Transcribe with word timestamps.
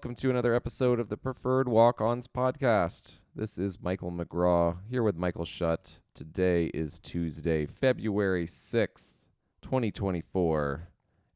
Welcome 0.00 0.16
to 0.16 0.30
another 0.30 0.54
episode 0.54 0.98
of 0.98 1.10
the 1.10 1.18
Preferred 1.18 1.68
Walk 1.68 2.00
Ons 2.00 2.26
podcast. 2.26 3.16
This 3.36 3.58
is 3.58 3.82
Michael 3.82 4.10
McGraw 4.10 4.78
here 4.88 5.02
with 5.02 5.14
Michael 5.14 5.44
Shutt. 5.44 5.98
Today 6.14 6.70
is 6.72 6.98
Tuesday, 7.00 7.66
February 7.66 8.46
6th, 8.46 9.12
2024, 9.60 10.88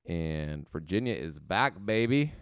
and 0.07 0.67
Virginia 0.71 1.13
is 1.13 1.39
back, 1.39 1.75
baby. 1.85 2.33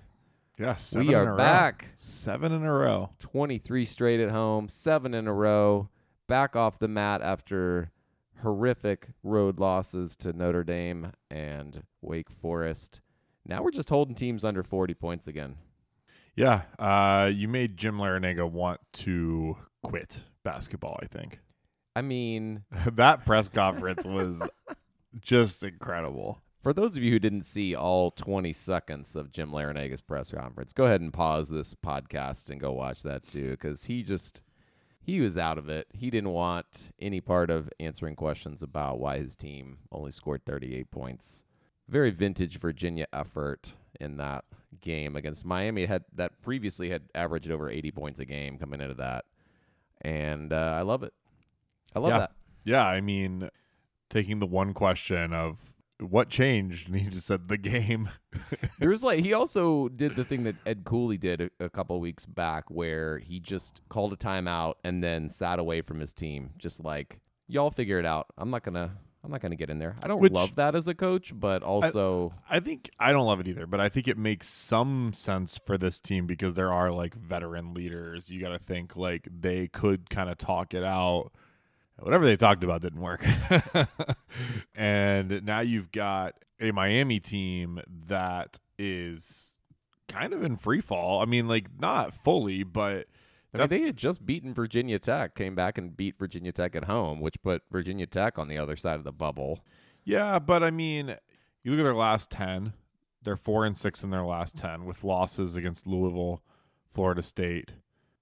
Yes, 0.56 0.94
we 0.94 1.12
are 1.12 1.34
back. 1.34 1.88
Seven 1.98 2.52
in 2.52 2.62
a 2.62 2.72
row. 2.72 3.10
23 3.18 3.84
straight 3.84 4.20
at 4.20 4.30
home, 4.30 4.68
seven 4.68 5.14
in 5.14 5.26
a 5.26 5.34
row, 5.34 5.88
back 6.28 6.54
off 6.54 6.78
the 6.78 6.86
mat 6.86 7.20
after 7.20 7.90
horrific 8.42 9.08
road 9.24 9.58
losses 9.58 10.14
to 10.18 10.32
Notre 10.32 10.62
Dame 10.62 11.14
and 11.32 11.82
Wake 12.00 12.30
Forest. 12.30 13.00
Now 13.44 13.64
we're 13.64 13.72
just 13.72 13.90
holding 13.90 14.14
teams 14.14 14.44
under 14.44 14.62
40 14.62 14.94
points 14.94 15.26
again. 15.26 15.56
Yeah, 16.34 16.62
uh, 16.78 17.30
you 17.32 17.48
made 17.48 17.76
Jim 17.76 17.98
Larrañaga 17.98 18.50
want 18.50 18.80
to 18.94 19.56
quit 19.82 20.20
basketball. 20.44 20.98
I 21.02 21.06
think. 21.06 21.40
I 21.94 22.02
mean, 22.02 22.64
that 22.92 23.26
press 23.26 23.48
conference 23.48 24.04
was 24.04 24.42
just 25.20 25.62
incredible. 25.62 26.42
For 26.62 26.72
those 26.72 26.96
of 26.96 27.02
you 27.02 27.10
who 27.10 27.18
didn't 27.18 27.42
see 27.42 27.74
all 27.74 28.12
20 28.12 28.52
seconds 28.52 29.16
of 29.16 29.32
Jim 29.32 29.50
Larrañaga's 29.50 30.00
press 30.00 30.30
conference, 30.30 30.72
go 30.72 30.84
ahead 30.84 31.00
and 31.00 31.12
pause 31.12 31.48
this 31.48 31.74
podcast 31.74 32.50
and 32.50 32.60
go 32.60 32.72
watch 32.72 33.02
that 33.02 33.26
too, 33.26 33.50
because 33.50 33.84
he 33.84 34.02
just 34.02 34.42
he 35.00 35.20
was 35.20 35.36
out 35.36 35.58
of 35.58 35.68
it. 35.68 35.88
He 35.92 36.08
didn't 36.08 36.30
want 36.30 36.92
any 37.00 37.20
part 37.20 37.50
of 37.50 37.68
answering 37.80 38.14
questions 38.14 38.62
about 38.62 39.00
why 39.00 39.18
his 39.18 39.34
team 39.34 39.78
only 39.90 40.12
scored 40.12 40.46
38 40.46 40.90
points 40.90 41.42
very 41.92 42.10
vintage 42.10 42.58
Virginia 42.58 43.06
effort 43.12 43.74
in 44.00 44.16
that 44.18 44.44
game 44.80 45.16
against 45.16 45.44
Miami 45.44 45.86
had 45.86 46.04
that 46.14 46.40
previously 46.42 46.90
had 46.90 47.02
averaged 47.14 47.50
over 47.50 47.70
80 47.70 47.90
points 47.92 48.18
a 48.20 48.24
game 48.24 48.58
coming 48.58 48.80
into 48.80 48.94
that. 48.94 49.24
And 50.00 50.52
uh, 50.52 50.74
I 50.76 50.82
love 50.82 51.02
it. 51.02 51.12
I 51.94 51.98
love 51.98 52.10
yeah. 52.10 52.18
that. 52.18 52.32
Yeah, 52.64 52.86
I 52.86 53.00
mean 53.00 53.50
taking 54.10 54.38
the 54.38 54.46
one 54.46 54.74
question 54.74 55.32
of 55.32 55.58
what 55.98 56.28
changed 56.28 56.88
and 56.88 56.98
he 56.98 57.08
just 57.08 57.26
said 57.26 57.48
the 57.48 57.56
game. 57.56 58.08
there 58.78 58.90
was 58.90 59.04
like 59.04 59.20
he 59.24 59.32
also 59.32 59.88
did 59.88 60.16
the 60.16 60.24
thing 60.24 60.42
that 60.44 60.56
Ed 60.66 60.84
Cooley 60.84 61.16
did 61.16 61.40
a, 61.40 61.64
a 61.64 61.70
couple 61.70 61.98
weeks 62.00 62.26
back 62.26 62.64
where 62.70 63.18
he 63.18 63.40
just 63.40 63.80
called 63.88 64.12
a 64.12 64.16
timeout 64.16 64.74
and 64.84 65.02
then 65.02 65.30
sat 65.30 65.58
away 65.58 65.80
from 65.82 66.00
his 66.00 66.12
team 66.12 66.50
just 66.58 66.82
like 66.82 67.20
y'all 67.46 67.70
figure 67.70 67.98
it 67.98 68.06
out. 68.06 68.26
I'm 68.36 68.50
not 68.50 68.64
going 68.64 68.74
to 68.74 68.90
I'm 69.24 69.30
not 69.30 69.40
going 69.40 69.50
to 69.50 69.56
get 69.56 69.70
in 69.70 69.78
there. 69.78 69.94
I 70.02 70.08
don't 70.08 70.20
Which, 70.20 70.32
love 70.32 70.56
that 70.56 70.74
as 70.74 70.88
a 70.88 70.94
coach, 70.94 71.32
but 71.34 71.62
also 71.62 72.32
I, 72.48 72.56
I, 72.56 72.60
think 72.60 72.90
I 72.98 73.12
don't 73.12 73.26
love 73.26 73.38
it 73.38 73.46
either, 73.46 73.66
but 73.66 73.78
I 73.78 73.88
think 73.88 74.08
it 74.08 74.18
makes 74.18 74.48
some 74.48 75.12
sense 75.12 75.60
for 75.64 75.78
this 75.78 76.00
team 76.00 76.26
because 76.26 76.54
there 76.54 76.72
are 76.72 76.90
like 76.90 77.14
veteran 77.14 77.72
leaders. 77.72 78.30
You 78.30 78.40
got 78.40 78.50
to 78.50 78.58
think 78.58 78.96
like 78.96 79.28
they 79.30 79.68
could 79.68 80.10
kind 80.10 80.28
of 80.28 80.38
talk 80.38 80.74
it 80.74 80.82
out. 80.82 81.30
Whatever 82.00 82.24
they 82.24 82.36
talked 82.36 82.64
about 82.64 82.82
didn't 82.82 83.00
work. 83.00 83.24
and 84.74 85.44
now 85.44 85.60
you've 85.60 85.92
got 85.92 86.34
a 86.58 86.72
Miami 86.72 87.20
team 87.20 87.80
that 88.08 88.58
is 88.76 89.54
kind 90.08 90.32
of 90.32 90.42
in 90.42 90.56
free 90.56 90.80
fall. 90.80 91.22
I 91.22 91.26
mean, 91.26 91.46
like 91.46 91.68
not 91.78 92.12
fully, 92.12 92.64
but 92.64 93.06
I 93.54 93.58
mean, 93.58 93.68
they 93.68 93.82
had 93.82 93.96
just 93.96 94.24
beaten 94.24 94.54
Virginia 94.54 94.98
Tech, 94.98 95.34
came 95.34 95.54
back 95.54 95.76
and 95.78 95.96
beat 95.96 96.18
Virginia 96.18 96.52
Tech 96.52 96.74
at 96.74 96.84
home, 96.84 97.20
which 97.20 97.42
put 97.42 97.62
Virginia 97.70 98.06
Tech 98.06 98.38
on 98.38 98.48
the 98.48 98.58
other 98.58 98.76
side 98.76 98.96
of 98.96 99.04
the 99.04 99.12
bubble. 99.12 99.60
Yeah, 100.04 100.38
but 100.38 100.62
I 100.62 100.70
mean, 100.70 101.16
you 101.62 101.70
look 101.70 101.80
at 101.80 101.84
their 101.84 101.94
last 101.94 102.30
10, 102.30 102.72
they're 103.22 103.36
4 103.36 103.66
and 103.66 103.76
6 103.76 104.02
in 104.04 104.10
their 104.10 104.24
last 104.24 104.56
10 104.56 104.84
with 104.84 105.04
losses 105.04 105.54
against 105.56 105.86
Louisville, 105.86 106.42
Florida 106.90 107.22
State, 107.22 107.72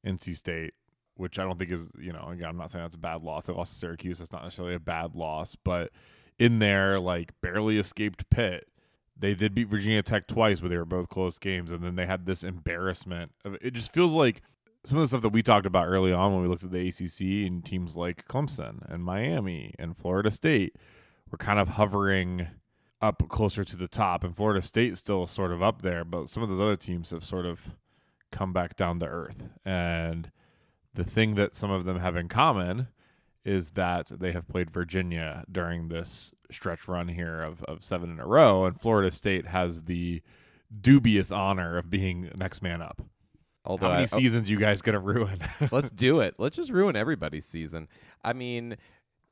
NC 0.05 0.35
State, 0.35 0.75
which 1.15 1.39
I 1.39 1.45
don't 1.45 1.59
think 1.59 1.73
is, 1.73 1.89
you 1.99 2.13
know, 2.13 2.29
again, 2.33 2.49
I'm 2.49 2.57
not 2.57 2.71
saying 2.71 2.85
that's 2.85 2.95
a 2.97 2.99
bad 2.99 3.23
loss. 3.23 3.47
They 3.47 3.53
lost 3.53 3.73
to 3.75 3.79
Syracuse. 3.79 4.19
That's 4.19 4.33
not 4.33 4.43
necessarily 4.43 4.75
a 4.75 4.81
bad 4.81 5.15
loss, 5.15 5.55
but 5.55 5.91
in 6.39 6.59
there, 6.59 6.99
like, 6.99 7.33
barely 7.41 7.79
escaped 7.79 8.29
Pitt. 8.31 8.67
They 9.19 9.35
did 9.35 9.55
beat 9.55 9.69
Virginia 9.69 10.03
Tech 10.03 10.27
twice, 10.27 10.61
but 10.61 10.71
they 10.71 10.79
were 10.79 10.87
both 10.87 11.11
close 11.11 11.39
games. 11.39 11.73
And 11.73 11.85
then 11.85 11.95
they 11.95 12.07
had 12.07 12.25
this 12.25 12.43
embarrassment. 12.43 13.33
Of, 13.45 13.57
it 13.61 13.75
just 13.75 13.93
feels 13.93 14.13
like 14.13 14.41
some 14.85 14.99
of 14.99 15.03
the 15.03 15.09
stuff 15.09 15.23
that 15.23 15.31
we 15.31 15.43
talked 15.43 15.67
about 15.67 15.87
early 15.89 16.13
on 16.13 16.33
when 16.33 16.43
we 16.43 16.49
looked 16.49 16.65
at 16.65 16.71
the 16.71 16.89
ACC 16.89 17.47
and 17.47 17.65
teams 17.65 17.97
like 17.97 18.27
Clemson 18.27 18.91
and 18.91 19.05
Miami 19.05 19.75
and 19.79 19.97
Florida 19.97 20.31
State 20.31 20.77
were 21.31 21.39
kind 21.39 21.59
of 21.59 21.71
hovering 21.71 22.49
up 23.03 23.29
closer 23.29 23.65
to 23.65 23.77
the 23.77 23.89
top, 23.89 24.25
and 24.25 24.37
Florida 24.37 24.63
State 24.63 24.97
still 24.97 25.27
sort 25.27 25.53
of 25.53 25.63
up 25.63 25.83
there, 25.83 26.05
but 26.05 26.29
some 26.29 26.43
of 26.43 26.49
those 26.49 26.61
other 26.61 26.77
teams 26.77 27.11
have 27.11 27.25
sort 27.25 27.47
of 27.47 27.71
come 28.31 28.53
back 28.53 28.77
down 28.77 29.01
to 29.01 29.07
earth. 29.07 29.49
And 29.65 30.31
the 30.95 31.05
thing 31.05 31.35
that 31.37 31.55
some 31.55 31.71
of 31.71 31.85
them 31.85 31.99
have 31.99 32.17
in 32.17 32.29
common 32.29 32.89
is 33.45 33.71
that 33.73 34.11
they 34.21 34.33
have 34.33 34.49
played 34.49 34.71
Virginia 34.71 35.45
during 35.51 35.89
this 35.89 36.33
stretch 36.51 36.89
run 36.89 37.09
here 37.09 37.41
of, 37.41 37.63
of 37.65 37.83
seven 37.83 38.11
in 38.11 38.21
a 38.21 38.27
row, 38.27 38.65
and 38.67 38.81
Florida 38.81 39.11
State 39.11 39.47
has 39.47 39.85
the 39.85 40.23
dubious 40.81 41.33
honor 41.33 41.79
of 41.79 41.91
being 41.91 42.31
next 42.37 42.63
man 42.63 42.83
up. 42.83 43.03
Although 43.71 43.87
How 43.87 43.93
many 43.93 44.03
I, 44.03 44.09
oh 44.13 44.19
seasons 44.19 44.51
you 44.51 44.59
guys 44.59 44.83
gonna 44.83 44.99
ruin? 44.99 45.39
let's 45.71 45.93
do 45.93 46.19
it. 46.21 46.35
Let's 46.39 46.57
just 46.57 46.71
ruin 46.71 46.97
everybody's 46.97 47.47
season. 47.47 47.87
I 48.25 48.33
mean, 48.33 48.77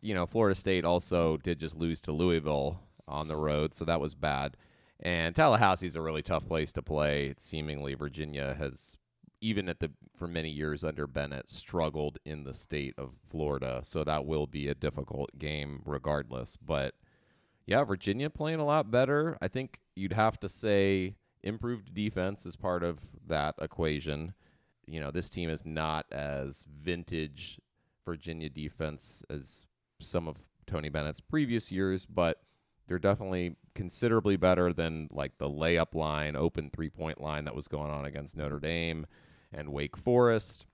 you 0.00 0.15
know, 0.15 0.26
Florida 0.26 0.54
State 0.54 0.84
also 0.84 1.38
did 1.38 1.59
just 1.59 1.75
lose 1.75 2.00
to 2.03 2.12
Louisville 2.12 2.81
on 3.09 3.26
the 3.26 3.37
road, 3.37 3.75
so 3.75 3.84
that 3.87 4.00
was 4.00 4.15
bad. 4.15 4.56
And 5.00 5.34
Tallahassee's 5.34 5.97
a 5.97 6.00
really 6.00 6.22
tough 6.22 6.47
place 6.47 6.72
to 6.75 6.82
play. 6.82 7.34
Seemingly, 7.37 7.94
Virginia 7.94 8.54
has, 8.56 8.97
even 9.41 9.69
at 9.69 9.81
the 9.81 9.91
for 10.16 10.28
many 10.28 10.50
years 10.50 10.84
under 10.84 11.09
Bennett, 11.09 11.50
struggled 11.50 12.19
in 12.25 12.44
the 12.44 12.55
state 12.55 12.94
of 12.97 13.15
Florida. 13.28 13.81
So 13.82 14.05
that 14.05 14.25
will 14.25 14.47
be 14.47 14.69
a 14.69 14.75
difficult 14.75 15.37
game, 15.37 15.82
regardless. 15.84 16.56
But 16.56 16.94
yeah, 17.66 17.82
Virginia 17.82 18.31
playing 18.31 18.60
a 18.60 18.65
lot 18.65 18.93
better. 18.93 19.37
I 19.43 19.49
think 19.49 19.81
you'd 19.97 20.12
have 20.12 20.38
to 20.41 20.49
say 20.49 21.16
improved 21.49 21.95
defense 21.95 22.47
is 22.47 22.57
part 22.57 22.83
of 22.83 23.01
that 23.27 23.57
equation. 23.61 24.35
You 24.87 25.01
know, 25.01 25.11
this 25.11 25.29
team 25.31 25.51
is 25.51 25.67
not 25.67 26.07
as 26.13 26.65
vintage 26.83 27.61
Virginia 28.05 28.49
defense 28.49 29.23
as 29.29 29.67
some 30.01 30.29
of 30.29 30.39
Tony 30.67 30.89
Bennett's 30.89 31.21
previous 31.21 31.73
years, 31.73 32.07
but 32.07 32.43
they're 32.87 32.99
definitely 32.99 33.57
considerably 33.75 34.37
better 34.37 34.73
than 34.73 35.09
like 35.13 35.39
the 35.39 35.49
layup 35.49 35.95
line, 35.95 36.37
open 36.37 36.71
three 36.71 36.89
point 36.89 37.21
line 37.21 37.45
that 37.45 37.55
was 37.55 37.69
going 37.69 37.91
on 37.91 38.05
against 38.05 38.37
Notre 38.37 38.61
Dame 38.61 39.07
and 39.53 39.73
Wake 39.73 39.97
Forest. 39.97 40.67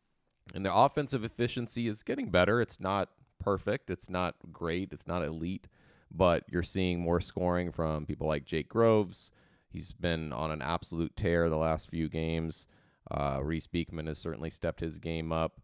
And 0.55 0.65
their 0.65 0.73
offensive 0.75 1.25
efficiency 1.25 1.89
is 1.89 2.03
getting 2.03 2.31
better. 2.31 2.61
It's 2.61 2.81
not 2.81 3.11
perfect, 3.41 3.91
it's 3.91 4.09
not 4.09 4.37
great, 4.53 4.93
it's 4.93 5.06
not 5.06 5.25
elite, 5.25 5.67
but 6.11 6.45
you're 6.51 6.62
seeing 6.62 7.01
more 7.01 7.21
scoring 7.21 7.73
from 7.73 8.06
people 8.06 8.27
like 8.27 8.45
Jake 8.45 8.69
Groves 8.69 9.31
He's 9.75 9.91
been 9.91 10.33
on 10.33 10.53
an 10.53 10.62
absolute 10.62 11.17
tear 11.17 11.51
the 11.51 11.57
last 11.57 11.91
few 11.91 12.09
games. 12.09 12.69
Uh, 13.11 13.41
Reece 13.43 13.67
Beekman 13.67 14.07
has 14.07 14.19
certainly 14.19 14.49
stepped 14.49 14.79
his 14.79 15.01
game 15.01 15.33
up 15.33 15.61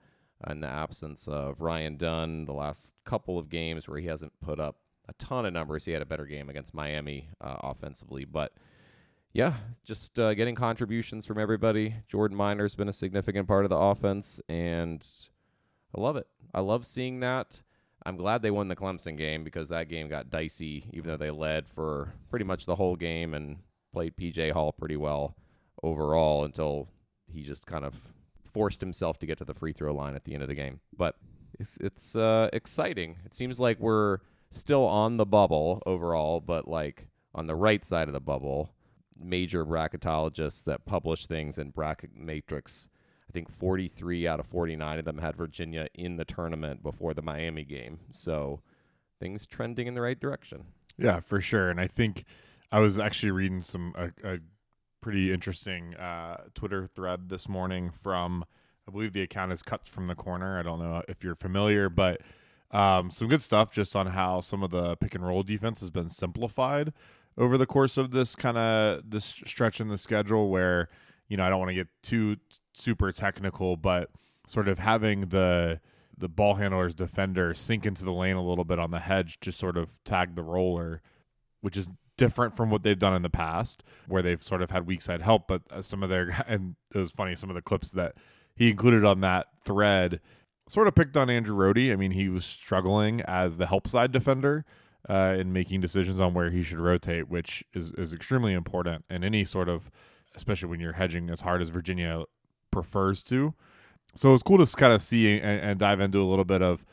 in 0.48 0.60
the 0.62 0.66
absence 0.66 1.28
of 1.28 1.60
Ryan 1.60 1.96
Dunn. 1.96 2.44
The 2.44 2.52
last 2.52 2.92
couple 3.04 3.38
of 3.38 3.48
games 3.48 3.86
where 3.86 4.00
he 4.00 4.08
hasn't 4.08 4.32
put 4.40 4.58
up 4.58 4.78
a 5.08 5.12
ton 5.12 5.46
of 5.46 5.52
numbers, 5.52 5.84
he 5.84 5.92
had 5.92 6.02
a 6.02 6.06
better 6.06 6.26
game 6.26 6.50
against 6.50 6.74
Miami 6.74 7.28
uh, 7.40 7.58
offensively. 7.62 8.24
But 8.24 8.52
yeah, 9.32 9.54
just 9.84 10.18
uh, 10.18 10.34
getting 10.34 10.56
contributions 10.56 11.24
from 11.24 11.38
everybody. 11.38 11.94
Jordan 12.08 12.36
Minor's 12.36 12.74
been 12.74 12.88
a 12.88 12.92
significant 12.92 13.46
part 13.46 13.64
of 13.64 13.70
the 13.70 13.76
offense, 13.76 14.40
and 14.48 15.06
I 15.96 16.00
love 16.00 16.16
it. 16.16 16.26
I 16.52 16.62
love 16.62 16.84
seeing 16.84 17.20
that. 17.20 17.60
I'm 18.04 18.16
glad 18.16 18.42
they 18.42 18.50
won 18.50 18.66
the 18.66 18.74
Clemson 18.74 19.16
game 19.16 19.44
because 19.44 19.68
that 19.68 19.88
game 19.88 20.08
got 20.08 20.30
dicey, 20.30 20.90
even 20.92 21.10
though 21.10 21.16
they 21.16 21.30
led 21.30 21.68
for 21.68 22.14
pretty 22.28 22.44
much 22.44 22.66
the 22.66 22.74
whole 22.74 22.96
game 22.96 23.34
and 23.34 23.58
played 23.92 24.16
PJ 24.16 24.52
Hall 24.52 24.72
pretty 24.72 24.96
well 24.96 25.36
overall 25.82 26.44
until 26.44 26.88
he 27.32 27.42
just 27.42 27.66
kind 27.66 27.84
of 27.84 27.94
forced 28.44 28.80
himself 28.80 29.18
to 29.18 29.26
get 29.26 29.38
to 29.38 29.44
the 29.44 29.54
free 29.54 29.72
throw 29.72 29.94
line 29.94 30.14
at 30.14 30.24
the 30.24 30.34
end 30.34 30.42
of 30.42 30.48
the 30.48 30.54
game. 30.54 30.80
But 30.96 31.16
it's 31.58 31.76
it's 31.78 32.16
uh, 32.16 32.48
exciting. 32.52 33.16
It 33.24 33.34
seems 33.34 33.60
like 33.60 33.78
we're 33.80 34.18
still 34.50 34.84
on 34.84 35.16
the 35.16 35.26
bubble 35.26 35.82
overall, 35.86 36.40
but 36.40 36.66
like 36.66 37.08
on 37.34 37.46
the 37.46 37.54
right 37.54 37.84
side 37.84 38.08
of 38.08 38.14
the 38.14 38.20
bubble, 38.20 38.70
major 39.18 39.64
bracketologists 39.64 40.64
that 40.64 40.84
publish 40.84 41.26
things 41.26 41.58
in 41.58 41.70
Bracket 41.70 42.16
Matrix. 42.16 42.88
I 43.28 43.32
think 43.32 43.48
43 43.48 44.26
out 44.26 44.40
of 44.40 44.46
49 44.46 44.98
of 44.98 45.04
them 45.04 45.18
had 45.18 45.36
Virginia 45.36 45.86
in 45.94 46.16
the 46.16 46.24
tournament 46.24 46.82
before 46.82 47.14
the 47.14 47.22
Miami 47.22 47.64
game. 47.64 48.00
So 48.10 48.60
things 49.20 49.46
trending 49.46 49.86
in 49.86 49.94
the 49.94 50.00
right 50.00 50.18
direction. 50.18 50.64
Yeah, 50.98 51.20
for 51.20 51.40
sure. 51.40 51.70
And 51.70 51.80
I 51.80 51.86
think 51.86 52.24
I 52.72 52.80
was 52.80 52.98
actually 52.98 53.32
reading 53.32 53.62
some 53.62 53.94
a, 53.96 54.34
a 54.34 54.38
pretty 55.00 55.32
interesting 55.32 55.94
uh, 55.96 56.44
Twitter 56.54 56.86
thread 56.86 57.28
this 57.28 57.48
morning 57.48 57.90
from 57.90 58.44
I 58.88 58.92
believe 58.92 59.12
the 59.12 59.22
account 59.22 59.52
is 59.52 59.62
Cuts 59.62 59.88
from 59.88 60.06
the 60.06 60.14
Corner. 60.14 60.58
I 60.58 60.62
don't 60.62 60.78
know 60.78 61.02
if 61.08 61.22
you're 61.22 61.36
familiar, 61.36 61.88
but 61.88 62.20
um, 62.70 63.10
some 63.10 63.28
good 63.28 63.42
stuff 63.42 63.72
just 63.72 63.96
on 63.96 64.08
how 64.08 64.40
some 64.40 64.62
of 64.62 64.70
the 64.70 64.96
pick 64.96 65.14
and 65.14 65.26
roll 65.26 65.42
defense 65.42 65.80
has 65.80 65.90
been 65.90 66.08
simplified 66.08 66.92
over 67.36 67.56
the 67.58 67.66
course 67.66 67.96
of 67.96 68.10
this 68.10 68.34
kind 68.34 68.56
of 68.56 69.10
this 69.10 69.24
stretch 69.24 69.80
in 69.80 69.88
the 69.88 69.98
schedule 69.98 70.50
where 70.50 70.88
you 71.30 71.36
know, 71.36 71.44
I 71.44 71.48
don't 71.48 71.60
want 71.60 71.70
to 71.70 71.74
get 71.74 71.88
too 72.02 72.36
super 72.74 73.12
technical, 73.12 73.76
but 73.76 74.10
sort 74.46 74.68
of 74.68 74.78
having 74.78 75.28
the 75.28 75.80
the 76.18 76.28
ball 76.28 76.54
handler's 76.56 76.94
defender 76.94 77.54
sink 77.54 77.86
into 77.86 78.04
the 78.04 78.12
lane 78.12 78.36
a 78.36 78.44
little 78.44 78.64
bit 78.64 78.78
on 78.78 78.90
the 78.90 78.98
hedge 78.98 79.40
to 79.40 79.50
sort 79.50 79.78
of 79.78 80.02
tag 80.04 80.34
the 80.34 80.42
roller, 80.42 81.00
which 81.62 81.78
is 81.78 81.88
different 82.20 82.54
from 82.54 82.68
what 82.68 82.82
they've 82.82 82.98
done 82.98 83.14
in 83.14 83.22
the 83.22 83.30
past, 83.30 83.82
where 84.06 84.20
they've 84.20 84.42
sort 84.42 84.60
of 84.60 84.70
had 84.70 84.86
weak 84.86 85.00
side 85.00 85.22
help. 85.22 85.48
But 85.48 85.62
uh, 85.70 85.80
some 85.80 86.02
of 86.02 86.10
their 86.10 86.44
and 86.46 86.76
it 86.94 86.98
was 86.98 87.10
funny 87.10 87.34
some 87.34 87.48
of 87.48 87.56
the 87.56 87.62
clips 87.62 87.92
that 87.92 88.14
he 88.54 88.68
included 88.70 89.06
on 89.06 89.22
that 89.22 89.46
thread 89.64 90.20
sort 90.68 90.86
of 90.86 90.94
picked 90.94 91.16
on 91.16 91.30
Andrew 91.30 91.56
Rohde. 91.56 91.90
I 91.90 91.96
mean, 91.96 92.10
he 92.10 92.28
was 92.28 92.44
struggling 92.44 93.22
as 93.22 93.56
the 93.56 93.66
help 93.66 93.88
side 93.88 94.12
defender 94.12 94.66
uh, 95.08 95.34
in 95.38 95.50
making 95.52 95.80
decisions 95.80 96.20
on 96.20 96.34
where 96.34 96.50
he 96.50 96.62
should 96.62 96.78
rotate, 96.78 97.30
which 97.30 97.64
is 97.72 97.94
is 97.94 98.12
extremely 98.12 98.52
important 98.52 99.06
in 99.08 99.24
any 99.24 99.44
sort 99.46 99.70
of, 99.70 99.90
especially 100.36 100.68
when 100.68 100.78
you're 100.78 100.92
hedging 100.92 101.30
as 101.30 101.40
hard 101.40 101.62
as 101.62 101.70
Virginia 101.70 102.24
prefers 102.70 103.22
to. 103.24 103.54
So 104.14 104.34
it's 104.34 104.42
cool 104.42 104.64
to 104.64 104.76
kind 104.76 104.92
of 104.92 105.00
see 105.00 105.38
and, 105.38 105.60
and 105.60 105.80
dive 105.80 106.00
into 106.00 106.22
a 106.22 106.28
little 106.28 106.44
bit 106.44 106.60
of. 106.60 106.84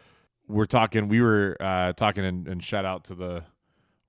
We're 0.47 0.63
talking. 0.63 1.09
We 1.09 1.19
were 1.19 1.57
uh, 1.59 1.91
talking 1.91 2.23
and, 2.23 2.47
and 2.47 2.63
shout 2.63 2.85
out 2.85 3.03
to 3.05 3.15
the 3.15 3.43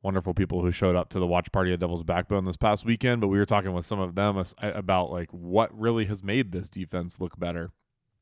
wonderful 0.03 0.35
people 0.35 0.63
who 0.63 0.71
showed 0.71 0.97
up 0.97 1.09
to 1.11 1.19
the 1.19 1.27
watch 1.27 1.51
party 1.53 1.73
at 1.73 1.81
Devil's 1.81 2.03
Backbone 2.03 2.45
this 2.45 2.57
past 2.57 2.85
weekend. 2.85 3.21
But 3.21 3.29
we 3.29 3.39
were 3.39 3.47
talking 3.47 3.73
with 3.73 3.85
some 3.85 4.01
of 4.01 4.15
them 4.15 4.43
about 4.61 5.11
like 5.11 5.31
what 5.31 5.77
really 5.79 6.07
has 6.07 6.23
made 6.23 6.53
this 6.53 6.69
defense 6.69 7.21
look 7.21 7.39
better, 7.39 7.73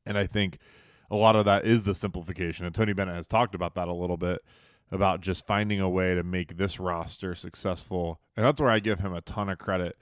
and 0.05 0.17
I 0.17 0.25
think 0.25 0.57
a 1.09 1.15
lot 1.15 1.35
of 1.35 1.45
that 1.45 1.65
is 1.65 1.85
the 1.85 1.95
simplification. 1.95 2.65
And 2.65 2.75
Tony 2.75 2.93
Bennett 2.93 3.15
has 3.15 3.27
talked 3.27 3.55
about 3.55 3.75
that 3.75 3.87
a 3.87 3.93
little 3.93 4.17
bit 4.17 4.41
about 4.91 5.21
just 5.21 5.45
finding 5.45 5.79
a 5.79 5.89
way 5.89 6.15
to 6.15 6.23
make 6.23 6.57
this 6.57 6.79
roster 6.79 7.35
successful, 7.35 8.19
and 8.35 8.45
that's 8.45 8.61
where 8.61 8.69
I 8.69 8.79
give 8.79 8.99
him 8.99 9.13
a 9.13 9.21
ton 9.21 9.49
of 9.49 9.57
credit. 9.57 9.97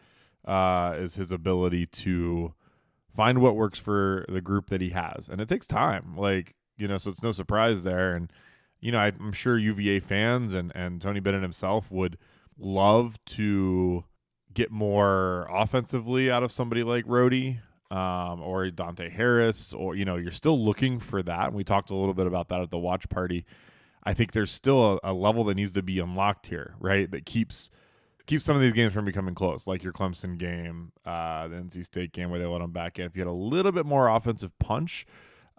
Uh, 0.46 0.94
is 1.00 1.16
his 1.16 1.32
ability 1.32 1.88
to 1.88 2.54
find 3.16 3.42
what 3.42 3.56
works 3.56 3.80
for 3.80 4.26
the 4.30 4.42
group 4.42 4.70
that 4.70 4.80
he 4.80 4.92
has, 4.92 5.28
and 5.28 5.42
it 5.42 5.50
takes 5.50 5.66
time. 5.66 6.16
Like 6.16 6.54
you 6.78 6.88
know, 6.88 6.98
so 6.98 7.10
it's 7.10 7.24
no 7.24 7.32
surprise 7.32 7.84
there. 7.84 8.16
And 8.16 8.32
you 8.80 8.92
know, 8.92 9.00
I'm 9.00 9.34
sure 9.34 9.58
UVA 9.58 10.00
fans 10.00 10.54
and 10.54 10.72
and 10.76 11.02
Tony 11.02 11.20
Bennett 11.20 11.42
himself 11.42 11.90
would 11.92 12.18
love 12.58 13.18
to 13.26 14.04
get 14.54 14.72
more 14.72 15.48
offensively 15.52 16.32
out 16.32 16.44
of 16.44 16.52
somebody 16.52 16.84
like 16.84 17.06
Rohde 17.06 17.60
um, 17.92 18.42
or 18.42 18.70
Dante 18.72 19.10
Harris, 19.10 19.74
or 19.74 19.96
you 19.96 20.06
know, 20.06 20.16
you're 20.16 20.32
still 20.32 20.60
looking 20.60 21.00
for 21.00 21.22
that. 21.24 21.48
And 21.48 21.56
we 21.56 21.64
talked 21.64 21.90
a 21.90 21.96
little 21.96 22.14
bit 22.14 22.28
about 22.28 22.50
that 22.50 22.62
at 22.62 22.72
the 22.72 22.78
watch 22.78 23.10
party. 23.10 23.46
I 24.04 24.14
think 24.14 24.32
there's 24.32 24.52
still 24.52 25.00
a, 25.04 25.12
a 25.12 25.14
level 25.14 25.44
that 25.46 25.56
needs 25.56 25.74
to 25.74 25.82
be 25.82 26.00
unlocked 26.00 26.48
here, 26.48 26.76
right? 26.80 27.10
That 27.10 27.26
keeps 27.26 27.70
keep 28.26 28.42
some 28.42 28.56
of 28.56 28.62
these 28.62 28.74
games 28.74 28.94
from 28.94 29.06
becoming 29.06 29.36
close, 29.36 29.68
like 29.68 29.84
your 29.84 29.94
Clemson 29.94 30.38
game, 30.38 30.92
uh, 31.06 31.48
the 31.48 31.56
NC 31.58 31.86
State 31.86 32.12
game 32.12 32.30
where 32.30 32.40
they 32.40 32.46
let 32.46 32.60
them 32.60 32.72
back 32.72 32.98
in. 32.98 33.06
If 33.06 33.16
you 33.16 33.22
had 33.22 33.30
a 33.30 33.32
little 33.32 33.72
bit 33.72 33.86
more 33.86 34.08
offensive 34.08 34.58
punch, 34.60 35.06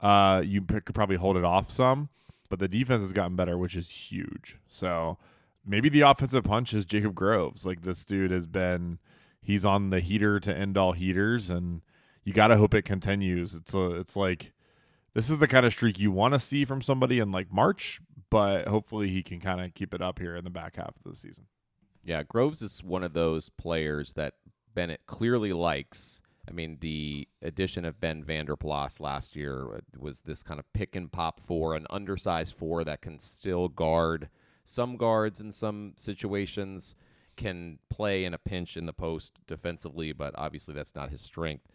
uh, 0.00 0.42
you 0.44 0.62
could 0.62 0.94
probably 0.94 1.16
hold 1.16 1.36
it 1.36 1.44
off 1.44 1.70
some. 1.70 2.08
But 2.46 2.58
the 2.58 2.68
defense 2.68 3.02
has 3.02 3.12
gotten 3.12 3.36
better, 3.36 3.58
which 3.58 3.76
is 3.76 3.88
huge. 3.88 4.58
So 4.68 5.18
maybe 5.64 5.88
the 5.88 6.02
offensive 6.02 6.44
punch 6.44 6.72
is 6.72 6.84
Jacob 6.84 7.14
Groves. 7.14 7.66
Like 7.66 7.82
this 7.82 8.04
dude 8.04 8.30
has 8.30 8.46
been, 8.46 8.98
he's 9.42 9.64
on 9.64 9.90
the 9.90 10.00
heater 10.00 10.40
to 10.40 10.56
end 10.56 10.76
all 10.76 10.92
heaters, 10.92 11.50
and 11.50 11.82
you 12.24 12.32
got 12.32 12.48
to 12.48 12.56
hope 12.56 12.74
it 12.74 12.82
continues. 12.82 13.54
It's 13.54 13.74
a, 13.74 13.96
it's 13.96 14.16
like 14.16 14.52
this 15.14 15.30
is 15.30 15.38
the 15.38 15.48
kind 15.48 15.64
of 15.64 15.72
streak 15.72 15.98
you 15.98 16.10
want 16.10 16.34
to 16.34 16.40
see 16.40 16.64
from 16.64 16.82
somebody 16.82 17.18
in 17.20 17.32
like 17.32 17.52
March, 17.52 18.00
but 18.30 18.68
hopefully 18.68 19.08
he 19.08 19.22
can 19.22 19.40
kind 19.40 19.60
of 19.60 19.74
keep 19.74 19.94
it 19.94 20.02
up 20.02 20.18
here 20.18 20.36
in 20.36 20.44
the 20.44 20.50
back 20.50 20.76
half 20.76 20.94
of 21.04 21.10
the 21.10 21.16
season. 21.16 21.46
Yeah, 22.04 22.22
Groves 22.22 22.62
is 22.62 22.84
one 22.84 23.02
of 23.02 23.14
those 23.14 23.48
players 23.48 24.12
that 24.12 24.34
Bennett 24.74 25.00
clearly 25.06 25.52
likes. 25.52 26.20
I 26.48 26.52
mean, 26.52 26.78
the 26.80 27.28
addition 27.42 27.84
of 27.84 28.00
Ben 28.00 28.22
Vander 28.22 28.56
Plas 28.56 29.00
last 29.00 29.34
year 29.34 29.74
uh, 29.74 29.80
was 29.98 30.20
this 30.20 30.42
kind 30.42 30.60
of 30.60 30.72
pick 30.72 30.94
and 30.96 31.10
pop 31.10 31.40
four, 31.40 31.74
an 31.74 31.86
undersized 31.90 32.56
four 32.56 32.84
that 32.84 33.02
can 33.02 33.18
still 33.18 33.68
guard 33.68 34.28
some 34.64 34.96
guards 34.96 35.40
in 35.40 35.52
some 35.52 35.92
situations, 35.96 36.94
can 37.36 37.78
play 37.90 38.24
in 38.24 38.34
a 38.34 38.38
pinch 38.38 38.76
in 38.76 38.86
the 38.86 38.92
post 38.92 39.38
defensively, 39.46 40.12
but 40.12 40.34
obviously 40.36 40.74
that's 40.74 40.94
not 40.94 41.10
his 41.10 41.20
strength. 41.20 41.66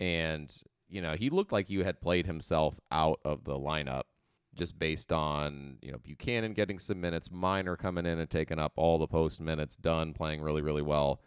And, 0.00 0.54
you 0.88 1.00
know, 1.00 1.14
he 1.14 1.30
looked 1.30 1.52
like 1.52 1.68
he 1.68 1.78
had 1.78 2.00
played 2.00 2.26
himself 2.26 2.80
out 2.90 3.20
of 3.24 3.44
the 3.44 3.54
lineup 3.54 4.04
just 4.54 4.78
based 4.78 5.12
on 5.12 5.78
you 5.82 5.92
know 5.92 5.98
Buchanan 5.98 6.52
getting 6.52 6.78
some 6.78 7.00
minutes, 7.00 7.30
Minor 7.30 7.76
coming 7.76 8.06
in 8.06 8.18
and 8.18 8.30
taking 8.30 8.58
up 8.58 8.72
all 8.76 8.98
the 8.98 9.06
post 9.06 9.40
minutes, 9.40 9.76
Dunn 9.76 10.12
playing 10.12 10.42
really 10.42 10.62
really 10.62 10.82
well, 10.82 11.20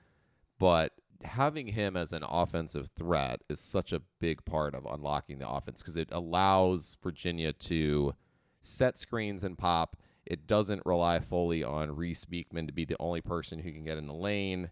but 0.59 0.93
having 1.23 1.67
him 1.67 1.97
as 1.97 2.13
an 2.13 2.23
offensive 2.23 2.89
threat 2.89 3.41
is 3.49 3.59
such 3.59 3.93
a 3.93 4.01
big 4.19 4.43
part 4.45 4.75
of 4.75 4.85
unlocking 4.85 5.39
the 5.39 5.49
offense 5.49 5.81
because 5.81 5.97
it 5.97 6.09
allows 6.11 6.97
Virginia 7.01 7.53
to 7.53 8.13
set 8.61 8.97
screens 8.97 9.43
and 9.43 9.57
pop. 9.57 9.97
It 10.25 10.47
doesn't 10.47 10.85
rely 10.85 11.19
fully 11.19 11.63
on 11.63 11.95
Reece 11.95 12.25
Beekman 12.25 12.67
to 12.67 12.73
be 12.73 12.85
the 12.85 12.97
only 12.99 13.21
person 13.21 13.59
who 13.59 13.71
can 13.71 13.83
get 13.83 13.97
in 13.97 14.07
the 14.07 14.13
lane, 14.13 14.71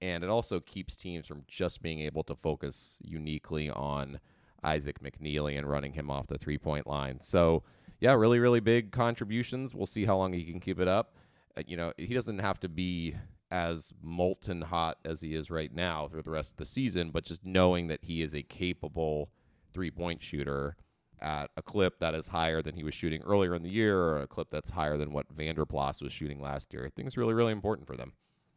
and 0.00 0.24
it 0.24 0.30
also 0.30 0.60
keeps 0.60 0.96
teams 0.96 1.26
from 1.26 1.44
just 1.46 1.80
being 1.82 2.00
able 2.00 2.24
to 2.24 2.34
focus 2.34 2.98
uniquely 3.00 3.70
on 3.70 4.18
Isaac 4.64 5.00
McNeely 5.00 5.56
and 5.56 5.68
running 5.68 5.92
him 5.92 6.10
off 6.10 6.26
the 6.26 6.38
three 6.38 6.58
point 6.58 6.86
line. 6.86 7.20
So 7.20 7.62
yeah, 8.00 8.12
really, 8.14 8.38
really 8.38 8.60
big 8.60 8.92
contributions. 8.92 9.74
We'll 9.74 9.86
see 9.86 10.04
how 10.04 10.16
long 10.16 10.32
he 10.32 10.44
can 10.44 10.60
keep 10.60 10.80
it 10.80 10.88
up. 10.88 11.16
Uh, 11.56 11.62
you 11.66 11.76
know, 11.76 11.92
he 11.96 12.12
doesn't 12.12 12.40
have 12.40 12.60
to 12.60 12.68
be 12.68 13.14
as 13.50 13.92
molten 14.02 14.62
hot 14.62 14.98
as 15.04 15.20
he 15.20 15.34
is 15.34 15.50
right 15.50 15.72
now 15.72 16.08
for 16.08 16.22
the 16.22 16.30
rest 16.30 16.52
of 16.52 16.56
the 16.56 16.66
season, 16.66 17.10
but 17.10 17.24
just 17.24 17.44
knowing 17.44 17.86
that 17.88 18.04
he 18.04 18.22
is 18.22 18.34
a 18.34 18.42
capable 18.42 19.30
three 19.72 19.90
point 19.90 20.22
shooter 20.22 20.76
at 21.20 21.50
a 21.56 21.62
clip 21.62 21.98
that 22.00 22.14
is 22.14 22.28
higher 22.28 22.60
than 22.60 22.74
he 22.74 22.84
was 22.84 22.94
shooting 22.94 23.22
earlier 23.22 23.54
in 23.54 23.62
the 23.62 23.70
year 23.70 23.98
or 23.98 24.20
a 24.20 24.26
clip 24.26 24.48
that's 24.50 24.70
higher 24.70 24.96
than 24.98 25.12
what 25.12 25.26
Vander 25.30 25.64
Plas 25.64 26.02
was 26.02 26.12
shooting 26.12 26.40
last 26.40 26.72
year, 26.72 26.84
I 26.84 26.90
think 26.90 27.08
is 27.08 27.16
really, 27.16 27.34
really 27.34 27.52
important 27.52 27.86
for 27.86 27.96
them. 27.96 28.12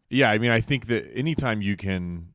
Yeah, 0.09 0.29
I 0.31 0.39
mean, 0.39 0.51
I 0.51 0.59
think 0.59 0.87
that 0.87 1.09
anytime 1.15 1.61
you 1.61 1.77
can, 1.77 2.33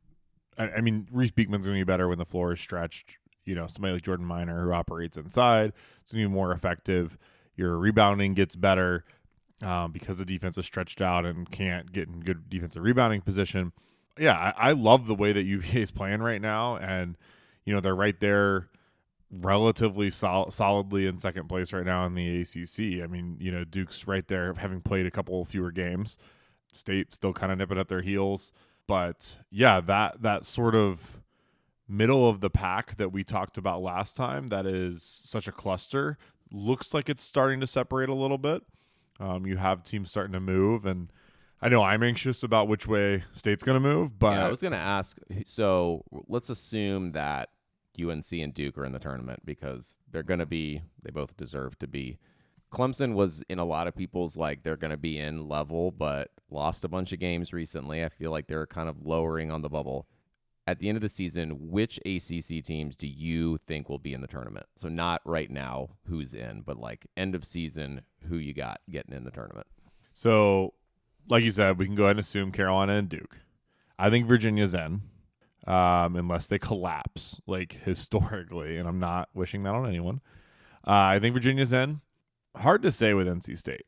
I, 0.57 0.71
I 0.71 0.81
mean, 0.81 1.09
Reece 1.11 1.33
Beekman's 1.33 1.67
going 1.67 1.79
to 1.79 1.85
be 1.85 1.85
better 1.85 2.09
when 2.09 2.19
the 2.19 2.25
floor 2.25 2.53
is 2.53 2.61
stretched 2.61 3.17
you 3.45 3.55
know 3.55 3.67
somebody 3.67 3.95
like 3.95 4.03
Jordan 4.03 4.27
Minor 4.27 4.65
who 4.65 4.73
operates 4.73 5.17
inside. 5.17 5.73
It's 6.03 6.13
gonna 6.13 6.25
be 6.25 6.33
more 6.33 6.53
effective. 6.53 7.19
Your 7.57 7.79
rebounding 7.79 8.35
gets 8.35 8.57
better 8.57 9.05
um, 9.63 9.93
because 9.93 10.19
the 10.19 10.25
defense 10.25 10.59
is 10.59 10.67
stretched 10.67 11.01
out 11.01 11.25
and 11.25 11.51
can't 11.51 11.93
get 11.93 12.09
in 12.09 12.21
good 12.21 12.49
defensive 12.49 12.83
rebounding 12.83 13.21
position. 13.21 13.73
Yeah, 14.19 14.35
I, 14.57 14.69
I 14.69 14.73
love 14.73 15.07
the 15.07 15.15
way 15.15 15.33
that 15.33 15.43
UVA 15.45 15.83
is 15.83 15.91
playing 15.91 16.21
right 16.21 16.41
now, 16.41 16.77
and 16.77 17.17
you 17.65 17.75
know 17.75 17.81
they're 17.81 17.95
right 17.95 18.19
there 18.19 18.69
relatively 19.31 20.11
sol- 20.11 20.51
solidly 20.51 21.07
in 21.07 21.19
second 21.19 21.49
place 21.49 21.73
right 21.73 21.85
now 21.85 22.07
in 22.07 22.15
the 22.15 22.43
ACC. 22.43 23.03
I 23.03 23.07
mean, 23.07 23.37
you 23.41 23.51
know, 23.51 23.65
Duke's 23.65 24.07
right 24.07 24.27
there 24.29 24.53
having 24.55 24.81
played 24.81 25.07
a 25.07 25.11
couple 25.11 25.45
fewer 25.45 25.73
games. 25.73 26.19
State 26.73 27.15
still 27.15 27.33
kind 27.33 27.53
of 27.53 27.59
nipping 27.59 27.79
at 27.79 27.89
their 27.89 28.03
heels, 28.03 28.53
but 28.87 29.39
yeah, 29.51 29.81
that 29.81 30.23
that 30.23 30.45
sort 30.45 30.75
of 30.75 31.21
middle 31.89 32.29
of 32.29 32.41
the 32.41 32.51
pack 32.51 32.97
that 32.97 33.13
we 33.13 33.23
talked 33.23 33.59
about 33.59 33.83
last 33.83 34.17
time 34.17 34.49
that 34.49 34.67
is 34.67 35.03
such 35.03 35.47
a 35.47 35.53
cluster 35.53 36.17
looks 36.51 36.95
like 36.95 37.09
it's 37.09 37.23
starting 37.23 37.61
to 37.61 37.67
separate 37.67 38.09
a 38.09 38.15
little 38.15 38.39
bit. 38.39 38.63
Um, 39.21 39.47
you 39.47 39.57
have 39.57 39.85
teams 39.85 40.11
starting 40.11 40.33
to 40.33 40.41
move, 40.41 40.87
and 40.87 41.11
I 41.63 41.69
know 41.69 41.83
I'm 41.83 42.03
anxious 42.03 42.43
about 42.43 42.69
which 42.69 42.87
way 42.87 43.25
state's 43.33 43.63
going 43.63 43.81
to 43.81 43.89
move. 43.89 44.19
But 44.19 44.37
yeah, 44.37 44.47
I 44.47 44.51
was 44.51 44.61
going 44.61 44.73
to 44.73 44.79
ask. 44.79 45.17
So 45.47 46.05
let's 46.29 46.51
assume 46.51 47.13
that 47.13 47.51
UNC 48.01 48.33
and 48.33 48.53
Duke 48.53 48.77
are 48.77 48.85
in 48.85 48.93
the 48.93 48.99
tournament 48.99 49.41
because 49.45 49.97
they're 50.11 50.23
going 50.23 50.41
to 50.41 50.47
be. 50.47 50.83
They 51.03 51.11
both 51.11 51.37
deserve 51.37 51.79
to 51.79 51.87
be. 51.87 52.19
Clemson 52.73 53.15
was 53.15 53.45
in 53.49 53.61
a 53.61 53.65
lot 53.65 53.87
of 53.87 53.95
people's 53.95 54.37
like 54.37 54.65
they're 54.65 54.77
going 54.77 54.91
to 54.91 54.97
be 54.97 55.19
in 55.19 55.49
level, 55.49 55.93
but 55.93 56.31
lost 56.51 56.85
a 56.85 56.89
bunch 56.89 57.13
of 57.13 57.21
games 57.21 57.53
recently. 57.53 58.05
I 58.05 58.09
feel 58.09 58.33
like 58.33 58.49
they're 58.49 58.67
kind 58.67 58.89
of 58.89 59.07
lowering 59.07 59.53
on 59.53 59.63
the 59.63 59.69
bubble 59.69 60.09
at 60.67 60.79
the 60.79 60.89
end 60.89 60.97
of 60.97 61.03
the 61.03 61.09
season, 61.09 61.71
which 61.71 61.99
ACC 61.99 62.65
teams 62.65 62.97
do 62.97 63.07
you 63.07 63.59
think 63.67 63.89
will 63.89 63.99
be 63.99 64.15
in 64.15 64.21
the 64.21 64.27
tournament? 64.27 64.67
So 64.77 64.89
not 64.89 65.21
right 65.25 65.51
now 65.51 65.91
who's 66.09 66.33
in, 66.33 66.63
but 66.63 66.79
like 66.79 67.07
end 67.17 67.35
of 67.35 67.45
season, 67.45 68.03
who 68.29 68.37
you 68.37 68.55
got 68.55 68.81
getting 68.91 69.15
in 69.15 69.25
the 69.25 69.31
tournament? 69.31 69.67
So, 70.15 70.75
like 71.29 71.45
you 71.45 71.51
said, 71.51 71.79
we 71.79 71.87
can 71.87 71.95
go 71.95 72.05
ahead 72.05 72.13
and 72.13 72.21
assume 72.21 72.53
Carolina 72.53 72.95
and 72.95 73.09
Duke. 73.09 73.39
I 73.99 74.11
think 74.11 74.27
Virginia's 74.27 74.75
in, 74.75 75.03
um, 75.67 76.17
unless 76.17 76.49
they 76.49 76.59
collapse, 76.59 77.41
like 77.47 77.73
historically, 77.85 78.79
and 78.79 78.89
I'm 78.89 79.01
not 79.01 79.29
wishing 79.35 79.63
that 79.65 79.75
on 79.75 79.89
anyone. 79.89 80.21
Uh, 80.87 80.93
I 80.93 81.19
think 81.19 81.35
Virginia's 81.35 81.73
in. 81.73 82.01
Hard 82.57 82.83
to 82.83 82.93
say 82.93 83.15
with 83.15 83.27
NC 83.27 83.59
State. 83.59 83.87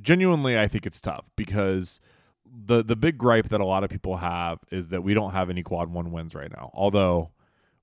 Genuinely, 0.00 0.58
I 0.58 0.68
think 0.68 0.86
it's 0.86 1.00
tough 1.00 1.28
because– 1.36 2.00
the 2.52 2.82
the 2.82 2.96
big 2.96 3.18
gripe 3.18 3.48
that 3.50 3.60
a 3.60 3.66
lot 3.66 3.84
of 3.84 3.90
people 3.90 4.16
have 4.16 4.58
is 4.70 4.88
that 4.88 5.02
we 5.02 5.14
don't 5.14 5.32
have 5.32 5.50
any 5.50 5.62
quad 5.62 5.90
one 5.90 6.12
wins 6.12 6.34
right 6.34 6.50
now. 6.50 6.70
Although, 6.74 7.30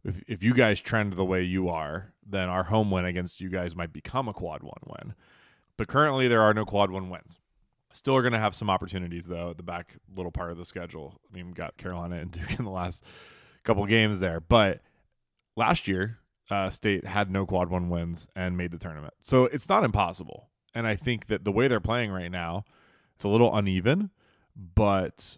if 0.03 0.21
if 0.27 0.43
you 0.43 0.53
guys 0.53 0.81
trend 0.81 1.13
the 1.13 1.25
way 1.25 1.43
you 1.43 1.69
are, 1.69 2.13
then 2.25 2.49
our 2.49 2.63
home 2.63 2.91
win 2.91 3.05
against 3.05 3.41
you 3.41 3.49
guys 3.49 3.75
might 3.75 3.93
become 3.93 4.27
a 4.27 4.33
quad 4.33 4.63
one 4.63 4.81
win. 4.85 5.13
But 5.77 5.87
currently, 5.87 6.27
there 6.27 6.41
are 6.41 6.53
no 6.53 6.65
quad 6.65 6.91
one 6.91 7.09
wins. 7.09 7.39
Still 7.93 8.15
are 8.15 8.21
going 8.21 8.33
to 8.33 8.39
have 8.39 8.53
some 8.53 8.69
opportunities 8.69 9.25
though 9.25 9.51
at 9.51 9.57
the 9.57 9.63
back 9.63 9.97
little 10.15 10.31
part 10.31 10.51
of 10.51 10.57
the 10.57 10.65
schedule. 10.65 11.19
I 11.31 11.35
mean, 11.35 11.51
got 11.51 11.77
Carolina 11.77 12.17
and 12.17 12.31
Duke 12.31 12.59
in 12.59 12.65
the 12.65 12.71
last 12.71 13.03
couple 13.63 13.85
games 13.85 14.19
there. 14.19 14.39
But 14.39 14.81
last 15.55 15.87
year, 15.87 16.19
uh, 16.49 16.69
State 16.69 17.05
had 17.05 17.31
no 17.31 17.45
quad 17.45 17.69
one 17.69 17.89
wins 17.89 18.29
and 18.35 18.57
made 18.57 18.71
the 18.71 18.77
tournament. 18.77 19.13
So 19.21 19.45
it's 19.45 19.69
not 19.69 19.83
impossible. 19.83 20.49
And 20.73 20.85
I 20.87 20.95
think 20.95 21.27
that 21.27 21.43
the 21.43 21.51
way 21.51 21.67
they're 21.67 21.79
playing 21.79 22.11
right 22.11 22.31
now, 22.31 22.65
it's 23.15 23.23
a 23.23 23.29
little 23.29 23.55
uneven, 23.55 24.11
but 24.75 25.37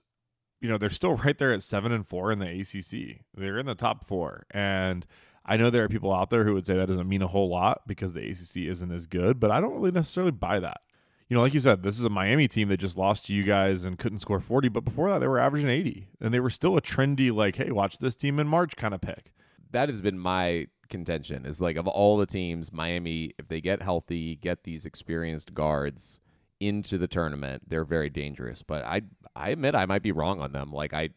you 0.62 0.70
know 0.70 0.78
they're 0.78 0.90
still 0.90 1.16
right 1.26 1.38
there 1.38 1.52
at 1.52 1.64
seven 1.64 1.92
and 1.92 2.08
four 2.08 2.32
in 2.32 2.40
the 2.40 2.48
ACC. 2.48 3.22
They're 3.34 3.58
in 3.58 3.66
the 3.66 3.76
top 3.76 4.06
four, 4.06 4.46
and 4.52 5.06
I 5.46 5.58
know 5.58 5.70
there 5.70 5.84
are 5.84 5.90
people 5.90 6.14
out 6.14 6.30
there 6.30 6.44
who 6.44 6.54
would 6.54 6.66
say 6.66 6.76
that 6.76 6.88
doesn't 6.88 7.10
mean 7.10 7.22
a 7.22 7.28
whole 7.28 7.50
lot 7.50 7.82
because 7.88 8.14
the 8.14 8.22
ACC 8.22 8.70
isn't 8.70 8.92
as 8.92 9.08
good, 9.08 9.40
but 9.40 9.52
I 9.52 9.60
don't 9.60 9.74
really 9.74 9.92
necessarily 9.92 10.32
buy 10.32 10.60
that. 10.60 10.82
You 11.28 11.36
know, 11.36 11.42
like 11.42 11.54
you 11.54 11.60
said, 11.60 11.84
this 11.84 11.98
is 11.98 12.04
a 12.04 12.10
Miami 12.10 12.48
team 12.48 12.70
that 12.70 12.78
just 12.78 12.98
lost 12.98 13.26
to 13.26 13.34
you 13.34 13.44
guys 13.44 13.84
and 13.84 14.00
couldn't 14.00 14.20
score 14.20 14.40
40, 14.40 14.70
but 14.70 14.84
before 14.84 15.10
that 15.10 15.20
they 15.20 15.28
were 15.28 15.40
averaging 15.40 15.70
80. 15.70 16.08
And 16.20 16.34
they 16.34 16.40
were 16.40 16.50
still 16.50 16.76
a 16.76 16.82
trendy 16.82 17.32
like, 17.32 17.56
hey, 17.56 17.70
watch 17.70 18.00
this 18.00 18.16
team 18.16 18.40
in 18.40 18.48
March 18.48 18.76
kind 18.76 18.96
of 18.96 19.02
pick. 19.02 19.32
That 19.72 19.90
has 19.90 20.02
been 20.02 20.18
my 20.18 20.68
contention 20.90 21.46
is 21.46 21.62
like 21.62 21.78
of 21.78 21.88
all 21.88 22.18
the 22.18 22.26
teams, 22.26 22.74
Miami, 22.74 23.34
if 23.38 23.48
they 23.48 23.62
get 23.62 23.84
healthy, 23.84 24.36
get 24.36 24.64
these 24.64 24.86
experienced 24.86 25.54
guards 25.54 26.20
into 26.60 26.98
the 26.98 27.08
tournament, 27.08 27.64
they're 27.68 27.86
very 27.86 28.10
dangerous. 28.10 28.64
But 28.64 28.84
I 28.84 29.02
I 29.36 29.50
admit 29.50 29.76
I 29.76 29.86
might 29.86 30.02
be 30.04 30.12
wrong 30.12 30.40
on 30.42 30.52
them. 30.52 30.72
Like 30.72 30.94
I 30.94 31.10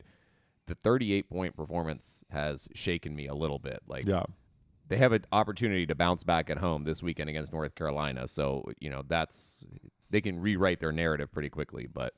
the 0.66 0.74
38 0.74 1.28
point 1.28 1.56
performance 1.56 2.22
has 2.30 2.68
shaken 2.74 3.14
me 3.14 3.26
a 3.26 3.34
little 3.34 3.58
bit. 3.58 3.80
Like 3.86 4.06
Yeah. 4.06 4.22
they 4.88 4.96
have 4.96 5.12
an 5.12 5.24
opportunity 5.32 5.86
to 5.86 5.94
bounce 5.94 6.22
back 6.24 6.48
at 6.50 6.58
home 6.58 6.84
this 6.84 7.02
weekend 7.02 7.28
against 7.30 7.52
North 7.52 7.74
Carolina. 7.74 8.28
So, 8.28 8.70
you 8.78 8.88
know, 8.90 9.02
that's 9.06 9.64
they 10.10 10.20
can 10.20 10.38
rewrite 10.40 10.78
their 10.80 10.92
narrative 10.92 11.32
pretty 11.32 11.48
quickly, 11.48 11.86
but 11.92 12.14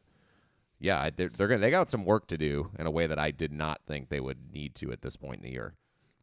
yeah, 0.81 1.09
they're, 1.17 1.29
they're 1.31 1.49
gonna 1.49 1.61
they 1.61 1.71
got 1.71 1.89
some 1.89 2.05
work 2.05 2.27
to 2.29 2.37
do 2.37 2.71
in 2.79 2.87
a 2.87 2.91
way 2.91 3.07
that 3.07 3.19
I 3.19 3.31
did 3.31 3.53
not 3.53 3.81
think 3.87 4.09
they 4.11 4.21
would 4.21 4.53
need 4.53 4.75
to 4.77 4.93
at 4.93 5.01
this 5.03 5.17
point 5.17 5.37
in 5.37 5.43
the 5.45 5.53
year. 5.53 5.75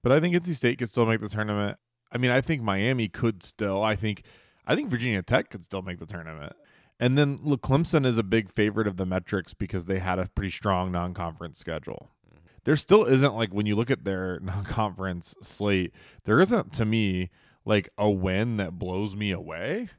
But 0.03 0.11
I 0.11 0.19
think 0.19 0.35
NC 0.35 0.55
State 0.55 0.77
could 0.77 0.89
still 0.89 1.05
make 1.05 1.21
the 1.21 1.29
tournament. 1.29 1.77
I 2.11 2.17
mean, 2.17 2.31
I 2.31 2.41
think 2.41 2.61
Miami 2.61 3.07
could 3.07 3.41
still. 3.43 3.81
I 3.83 3.95
think 3.95 4.23
I 4.67 4.75
think 4.75 4.89
Virginia 4.89 5.23
Tech 5.23 5.49
could 5.49 5.63
still 5.63 5.81
make 5.81 5.99
the 5.99 6.05
tournament. 6.05 6.53
And 7.01 7.17
then 7.17 7.39
look, 7.41 7.61
Clemson 7.61 8.05
is 8.05 8.19
a 8.19 8.23
big 8.23 8.47
favorite 8.47 8.87
of 8.87 8.97
the 8.97 9.07
metrics 9.07 9.55
because 9.55 9.85
they 9.85 9.97
had 9.97 10.19
a 10.19 10.27
pretty 10.27 10.51
strong 10.51 10.91
non-conference 10.91 11.57
schedule. 11.57 12.11
Mm-hmm. 12.29 12.45
There 12.63 12.75
still 12.75 13.05
isn't 13.05 13.33
like 13.33 13.51
when 13.51 13.65
you 13.65 13.75
look 13.75 13.89
at 13.89 14.03
their 14.03 14.39
non-conference 14.43 15.33
slate, 15.41 15.93
there 16.25 16.39
isn't 16.39 16.71
to 16.73 16.85
me 16.85 17.31
like 17.65 17.89
a 17.97 18.09
win 18.09 18.57
that 18.57 18.77
blows 18.77 19.15
me 19.15 19.31
away. 19.31 19.89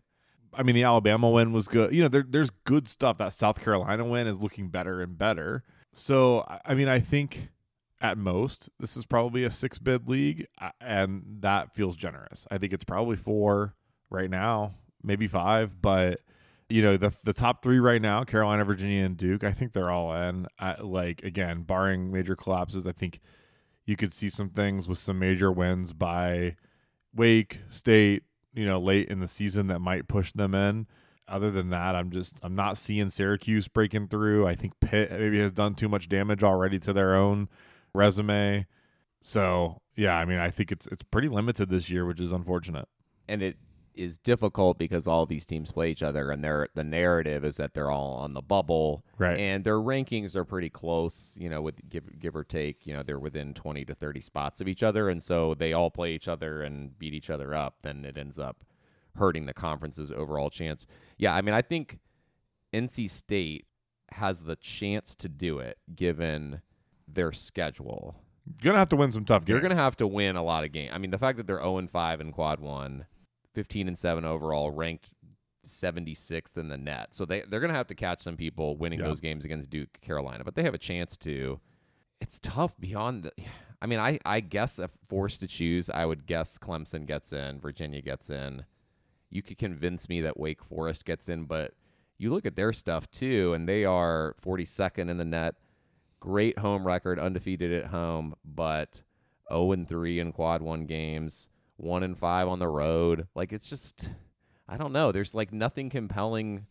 I 0.55 0.63
mean, 0.63 0.77
the 0.77 0.85
Alabama 0.85 1.29
win 1.29 1.53
was 1.53 1.67
good. 1.67 1.93
You 1.93 2.03
know, 2.03 2.09
there, 2.09 2.25
there's 2.29 2.51
good 2.65 2.87
stuff. 2.87 3.19
That 3.19 3.33
South 3.33 3.61
Carolina 3.61 4.05
win 4.05 4.29
is 4.29 4.41
looking 4.41 4.69
better 4.69 5.01
and 5.01 5.19
better. 5.19 5.65
So, 5.93 6.47
I- 6.65 6.75
mean, 6.75 6.89
I 6.89 7.01
think 7.01 7.49
at 8.01 8.19
most 8.19 8.69
this 8.79 8.97
is 8.97 9.07
probably 9.07 9.45
a 9.45 9.51
six 9.51 9.79
bid 9.79 10.09
league, 10.09 10.47
and 10.81 11.23
that 11.41 11.75
feels 11.75 11.97
generous. 11.97 12.47
I 12.51 12.59
think 12.59 12.73
it's 12.73 12.85
probably 12.85 13.17
four 13.17 13.75
right 14.11 14.31
now, 14.31 14.75
maybe 15.03 15.27
five, 15.27 15.81
but 15.81 16.21
you 16.73 16.83
know 16.83 16.97
the 16.97 17.13
the 17.25 17.33
top 17.33 17.63
three 17.63 17.79
right 17.79 18.01
now 18.01 18.25
carolina 18.25 18.65
virginia 18.65 19.05
and 19.05 19.17
duke 19.17 19.45
i 19.45 19.53
think 19.53 19.73
they're 19.73 19.91
all 19.91 20.15
in. 20.15 20.47
I, 20.59 20.81
like 20.81 21.23
again 21.23 21.63
barring 21.63 22.11
major 22.11 22.35
collapses 22.35 22.87
i 22.87 22.93
think 22.93 23.21
you 23.85 23.97
could 23.97 24.13
see 24.13 24.29
some 24.29 24.51
things 24.51 24.89
with 24.89 24.99
some 24.99 25.19
major 25.19 25.51
wins 25.51 25.93
by 25.93 26.57
wake 27.15 27.61
state 27.69 28.23
you 28.55 28.65
know 28.67 28.81
late 28.81 29.09
in 29.09 29.21
the 29.21 29.29
season 29.29 29.67
that 29.69 29.81
might 29.81 30.09
push 30.09 30.33
them 30.33 30.55
in. 30.55 30.87
Other 31.29 31.51
than 31.51 31.71
that 31.71 31.95
i'm 31.95 32.11
just 32.11 32.39
i'm 32.43 32.55
not 32.55 32.77
seeing 32.77 33.09
syracuse 33.09 33.69
breaking 33.69 34.09
through. 34.09 34.47
I 34.47 34.55
think 34.55 34.75
pitt 34.81 35.11
maybe 35.11 35.39
has 35.41 35.53
done 35.53 35.75
too 35.75 35.89
much 35.89 36.09
damage 36.09 36.43
already 36.43 36.79
to 36.81 36.93
their 36.93 37.15
own 37.15 37.49
resume. 37.95 38.67
So 39.23 39.81
yeah 39.97 40.17
i 40.17 40.25
mean 40.25 40.39
i 40.39 40.51
think 40.51 40.73
it's 40.73 40.87
it's 40.89 41.03
pretty 41.03 41.29
limited 41.29 41.69
this 41.69 41.91
year 41.91 42.05
which 42.05 42.21
is 42.21 42.33
unfortunate. 42.33 42.89
And 43.29 43.43
it 43.43 43.57
is 43.95 44.19
difficult 44.19 44.79
because 44.79 45.07
all 45.07 45.27
these 45.27 45.47
teams 45.47 45.71
play 45.71 45.91
each 45.91 46.03
other 46.03 46.31
and 46.31 46.43
their 46.43 46.69
the 46.75 46.85
narrative 46.85 47.45
is 47.45 47.57
that 47.57 47.75
they're 47.75 47.91
all 47.91 48.15
on 48.15 48.35
the 48.35 48.41
bubble. 48.41 49.05
Right. 49.19 49.39
And 49.39 49.65
their 49.65 49.79
rankings 49.79 50.35
are 50.37 50.45
pretty 50.45 50.71
close, 50.71 51.37
you 51.41 51.49
know, 51.49 51.63
with 51.63 51.89
give 51.89 52.19
give 52.19 52.37
or 52.37 52.45
take, 52.45 52.87
you 52.87 52.95
know, 52.95 53.03
they're 53.03 53.19
within 53.19 53.55
20 53.55 53.85
to 53.85 53.95
30 53.95 54.21
spots 54.21 54.61
of 54.61 54.69
each 54.69 54.83
other 54.83 55.09
and 55.09 55.23
so 55.23 55.55
they 55.55 55.73
all 55.73 55.91
play 55.91 56.13
each 56.13 56.29
other 56.29 56.63
and 56.63 56.99
beat 56.99 57.15
each 57.15 57.31
other 57.31 57.55
up, 57.55 57.77
then 57.83 58.05
it 58.05 58.17
ends 58.17 58.39
up 58.39 58.65
hurting 59.17 59.47
the 59.47 59.55
conference's 59.55 60.11
overall 60.11 60.51
chance. 60.51 60.87
Yeah, 61.19 61.35
I 61.35 61.43
mean, 61.43 61.55
I 61.55 61.63
think 61.63 61.99
NC 62.73 63.11
State 63.11 63.67
has 64.13 64.45
the 64.45 64.57
chance 64.57 65.15
to 65.17 65.29
do 65.29 65.59
it 65.59 65.79
given 65.95 66.63
their 67.07 67.33
schedule. 67.33 68.17
You're 68.61 68.73
gonna 68.73 68.79
have 68.79 68.89
to 68.91 68.97
win 68.97 69.13
some 69.13 69.25
tough 69.25 69.45
games. 69.45 69.51
You're 69.51 69.61
going 69.61 69.71
to 69.71 69.77
have 69.77 69.97
to 69.99 70.07
win 70.07 70.37
a 70.37 70.43
lot 70.43 70.65
of 70.65 70.73
games. 70.73 70.93
I 70.95 70.99
mean, 70.99 71.11
the 71.11 71.19
fact 71.19 71.37
that 71.39 71.47
they're 71.47 71.59
0 71.59 71.79
and 71.79 71.91
5 71.91 72.21
in 72.21 72.33
quad 72.33 72.61
1, 72.61 73.07
15 73.55 73.89
and 73.89 73.97
7 73.99 74.25
overall, 74.25 74.71
ranked 74.71 75.11
76th 75.67 76.59
in 76.59 76.69
the 76.69 76.77
net. 76.79 77.15
So 77.15 77.25
they 77.25 77.43
they're 77.43 77.61
going 77.61 77.71
to 77.71 77.77
have 77.77 77.87
to 77.89 77.95
catch 77.95 78.21
some 78.21 78.37
people 78.37 78.77
winning 78.77 78.99
Yeah. 79.01 79.07
those 79.07 79.21
games 79.21 79.45
against 79.45 79.71
Duke, 79.71 80.01
Carolina, 80.01 80.45
but 80.45 80.55
they 80.55 80.63
have 80.63 80.75
a 80.75 80.79
chance 80.79 81.17
to. 81.19 81.61
It's 82.21 82.39
tough 82.41 82.79
beyond 82.79 83.25
the 83.25 83.33
I 83.81 83.87
mean, 83.87 83.99
I 83.99 84.19
I 84.25 84.41
guess 84.41 84.79
if 84.79 84.91
forced 85.09 85.41
to 85.41 85.47
choose, 85.47 85.91
I 85.91 86.05
would 86.07 86.27
guess 86.27 86.59
Clemson 86.59 87.07
gets 87.07 87.33
in, 87.33 87.61
Virginia 87.61 88.01
gets 88.01 88.31
in. 88.31 88.65
You 89.31 89.43
could 89.43 89.59
convince 89.59 90.09
me 90.09 90.21
that 90.23 90.39
Wake 90.39 90.63
Forest 90.63 91.05
gets 91.05 91.29
in, 91.29 91.45
but 91.45 91.75
you 92.19 92.31
look 92.31 92.47
at 92.47 92.55
their 92.55 92.73
stuff 92.73 93.11
too, 93.11 93.55
and 93.55 93.69
they 93.69 93.85
are 93.85 94.37
42nd 94.45 95.11
in 95.11 95.17
the 95.17 95.25
net. 95.25 95.55
Great 96.21 96.59
home 96.59 96.87
record, 96.87 97.19
undefeated 97.19 97.73
at 97.73 97.87
home, 97.91 98.35
but 98.45 99.03
0 99.49 99.73
and 99.73 99.89
3 99.89 100.21
in 100.21 100.31
quad 100.33 100.63
one 100.63 100.87
games, 100.87 101.49
1 101.83 102.03
and 102.03 102.17
5 102.17 102.49
on 102.49 102.59
the 102.59 102.69
road. 102.69 103.27
Like 103.35 103.53
it's 103.53 103.69
just 103.69 104.11
I 104.69 104.77
don't 104.77 104.93
know. 104.93 105.13
There's 105.13 105.35
like 105.35 105.53
nothing 105.53 105.91
compelling 105.91 106.67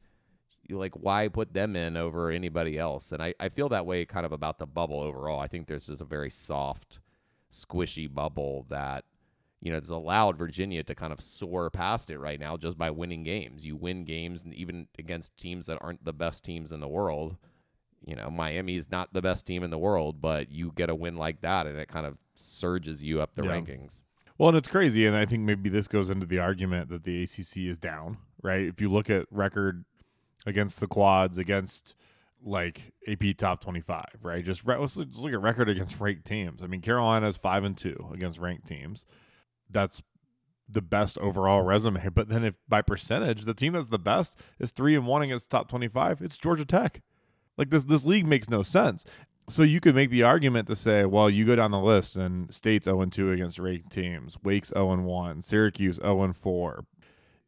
you 0.68 0.78
like 0.78 0.94
why 0.94 1.28
put 1.28 1.54
them 1.54 1.76
in 1.76 1.98
over 1.98 2.32
anybody 2.32 2.78
else? 2.78 3.12
And 3.12 3.22
I, 3.22 3.34
I 3.40 3.50
feel 3.50 3.70
that 3.70 3.86
way 3.86 4.06
kind 4.06 4.26
of 4.26 4.32
about 4.32 4.58
the 4.58 4.66
bubble 4.66 5.02
overall. 5.02 5.40
I 5.40 5.48
think 5.48 5.68
there's 5.68 5.88
just 5.88 6.02
a 6.02 6.06
very 6.06 6.30
soft, 6.30 7.00
squishy 7.52 8.12
bubble 8.12 8.66
that 8.70 9.04
you 9.64 9.72
know, 9.72 9.78
it's 9.78 9.90
allowed 9.90 10.38
Virginia 10.38 10.82
to 10.84 10.96
kind 10.96 11.14
of 11.14 11.22
soar 11.22 11.70
past 11.70 12.10
it 12.10 12.18
right 12.18 12.40
now 12.40 12.58
just 12.58 12.80
by 12.80 12.90
winning 12.90 13.24
games. 13.24 13.64
You 13.64 13.76
win 13.76 14.06
games, 14.06 14.44
even 14.48 14.88
against 14.98 15.38
teams 15.38 15.68
that 15.68 15.78
aren't 15.82 16.04
the 16.04 16.14
best 16.14 16.44
teams 16.44 16.72
in 16.72 16.80
the 16.80 16.88
world. 16.88 17.38
You 18.04 18.16
know, 18.16 18.32
Miami's 18.32 18.90
not 18.90 19.14
the 19.14 19.22
best 19.22 19.46
team 19.46 19.62
in 19.62 19.70
the 19.70 19.78
world, 19.78 20.20
but 20.20 20.52
you 20.52 20.72
get 20.76 20.90
a 20.90 20.96
win 20.96 21.16
like 21.16 21.42
that, 21.42 21.68
and 21.68 21.78
it 21.78 21.90
kind 21.90 22.08
of 22.08 22.18
surges 22.36 23.04
you 23.04 23.22
up 23.22 23.36
the 23.36 23.44
Yeah. 23.44 23.52
rankings. 23.52 24.02
Well, 24.42 24.50
and 24.50 24.58
it's 24.58 24.68
crazy, 24.68 25.06
and 25.06 25.16
I 25.16 25.28
think 25.28 25.44
maybe 25.44 25.70
this 25.70 25.88
goes 25.88 26.10
into 26.10 26.26
the 26.26 26.40
argument 26.40 26.90
that 26.90 27.04
the 27.04 27.22
ACC 27.22 27.58
is 27.58 27.78
down, 27.78 28.18
right? 28.42 28.64
If 28.64 28.82
you 28.82 28.90
look 28.90 29.08
at 29.08 29.28
record 29.30 29.86
against 30.48 30.80
the 30.80 30.88
quads, 30.88 31.38
against 31.38 31.94
like 32.44 32.92
AP 33.08 33.38
top 33.38 33.62
twenty-five, 33.62 34.18
right? 34.24 34.44
Just 34.44 34.66
re- 34.66 34.78
let's, 34.78 34.98
let's 34.98 35.16
look 35.16 35.32
at 35.32 35.40
record 35.40 35.70
against 35.70 36.00
ranked 36.00 36.26
teams. 36.26 36.64
I 36.64 36.66
mean, 36.66 36.82
Carolina's 36.82 37.38
five 37.38 37.64
and 37.64 37.78
two 37.78 38.10
against 38.12 38.40
ranked 38.40 38.66
teams. 38.66 39.06
That's 39.70 40.02
the 40.68 40.82
best 40.82 41.20
overall 41.20 41.62
resume. 41.62 42.10
But 42.12 42.30
then, 42.30 42.44
if 42.44 42.56
by 42.68 42.82
percentage, 42.82 43.44
the 43.44 43.54
team 43.54 43.74
that's 43.74 43.90
the 43.90 44.00
best 44.00 44.40
is 44.58 44.72
three 44.72 44.96
and 44.96 45.06
one 45.06 45.22
against 45.22 45.52
top 45.52 45.70
twenty-five, 45.70 46.20
it's 46.20 46.40
Georgia 46.40 46.66
Tech. 46.66 47.04
Like 47.58 47.70
this, 47.70 47.84
this 47.84 48.06
league 48.06 48.26
makes 48.26 48.50
no 48.50 48.64
sense. 48.64 49.06
So 49.52 49.64
you 49.64 49.82
could 49.82 49.96
make 49.96 50.10
the 50.10 50.24
argument 50.24 50.70
to 50.70 50.78
say, 50.78 51.04
well, 51.04 51.30
you 51.30 51.46
go 51.46 51.58
down 51.58 51.72
the 51.72 51.80
list 51.80 52.16
and 52.16 52.54
State's 52.54 52.86
0 52.86 53.06
2 53.06 53.34
against 53.34 53.60
ranked 53.60 53.92
teams, 53.92 54.38
Wake's 54.42 54.70
0 54.70 55.02
1, 55.02 55.42
Syracuse 55.42 55.98
0 55.98 56.32
4. 56.32 56.86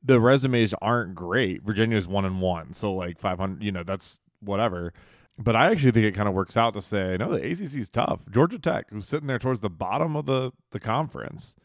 The 0.04 0.20
resumes 0.20 0.74
aren't 0.82 1.16
great. 1.16 1.64
Virginia's 1.64 2.06
1 2.06 2.26
and 2.26 2.42
1, 2.42 2.74
so 2.74 2.94
like 2.94 3.20
500, 3.20 3.64
you 3.64 3.72
know, 3.72 3.84
that's 3.84 4.20
whatever. 4.42 4.92
But 5.38 5.56
I 5.56 5.72
actually 5.72 5.92
think 5.92 6.06
it 6.06 6.14
kind 6.14 6.28
of 6.28 6.36
works 6.36 6.58
out 6.58 6.74
to 6.74 6.82
say, 6.82 7.16
no, 7.18 7.32
the 7.32 7.42
ACC 7.42 7.80
is 7.80 7.90
tough. 7.90 8.30
Georgia 8.30 8.60
Tech, 8.60 8.90
who's 8.90 9.08
sitting 9.08 9.28
there 9.28 9.40
towards 9.40 9.62
the 9.62 9.70
bottom 9.70 10.18
of 10.18 10.26
the 10.26 10.52
the 10.72 10.82
conference, 10.82 11.56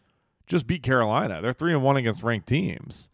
just 0.47 0.69
beat 0.69 0.85
Carolina. 0.85 1.43
They're 1.43 1.53
3 1.53 1.73
and 1.73 1.83
1 1.83 1.97
against 1.97 2.23
ranked 2.23 2.47
teams. 2.47 3.11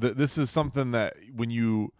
Th- 0.00 0.14
this 0.14 0.38
is 0.38 0.48
something 0.48 0.92
that 0.92 1.14
when 1.30 1.50
you 1.50 1.92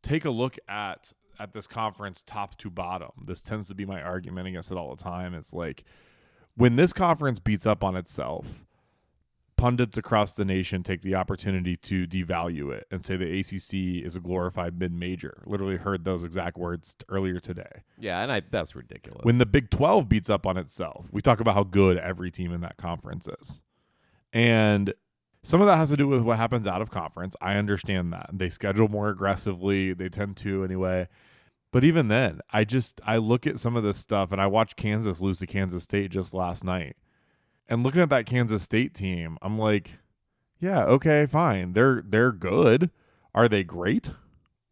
take 0.00 0.24
a 0.24 0.30
look 0.30 0.56
at 0.66 1.12
at 1.38 1.52
this 1.52 1.66
conference 1.66 2.22
top 2.26 2.56
to 2.58 2.70
bottom 2.70 3.10
this 3.26 3.40
tends 3.40 3.68
to 3.68 3.74
be 3.74 3.84
my 3.84 4.00
argument 4.00 4.46
against 4.48 4.70
it 4.70 4.78
all 4.78 4.94
the 4.94 5.02
time 5.02 5.34
it's 5.34 5.52
like 5.52 5.84
when 6.56 6.76
this 6.76 6.92
conference 6.92 7.38
beats 7.38 7.66
up 7.66 7.84
on 7.84 7.96
itself 7.96 8.64
pundits 9.56 9.96
across 9.96 10.34
the 10.34 10.44
nation 10.44 10.82
take 10.82 11.00
the 11.00 11.14
opportunity 11.14 11.76
to 11.78 12.06
devalue 12.06 12.70
it 12.72 12.86
and 12.90 13.06
say 13.06 13.16
the 13.16 13.38
ACC 13.40 14.04
is 14.04 14.14
a 14.14 14.20
glorified 14.20 14.78
mid-major 14.78 15.42
literally 15.46 15.76
heard 15.76 16.04
those 16.04 16.22
exact 16.24 16.58
words 16.58 16.94
earlier 17.08 17.38
today 17.40 17.82
Yeah, 17.98 18.22
and 18.22 18.30
I 18.30 18.42
that's 18.50 18.76
ridiculous. 18.76 19.24
when 19.24 19.38
the 19.38 19.46
Big 19.46 19.70
12 19.70 20.10
beats 20.10 20.28
up 20.28 20.46
on 20.46 20.58
itself, 20.58 21.06
we 21.10 21.22
talk 21.22 21.40
about 21.40 21.54
how 21.54 21.64
good 21.64 21.96
every 21.96 22.30
team 22.30 22.52
in 22.52 22.60
that 22.60 22.76
conference 22.76 23.28
is. 23.40 23.62
And 24.30 24.92
some 25.42 25.62
of 25.62 25.66
that 25.68 25.76
has 25.76 25.88
to 25.88 25.96
do 25.96 26.06
with 26.06 26.22
what 26.22 26.36
happens 26.36 26.66
out 26.66 26.82
of 26.82 26.90
conference. 26.90 27.34
I 27.40 27.54
understand 27.54 28.12
that. 28.12 28.28
They 28.34 28.50
schedule 28.50 28.88
more 28.88 29.08
aggressively, 29.08 29.94
they 29.94 30.10
tend 30.10 30.36
to 30.38 30.64
anyway. 30.64 31.08
But 31.76 31.84
even 31.84 32.08
then, 32.08 32.40
I 32.50 32.64
just 32.64 33.02
I 33.04 33.18
look 33.18 33.46
at 33.46 33.58
some 33.58 33.76
of 33.76 33.82
this 33.82 33.98
stuff 33.98 34.32
and 34.32 34.40
I 34.40 34.46
watched 34.46 34.76
Kansas 34.76 35.20
lose 35.20 35.40
to 35.40 35.46
Kansas 35.46 35.84
State 35.84 36.10
just 36.10 36.32
last 36.32 36.64
night. 36.64 36.96
And 37.68 37.82
looking 37.82 38.00
at 38.00 38.08
that 38.08 38.24
Kansas 38.24 38.62
State 38.62 38.94
team, 38.94 39.36
I'm 39.42 39.58
like, 39.58 39.98
yeah, 40.58 40.84
okay, 40.84 41.26
fine. 41.26 41.74
They're 41.74 42.02
they're 42.02 42.32
good. 42.32 42.90
Are 43.34 43.46
they 43.46 43.62
great? 43.62 44.12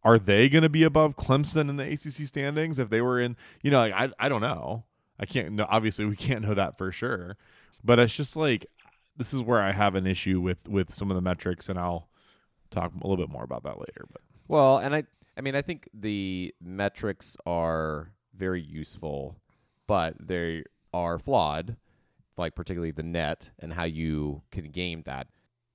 Are 0.03 0.17
they 0.17 0.49
going 0.49 0.63
to 0.63 0.67
be 0.69 0.81
above 0.81 1.15
Clemson 1.15 1.69
in 1.69 1.77
the 1.77 1.83
ACC 1.83 2.27
standings 2.27 2.79
if 2.79 2.89
they 2.89 3.01
were 3.01 3.19
in, 3.19 3.37
you 3.61 3.69
know, 3.69 3.77
like 3.77 3.93
I 3.93 4.09
I 4.17 4.27
don't 4.27 4.41
know. 4.41 4.85
I 5.19 5.27
can't 5.27 5.51
know 5.51 5.67
obviously 5.69 6.05
we 6.05 6.15
can't 6.15 6.43
know 6.43 6.55
that 6.55 6.75
for 6.75 6.91
sure. 6.91 7.37
But 7.83 7.99
it's 7.99 8.15
just 8.15 8.35
like 8.35 8.65
this 9.15 9.31
is 9.31 9.43
where 9.43 9.61
I 9.61 9.73
have 9.73 9.93
an 9.93 10.07
issue 10.07 10.41
with 10.41 10.67
with 10.67 10.91
some 10.91 11.11
of 11.11 11.15
the 11.15 11.21
metrics 11.21 11.69
and 11.69 11.77
I'll 11.77 12.09
talk 12.71 12.93
a 12.99 13.07
little 13.07 13.23
bit 13.23 13.31
more 13.31 13.43
about 13.43 13.61
that 13.61 13.77
later, 13.77 14.07
but 14.11 14.21
Well, 14.47 14.79
and 14.79 14.95
I 14.95 15.03
I 15.37 15.41
mean 15.41 15.55
I 15.55 15.61
think 15.61 15.89
the 15.93 16.53
metrics 16.61 17.37
are 17.45 18.11
very 18.35 18.61
useful, 18.61 19.37
but 19.87 20.15
they 20.19 20.63
are 20.93 21.17
flawed, 21.17 21.77
like 22.37 22.55
particularly 22.55 22.91
the 22.91 23.03
net 23.03 23.49
and 23.59 23.73
how 23.73 23.83
you 23.83 24.41
can 24.51 24.71
game 24.71 25.03
that. 25.05 25.27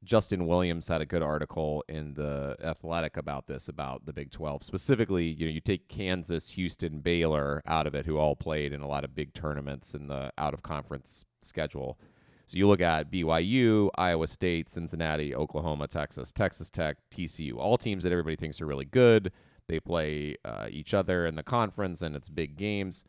Justin 0.03 0.47
Williams 0.47 0.89
had 0.89 1.03
a 1.03 1.07
good 1.07 1.23
article 1.23 1.85
in 1.87 2.15
the 2.15 2.57
Athletic 2.65 3.19
about 3.19 3.47
this 3.47 3.69
about 3.69 4.07
the 4.07 4.15
Big 4.15 4.31
12. 4.31 4.63
Specifically, 4.63 5.27
you 5.27 5.45
know, 5.45 5.53
you 5.53 5.61
take 5.61 5.89
Kansas, 5.89 6.49
Houston, 6.51 7.01
Baylor 7.01 7.61
out 7.67 7.87
of 7.87 7.95
it 7.95 8.07
who 8.07 8.17
all 8.17 8.35
played 8.35 8.73
in 8.73 8.81
a 8.81 8.89
lot 8.89 9.05
of 9.05 9.15
big 9.15 9.35
tournaments 9.35 9.95
in 9.95 10.07
the 10.07 10.33
out 10.39 10.55
of 10.55 10.63
conference 10.63 11.27
schedule. 11.43 11.99
So 12.47 12.57
you 12.57 12.67
look 12.67 12.81
at 12.81 13.13
BYU, 13.13 13.91
Iowa 13.97 14.27
State, 14.27 14.71
Cincinnati, 14.71 15.35
Oklahoma, 15.35 15.87
Texas, 15.87 16.33
Texas 16.33 16.71
Tech, 16.71 16.97
TCU, 17.15 17.57
all 17.59 17.77
teams 17.77 18.03
that 18.03 18.11
everybody 18.11 18.37
thinks 18.37 18.61
are 18.61 18.67
really 18.67 18.87
good. 18.87 19.31
They 19.71 19.79
play 19.79 20.35
uh, 20.45 20.67
each 20.69 20.93
other 20.95 21.25
in 21.27 21.37
the 21.37 21.45
conference 21.45 22.03
and 22.03 22.17
it's 22.17 22.29
big 22.29 22.57
games. 22.57 23.05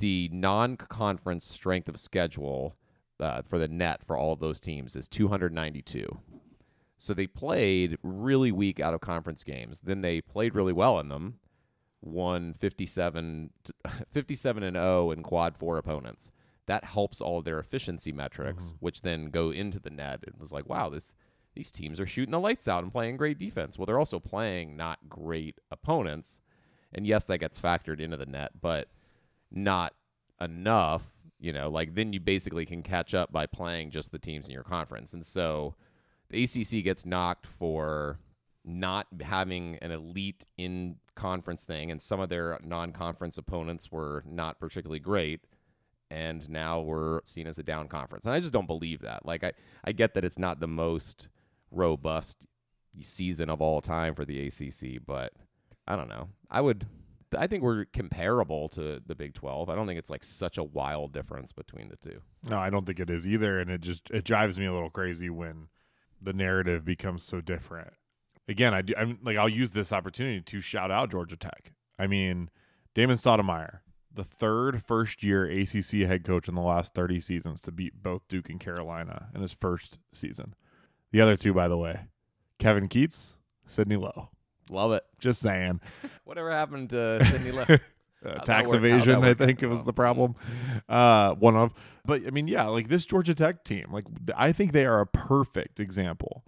The 0.00 0.28
non 0.32 0.76
conference 0.76 1.44
strength 1.46 1.88
of 1.88 1.96
schedule 2.00 2.74
uh, 3.20 3.42
for 3.42 3.60
the 3.60 3.68
net 3.68 4.02
for 4.02 4.16
all 4.16 4.32
of 4.32 4.40
those 4.40 4.58
teams 4.58 4.96
is 4.96 5.08
292. 5.08 6.18
So 6.98 7.14
they 7.14 7.28
played 7.28 7.96
really 8.02 8.50
weak 8.50 8.80
out 8.80 8.92
of 8.92 9.00
conference 9.00 9.44
games. 9.44 9.80
Then 9.84 10.00
they 10.00 10.20
played 10.20 10.56
really 10.56 10.72
well 10.72 10.98
in 10.98 11.08
them, 11.10 11.38
won 12.02 12.54
57, 12.54 13.50
57 14.10 14.62
and 14.64 14.76
0 14.76 15.12
in 15.12 15.22
quad 15.22 15.56
four 15.56 15.78
opponents. 15.78 16.32
That 16.66 16.82
helps 16.84 17.20
all 17.20 17.38
of 17.38 17.44
their 17.44 17.60
efficiency 17.60 18.10
metrics, 18.10 18.72
Mhm. 18.72 18.74
which 18.80 19.02
then 19.02 19.26
go 19.26 19.50
into 19.52 19.78
the 19.78 19.90
net. 19.90 20.24
It 20.26 20.40
was 20.40 20.50
like, 20.50 20.68
wow, 20.68 20.88
this 20.88 21.14
these 21.54 21.70
teams 21.70 21.98
are 21.98 22.06
shooting 22.06 22.32
the 22.32 22.40
lights 22.40 22.68
out 22.68 22.82
and 22.82 22.92
playing 22.92 23.16
great 23.16 23.38
defense. 23.38 23.76
Well, 23.76 23.86
they're 23.86 23.98
also 23.98 24.20
playing 24.20 24.76
not 24.76 24.98
great 25.08 25.58
opponents. 25.70 26.40
And 26.92 27.06
yes, 27.06 27.26
that 27.26 27.38
gets 27.38 27.58
factored 27.58 28.00
into 28.00 28.16
the 28.16 28.26
net, 28.26 28.52
but 28.60 28.88
not 29.50 29.94
enough, 30.40 31.04
you 31.38 31.52
know, 31.52 31.68
like 31.68 31.94
then 31.94 32.12
you 32.12 32.20
basically 32.20 32.66
can 32.66 32.82
catch 32.82 33.14
up 33.14 33.32
by 33.32 33.46
playing 33.46 33.90
just 33.90 34.12
the 34.12 34.18
teams 34.18 34.46
in 34.46 34.54
your 34.54 34.62
conference. 34.62 35.12
And 35.12 35.24
so 35.24 35.74
the 36.30 36.44
ACC 36.44 36.84
gets 36.84 37.04
knocked 37.04 37.46
for 37.46 38.18
not 38.64 39.06
having 39.22 39.76
an 39.82 39.90
elite 39.90 40.46
in 40.58 40.96
conference 41.14 41.64
thing 41.64 41.90
and 41.90 42.00
some 42.00 42.20
of 42.20 42.28
their 42.28 42.58
non-conference 42.62 43.36
opponents 43.36 43.90
were 43.90 44.22
not 44.26 44.58
particularly 44.58 45.00
great 45.00 45.40
and 46.10 46.48
now 46.48 46.80
we're 46.80 47.20
seen 47.24 47.46
as 47.46 47.58
a 47.58 47.62
down 47.62 47.88
conference. 47.88 48.24
And 48.24 48.34
I 48.34 48.40
just 48.40 48.52
don't 48.52 48.66
believe 48.66 49.00
that. 49.02 49.24
Like 49.24 49.44
I 49.44 49.52
I 49.84 49.92
get 49.92 50.14
that 50.14 50.24
it's 50.24 50.38
not 50.38 50.60
the 50.60 50.66
most 50.66 51.28
robust 51.70 52.46
season 53.00 53.48
of 53.48 53.60
all 53.60 53.80
time 53.80 54.14
for 54.14 54.24
the 54.24 54.46
ACC, 54.46 55.04
but 55.04 55.32
I 55.86 55.96
don't 55.96 56.08
know. 56.08 56.28
I 56.50 56.60
would 56.60 56.86
I 57.36 57.46
think 57.46 57.62
we're 57.62 57.84
comparable 57.86 58.68
to 58.70 59.00
the 59.06 59.14
Big 59.14 59.34
12. 59.34 59.68
I 59.70 59.76
don't 59.76 59.86
think 59.86 59.98
it's 59.98 60.10
like 60.10 60.24
such 60.24 60.58
a 60.58 60.64
wild 60.64 61.12
difference 61.12 61.52
between 61.52 61.88
the 61.88 61.96
two. 61.96 62.20
No, 62.48 62.58
I 62.58 62.70
don't 62.70 62.86
think 62.86 62.98
it 62.98 63.10
is 63.10 63.26
either, 63.26 63.60
and 63.60 63.70
it 63.70 63.80
just 63.80 64.10
it 64.10 64.24
drives 64.24 64.58
me 64.58 64.66
a 64.66 64.72
little 64.72 64.90
crazy 64.90 65.30
when 65.30 65.68
the 66.20 66.32
narrative 66.32 66.84
becomes 66.84 67.22
so 67.22 67.40
different. 67.40 67.92
Again, 68.48 68.74
I 68.74 68.82
do. 68.82 68.94
I'm 68.98 69.18
like 69.22 69.36
I'll 69.36 69.48
use 69.48 69.70
this 69.70 69.92
opportunity 69.92 70.40
to 70.40 70.60
shout 70.60 70.90
out 70.90 71.12
Georgia 71.12 71.36
Tech. 71.36 71.72
I 71.98 72.06
mean, 72.08 72.50
Damon 72.94 73.16
Stoudamire, 73.16 73.80
the 74.12 74.24
third 74.24 74.82
first 74.82 75.22
year 75.22 75.44
ACC 75.44 76.06
head 76.06 76.24
coach 76.24 76.48
in 76.48 76.56
the 76.56 76.60
last 76.60 76.94
30 76.94 77.20
seasons 77.20 77.62
to 77.62 77.72
beat 77.72 78.02
both 78.02 78.26
Duke 78.28 78.50
and 78.50 78.58
Carolina 78.58 79.28
in 79.34 79.40
his 79.40 79.52
first 79.52 79.98
season. 80.12 80.54
The 81.12 81.20
other 81.20 81.36
two, 81.36 81.52
by 81.52 81.68
the 81.68 81.76
way, 81.76 82.00
Kevin 82.58 82.88
Keatts, 82.88 83.34
Sidney 83.66 83.96
Lowe. 83.96 84.28
Love 84.70 84.92
it. 84.92 85.04
Just 85.18 85.40
saying. 85.40 85.80
Whatever 86.24 86.50
happened 86.52 86.90
to 86.90 87.24
Sidney 87.30 87.50
Lowe? 87.52 87.64
uh, 88.24 88.34
tax 88.44 88.68
work- 88.68 88.76
how'd 88.76 88.82
that 88.82 88.86
evasion. 88.86 89.24
I 89.24 89.34
think 89.34 89.62
it 89.62 89.66
was 89.66 89.78
well? 89.78 89.84
the 89.86 89.92
problem. 89.92 90.36
Uh, 90.88 91.34
one 91.34 91.56
of, 91.56 91.74
but 92.04 92.26
I 92.26 92.30
mean, 92.30 92.46
yeah, 92.48 92.66
like 92.66 92.88
this 92.88 93.04
Georgia 93.04 93.34
Tech 93.34 93.64
team, 93.64 93.86
like 93.90 94.04
I 94.36 94.52
think 94.52 94.72
they 94.72 94.86
are 94.86 95.00
a 95.00 95.06
perfect 95.06 95.80
example 95.80 96.44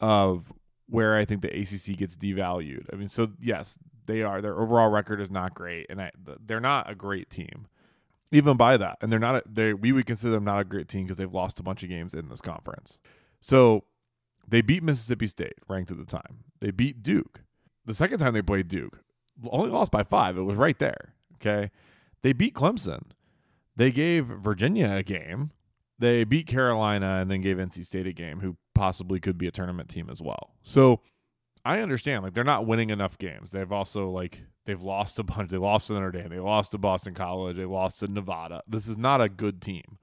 of 0.00 0.52
where 0.88 1.16
I 1.16 1.24
think 1.24 1.42
the 1.42 1.48
ACC 1.48 1.96
gets 1.96 2.16
devalued. 2.16 2.86
I 2.92 2.96
mean, 2.96 3.08
so 3.08 3.30
yes, 3.40 3.78
they 4.06 4.22
are. 4.22 4.40
Their 4.42 4.58
overall 4.60 4.90
record 4.90 5.20
is 5.20 5.30
not 5.30 5.54
great, 5.54 5.86
and 5.88 6.02
I, 6.02 6.10
they're 6.44 6.60
not 6.60 6.90
a 6.90 6.94
great 6.94 7.30
team, 7.30 7.66
even 8.32 8.56
by 8.56 8.76
that. 8.76 8.98
And 9.00 9.12
they're 9.12 9.20
not. 9.20 9.36
A, 9.36 9.42
they 9.48 9.74
we 9.74 9.92
would 9.92 10.06
consider 10.06 10.32
them 10.32 10.44
not 10.44 10.60
a 10.60 10.64
great 10.64 10.88
team 10.88 11.04
because 11.04 11.16
they've 11.18 11.32
lost 11.32 11.60
a 11.60 11.62
bunch 11.62 11.82
of 11.82 11.88
games 11.88 12.14
in 12.14 12.28
this 12.28 12.40
conference. 12.40 12.98
So 13.40 13.84
they 14.48 14.60
beat 14.60 14.82
Mississippi 14.82 15.26
State, 15.26 15.54
ranked 15.68 15.90
at 15.90 15.98
the 15.98 16.04
time. 16.04 16.44
They 16.60 16.70
beat 16.70 17.02
Duke. 17.02 17.42
The 17.84 17.94
second 17.94 18.18
time 18.18 18.34
they 18.34 18.42
played 18.42 18.68
Duke, 18.68 19.00
only 19.50 19.70
lost 19.70 19.90
by 19.90 20.02
five. 20.02 20.36
It 20.36 20.42
was 20.42 20.56
right 20.56 20.78
there. 20.78 21.14
Okay. 21.36 21.70
They 22.22 22.32
beat 22.32 22.54
Clemson. 22.54 23.02
They 23.74 23.90
gave 23.90 24.26
Virginia 24.26 24.90
a 24.90 25.02
game. 25.02 25.50
They 25.98 26.24
beat 26.24 26.46
Carolina 26.46 27.18
and 27.20 27.30
then 27.30 27.40
gave 27.40 27.56
NC 27.56 27.84
State 27.84 28.06
a 28.06 28.12
game, 28.12 28.40
who 28.40 28.56
possibly 28.74 29.20
could 29.20 29.38
be 29.38 29.46
a 29.46 29.50
tournament 29.50 29.88
team 29.88 30.08
as 30.10 30.20
well. 30.20 30.54
So 30.62 31.00
I 31.64 31.80
understand. 31.80 32.22
Like 32.22 32.34
they're 32.34 32.44
not 32.44 32.66
winning 32.66 32.90
enough 32.90 33.18
games. 33.18 33.50
They've 33.50 33.70
also 33.70 34.10
like 34.10 34.42
they've 34.66 34.80
lost 34.80 35.18
a 35.18 35.22
bunch. 35.22 35.50
They 35.50 35.58
lost 35.58 35.88
to 35.88 35.94
Notre 35.94 36.10
Dame. 36.10 36.28
They 36.28 36.40
lost 36.40 36.72
to 36.72 36.78
Boston 36.78 37.14
College. 37.14 37.56
They 37.56 37.64
lost 37.64 38.00
to 38.00 38.08
Nevada. 38.08 38.62
This 38.66 38.88
is 38.88 38.96
not 38.96 39.20
a 39.20 39.28
good 39.28 39.60
team. 39.62 39.98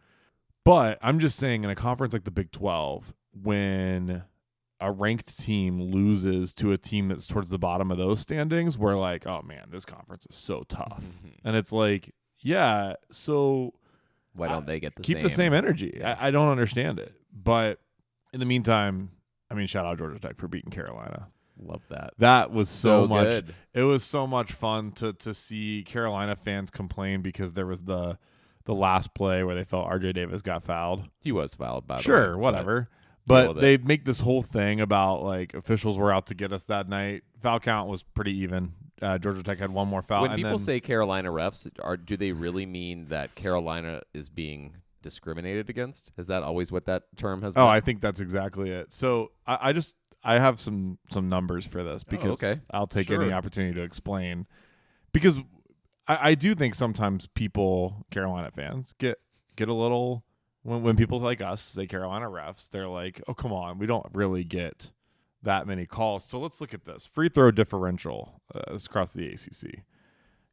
But 0.65 0.99
I'm 1.02 1.19
just 1.19 1.38
saying 1.38 1.63
in 1.63 1.69
a 1.69 1.75
conference 1.75 2.13
like 2.13 2.25
the 2.25 2.32
Big 2.32 2.52
12, 2.52 3.13
when 3.33 4.23
a 4.81 4.91
ranked 4.91 5.37
team 5.37 5.81
loses 5.81 6.53
to 6.55 6.71
a 6.71 6.77
team 6.77 7.09
that's 7.09 7.27
towards 7.27 7.49
the 7.49 7.57
bottom 7.57 7.91
of 7.91 7.97
those 7.97 8.19
standings, 8.21 8.77
we're 8.77 8.95
like, 8.95 9.27
oh 9.27 9.41
man, 9.41 9.67
this 9.71 9.85
conference 9.85 10.25
is 10.29 10.35
so 10.35 10.63
tough. 10.69 11.03
Mm-hmm. 11.03 11.47
And 11.47 11.55
it's 11.55 11.71
like, 11.73 12.13
yeah, 12.39 12.93
so 13.11 13.73
Why 14.33 14.47
don't 14.47 14.65
they 14.65 14.79
get 14.79 14.95
the 14.95 15.01
keep 15.01 15.17
same? 15.17 15.23
the 15.23 15.29
same 15.29 15.53
energy. 15.53 16.01
I, 16.03 16.27
I 16.27 16.31
don't 16.31 16.49
understand 16.49 16.99
it. 16.99 17.13
But 17.33 17.79
in 18.33 18.39
the 18.39 18.45
meantime, 18.45 19.11
I 19.51 19.53
mean, 19.55 19.67
shout 19.67 19.85
out 19.85 19.97
Georgia 19.97 20.19
Tech 20.19 20.37
for 20.37 20.47
beating 20.47 20.71
Carolina. 20.71 21.27
Love 21.61 21.81
that. 21.89 22.13
That 22.19 22.51
was 22.53 22.69
so, 22.69 23.05
much. 23.05 23.27
good. 23.27 23.55
It 23.73 23.83
was 23.83 24.03
so 24.05 24.25
much 24.25 24.53
fun 24.53 24.93
to 24.93 25.11
to 25.13 25.33
see 25.33 25.83
Carolina 25.83 26.37
fans 26.37 26.69
complain 26.69 27.21
because 27.21 27.51
there 27.51 27.65
was 27.65 27.81
the 27.81 28.17
the 28.63 28.73
last 28.73 29.13
play 29.13 29.43
where 29.43 29.55
they 29.55 29.65
felt 29.65 29.89
RJ 29.89 30.13
Davis 30.13 30.41
got 30.41 30.63
fouled. 30.63 31.09
He 31.19 31.33
was 31.33 31.53
fouled 31.55 31.85
by 31.85 31.95
the 31.95 31.99
way, 31.99 32.03
Sure, 32.03 32.31
but- 32.33 32.39
whatever. 32.39 32.89
But 33.29 33.61
they 33.61 33.77
make 33.77 34.05
this 34.05 34.19
whole 34.19 34.41
thing 34.41 34.81
about 34.81 35.23
like 35.23 35.53
officials 35.53 35.97
were 35.97 36.11
out 36.11 36.27
to 36.27 36.35
get 36.35 36.51
us 36.51 36.63
that 36.65 36.89
night. 36.89 37.23
Foul 37.41 37.59
count 37.59 37.89
was 37.89 38.03
pretty 38.03 38.35
even. 38.39 38.73
Uh, 39.01 39.17
Georgia 39.17 39.41
Tech 39.43 39.59
had 39.59 39.71
one 39.71 39.87
more 39.87 40.01
foul. 40.01 40.23
when 40.23 40.35
people 40.35 40.51
then, 40.51 40.59
say 40.59 40.79
Carolina 40.81 41.29
refs, 41.29 41.69
are 41.81 41.95
do 41.95 42.17
they 42.17 42.33
really 42.33 42.65
mean 42.65 43.07
that 43.09 43.33
Carolina 43.35 44.01
is 44.13 44.27
being 44.27 44.75
discriminated 45.01 45.69
against? 45.69 46.11
Is 46.17 46.27
that 46.27 46.43
always 46.43 46.71
what 46.71 46.85
that 46.85 47.03
term 47.15 47.41
has 47.43 47.53
been? 47.53 47.63
Oh, 47.63 47.67
I 47.67 47.79
think 47.79 48.01
that's 48.01 48.19
exactly 48.19 48.71
it. 48.71 48.91
So 48.91 49.31
I, 49.47 49.69
I 49.69 49.73
just 49.73 49.95
I 50.23 50.37
have 50.39 50.59
some 50.59 50.97
some 51.11 51.29
numbers 51.29 51.65
for 51.65 51.83
this 51.83 52.03
because 52.03 52.43
Oh, 52.43 52.47
okay. 52.47 52.61
I'll 52.71 52.87
take 52.87 53.09
any 53.09 53.31
opportunity 53.31 53.73
to 53.75 53.83
explain. 53.83 54.47
Because 55.13 55.39
I, 56.07 56.31
I 56.31 56.35
do 56.35 56.53
think 56.55 56.75
sometimes 56.75 57.27
people, 57.27 58.05
Carolina 58.11 58.51
fans, 58.51 58.93
get 58.97 59.19
get 59.55 59.69
a 59.69 59.73
little 59.73 60.25
when 60.69 60.84
when 60.84 60.95
people 60.95 61.19
like 61.19 61.41
us 61.41 61.62
say 61.62 61.88
Carolina 61.88 62.27
refs, 62.27 62.69
they're 62.69 62.88
like, 62.88 63.21
oh 63.27 63.34
come 63.34 63.51
on, 63.51 63.79
we 63.79 63.88
don't 63.88 64.05
really 64.13 64.43
get 64.43 64.91
that 65.41 65.67
many 65.67 65.86
calls. 65.86 66.23
So 66.25 66.39
let's 66.39 66.62
look 66.62 66.73
at 66.73 66.86
this 66.86 67.05
free 67.05 67.29
throw 67.29 67.51
differential 67.51 68.41
uh, 68.53 68.73
across 68.73 69.13
the 69.13 69.27
ACC. 69.27 69.84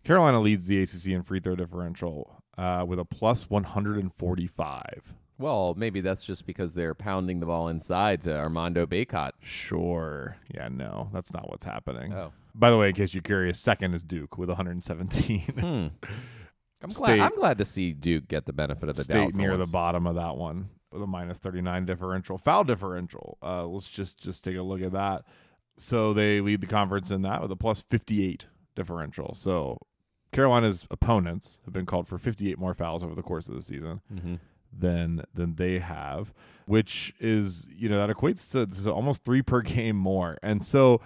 Carolina 0.05 0.41
leads 0.41 0.67
the 0.67 0.83
ACC 0.83 1.09
in 1.09 1.23
free 1.23 1.41
throw 1.41 1.57
differential 1.57 2.43
uh, 2.57 2.85
with 2.87 2.99
a 2.99 3.05
plus 3.05 3.51
145. 3.51 5.15
Well, 5.39 5.75
maybe 5.77 6.01
that's 6.01 6.25
just 6.25 6.47
because 6.47 6.73
they're 6.73 6.95
pounding 6.95 7.41
the 7.41 7.47
ball 7.47 7.69
inside 7.69 8.23
to 8.23 8.35
Armando 8.35 8.87
Bacot. 8.87 9.33
Sure. 9.43 10.37
Yeah, 10.55 10.69
no, 10.69 11.11
that's 11.13 11.35
not 11.35 11.51
what's 11.51 11.65
happening. 11.65 12.15
Oh, 12.15 12.33
By 12.55 12.71
the 12.71 12.79
way, 12.79 12.89
in 12.89 12.95
case 12.95 13.13
you're 13.13 13.23
curious, 13.23 13.59
second 13.59 13.93
is 13.93 14.03
Duke 14.03 14.39
with 14.39 14.49
117. 14.49 15.41
hmm. 15.41 15.87
I'm 16.83 16.91
glad. 16.91 17.19
I'm 17.21 17.35
glad 17.37 17.59
to 17.59 17.65
see 17.65 17.93
Duke 17.93 18.29
get 18.29 18.47
the 18.47 18.53
benefit 18.53 18.89
of 18.89 18.97
the 18.97 19.05
doubt. 19.05 19.35
Near 19.35 19.57
the 19.57 19.67
bottom 19.67 20.07
of 20.07 20.15
that 20.17 20.37
one 20.37 20.69
with 20.93 21.03
a 21.03 21.07
minus 21.07 21.39
39 21.39 21.85
differential. 21.85 22.39
Foul 22.39 22.65
differential. 22.65 23.39
Uh, 23.43 23.67
let's 23.67 23.91
just 23.91 24.19
just 24.19 24.45
take 24.45 24.57
a 24.57 24.63
look 24.63 24.83
at 24.83 24.93
that. 24.93 25.25
So 25.79 26.13
they 26.13 26.41
lead 26.41 26.61
the 26.61 26.67
conference 26.67 27.11
in 27.11 27.23
that 27.23 27.43
with 27.43 27.51
a 27.53 27.57
plus 27.57 27.83
58 27.91 28.47
differential. 28.75 29.35
So 29.35 29.79
Carolina's 30.33 30.87
opponents 30.91 31.61
have 31.65 31.73
been 31.75 31.87
called 31.87 32.09
for 32.09 32.19
58 32.19 32.59
more 32.59 32.75
fouls 32.75 33.03
over 33.03 33.15
the 33.15 33.23
course 33.23 33.49
of 33.49 33.55
the 33.55 33.63
season 33.63 34.01
Mm-hmm. 34.13 34.35
than 34.73 35.23
than 35.35 35.55
they 35.57 35.79
have, 35.79 36.33
which 36.67 37.15
is 37.21 37.69
you 37.75 37.89
know 37.89 37.99
that 38.07 38.15
equates 38.15 38.51
to, 38.53 38.67
to 38.85 38.93
almost 38.93 39.25
three 39.25 39.43
per 39.43 39.61
game 39.63 39.97
more. 39.97 40.37
And 40.43 40.63
so, 40.65 41.01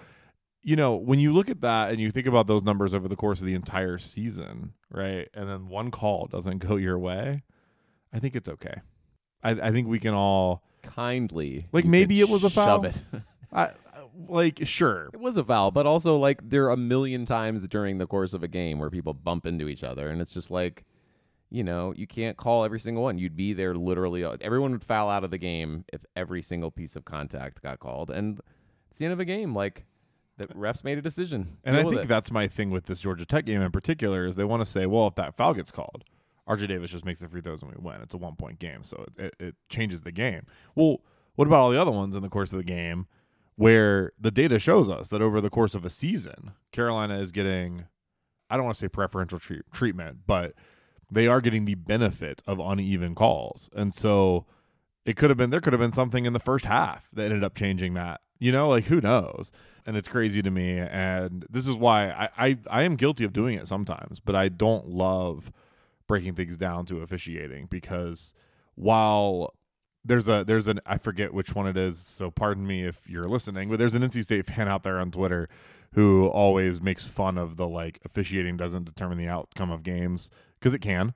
you 0.63 0.75
know, 0.75 0.95
when 0.95 1.19
you 1.19 1.33
look 1.33 1.49
at 1.49 1.61
that 1.61 1.91
and 1.91 1.99
you 1.99 2.11
think 2.11 2.27
about 2.27 2.47
those 2.47 2.63
numbers 2.63 2.93
over 2.93 3.07
the 3.07 3.15
course 3.15 3.39
of 3.41 3.47
the 3.47 3.53
entire 3.55 3.97
season, 3.97 4.73
right, 4.91 5.27
and 5.33 5.47
then 5.49 5.67
one 5.67 5.91
call 5.91 6.27
doesn't 6.27 6.59
go 6.59 6.75
your 6.75 6.99
way, 6.99 7.43
I 8.13 8.19
think 8.19 8.35
it's 8.35 8.49
okay. 8.49 8.75
I, 9.43 9.51
I 9.51 9.71
think 9.71 9.87
we 9.87 9.99
can 9.99 10.13
all 10.13 10.63
Kindly, 10.83 11.67
Like, 11.71 11.85
maybe 11.85 12.19
it 12.21 12.29
was 12.29 12.43
a 12.43 12.49
foul? 12.49 12.85
It. 12.85 13.01
I, 13.53 13.61
I- 13.63 13.71
like 14.27 14.59
sure 14.63 15.09
It 15.13 15.19
was 15.21 15.37
a 15.37 15.43
foul, 15.43 15.71
but 15.71 15.85
also 15.87 16.17
like 16.17 16.47
there 16.49 16.65
are 16.65 16.71
a 16.71 16.77
million 16.77 17.23
times 17.25 17.65
during 17.67 17.97
the 17.97 18.05
course 18.07 18.33
of 18.33 18.43
a 18.43 18.47
game 18.47 18.77
where 18.77 18.89
people 18.89 19.13
bump 19.13 19.45
into 19.45 19.67
each 19.69 19.83
other, 19.83 20.09
and 20.09 20.21
it's 20.21 20.33
just 20.33 20.51
like, 20.51 20.83
you 21.49 21.63
know, 21.63 21.93
you 21.95 22.07
can't 22.07 22.35
call 22.35 22.65
every 22.65 22.79
single 22.79 23.03
one. 23.03 23.17
You'd 23.17 23.35
be 23.37 23.53
there 23.53 23.73
literally. 23.75 24.23
Uh, 24.23 24.35
everyone 24.41 24.71
would 24.71 24.83
foul 24.83 25.09
out 25.09 25.23
of 25.23 25.31
the 25.31 25.37
game 25.37 25.85
if 25.93 26.03
every 26.15 26.41
single 26.41 26.71
piece 26.71 26.95
of 26.95 27.05
contact 27.05 27.61
got 27.61 27.79
called, 27.79 28.09
and 28.11 28.39
it's 28.89 28.97
the 28.97 29.05
end 29.05 29.13
of 29.13 29.19
a 29.19 29.25
game. 29.25 29.55
Like 29.55 29.85
the 30.49 30.55
refs 30.55 30.83
made 30.83 30.97
a 30.97 31.01
decision, 31.01 31.57
And 31.63 31.75
I 31.75 31.81
Deal 31.81 31.91
think 31.91 32.07
that's 32.07 32.31
my 32.31 32.47
thing 32.47 32.69
with 32.71 32.85
this 32.85 32.99
Georgia 32.99 33.25
Tech 33.25 33.45
game 33.45 33.61
in 33.61 33.71
particular 33.71 34.25
is 34.25 34.35
they 34.35 34.43
want 34.43 34.61
to 34.61 34.65
say, 34.65 34.85
well, 34.85 35.07
if 35.07 35.15
that 35.15 35.35
foul 35.35 35.53
gets 35.53 35.71
called, 35.71 36.03
RJ 36.47 36.67
Davis 36.67 36.91
just 36.91 37.05
makes 37.05 37.19
the 37.19 37.27
free 37.27 37.41
throws 37.41 37.61
and 37.61 37.71
we 37.71 37.77
win. 37.81 38.01
It's 38.01 38.13
a 38.13 38.17
one 38.17 38.35
point 38.35 38.59
game, 38.59 38.83
so 38.83 39.05
it, 39.07 39.25
it, 39.25 39.35
it 39.39 39.55
changes 39.69 40.01
the 40.01 40.11
game. 40.11 40.45
Well, 40.75 41.01
what 41.35 41.47
about 41.47 41.59
all 41.59 41.69
the 41.71 41.81
other 41.81 41.91
ones 41.91 42.15
in 42.15 42.21
the 42.21 42.29
course 42.29 42.51
of 42.51 42.57
the 42.57 42.63
game 42.63 43.07
where 43.55 44.11
the 44.19 44.31
data 44.31 44.59
shows 44.59 44.89
us 44.89 45.09
that 45.09 45.21
over 45.21 45.39
the 45.39 45.49
course 45.49 45.75
of 45.75 45.85
a 45.85 45.89
season, 45.89 46.51
Carolina 46.71 47.19
is 47.19 47.31
getting, 47.31 47.85
I 48.49 48.57
don't 48.57 48.65
want 48.65 48.75
to 48.77 48.81
say 48.81 48.87
preferential 48.89 49.39
treat, 49.39 49.61
treatment, 49.71 50.19
but 50.25 50.53
they 51.11 51.27
are 51.27 51.41
getting 51.41 51.65
the 51.65 51.75
benefit 51.75 52.41
of 52.47 52.59
uneven 52.59 53.15
calls. 53.15 53.69
And 53.75 53.93
so 53.93 54.45
it 55.05 55.15
could 55.15 55.29
have 55.29 55.37
been, 55.37 55.49
there 55.51 55.61
could 55.61 55.73
have 55.73 55.79
been 55.79 55.91
something 55.91 56.25
in 56.25 56.33
the 56.33 56.39
first 56.39 56.65
half 56.65 57.07
that 57.13 57.25
ended 57.25 57.43
up 57.43 57.55
changing 57.55 57.93
that. 57.95 58.21
You 58.39 58.51
know, 58.51 58.69
like 58.69 58.85
who 58.85 58.99
knows? 58.99 59.51
And 59.85 59.97
it's 59.97 60.07
crazy 60.07 60.41
to 60.41 60.51
me. 60.51 60.79
And 60.79 61.45
this 61.49 61.67
is 61.67 61.75
why 61.75 62.09
I, 62.09 62.29
I 62.37 62.57
I 62.69 62.83
am 62.83 62.95
guilty 62.95 63.23
of 63.23 63.33
doing 63.33 63.57
it 63.57 63.67
sometimes, 63.67 64.19
but 64.19 64.35
I 64.35 64.49
don't 64.49 64.87
love 64.87 65.51
breaking 66.07 66.35
things 66.35 66.57
down 66.57 66.85
to 66.87 67.01
officiating 67.01 67.67
because 67.67 68.33
while 68.75 69.53
there's 70.03 70.27
a 70.27 70.43
there's 70.45 70.67
an 70.67 70.79
I 70.85 70.97
forget 70.97 71.33
which 71.33 71.55
one 71.55 71.67
it 71.67 71.77
is, 71.77 71.99
so 71.99 72.31
pardon 72.31 72.65
me 72.65 72.83
if 72.83 73.07
you're 73.07 73.25
listening, 73.25 73.69
but 73.69 73.79
there's 73.79 73.95
an 73.95 74.01
NC 74.01 74.23
State 74.23 74.45
fan 74.45 74.67
out 74.67 74.83
there 74.83 74.99
on 74.99 75.11
Twitter 75.11 75.47
who 75.93 76.27
always 76.27 76.81
makes 76.81 77.07
fun 77.07 77.37
of 77.37 77.57
the 77.57 77.67
like 77.67 77.99
officiating 78.05 78.57
doesn't 78.57 78.85
determine 78.85 79.17
the 79.17 79.27
outcome 79.27 79.71
of 79.71 79.83
games 79.83 80.29
because 80.59 80.73
it 80.73 80.79
can. 80.79 81.13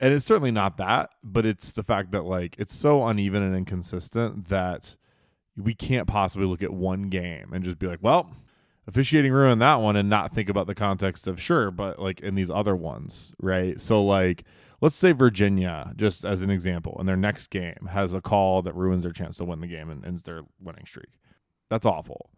And 0.00 0.14
it's 0.14 0.24
certainly 0.24 0.52
not 0.52 0.76
that, 0.76 1.10
but 1.24 1.44
it's 1.44 1.72
the 1.72 1.82
fact 1.82 2.12
that 2.12 2.22
like 2.22 2.54
it's 2.58 2.74
so 2.74 3.06
uneven 3.06 3.42
and 3.42 3.56
inconsistent 3.56 4.48
that 4.48 4.96
we 5.58 5.74
can't 5.74 6.06
possibly 6.06 6.46
look 6.46 6.62
at 6.62 6.72
one 6.72 7.04
game 7.04 7.52
and 7.52 7.64
just 7.64 7.78
be 7.78 7.86
like, 7.86 7.98
well, 8.02 8.30
officiating 8.86 9.32
ruined 9.32 9.60
that 9.60 9.76
one 9.76 9.96
and 9.96 10.08
not 10.08 10.32
think 10.32 10.48
about 10.48 10.66
the 10.66 10.74
context 10.74 11.26
of 11.26 11.40
sure, 11.40 11.70
but 11.70 11.98
like 11.98 12.20
in 12.20 12.34
these 12.34 12.50
other 12.50 12.74
ones, 12.76 13.32
right? 13.40 13.80
So 13.80 14.02
like 14.04 14.44
let's 14.80 14.96
say 14.96 15.12
Virginia, 15.12 15.92
just 15.96 16.24
as 16.24 16.42
an 16.42 16.50
example, 16.50 16.96
in 17.00 17.06
their 17.06 17.16
next 17.16 17.48
game 17.48 17.88
has 17.90 18.14
a 18.14 18.20
call 18.20 18.62
that 18.62 18.74
ruins 18.74 19.02
their 19.02 19.12
chance 19.12 19.36
to 19.38 19.44
win 19.44 19.60
the 19.60 19.66
game 19.66 19.90
and 19.90 20.04
ends 20.04 20.22
their 20.22 20.42
winning 20.60 20.86
streak. 20.86 21.18
That's 21.68 21.86
awful. 21.86 22.30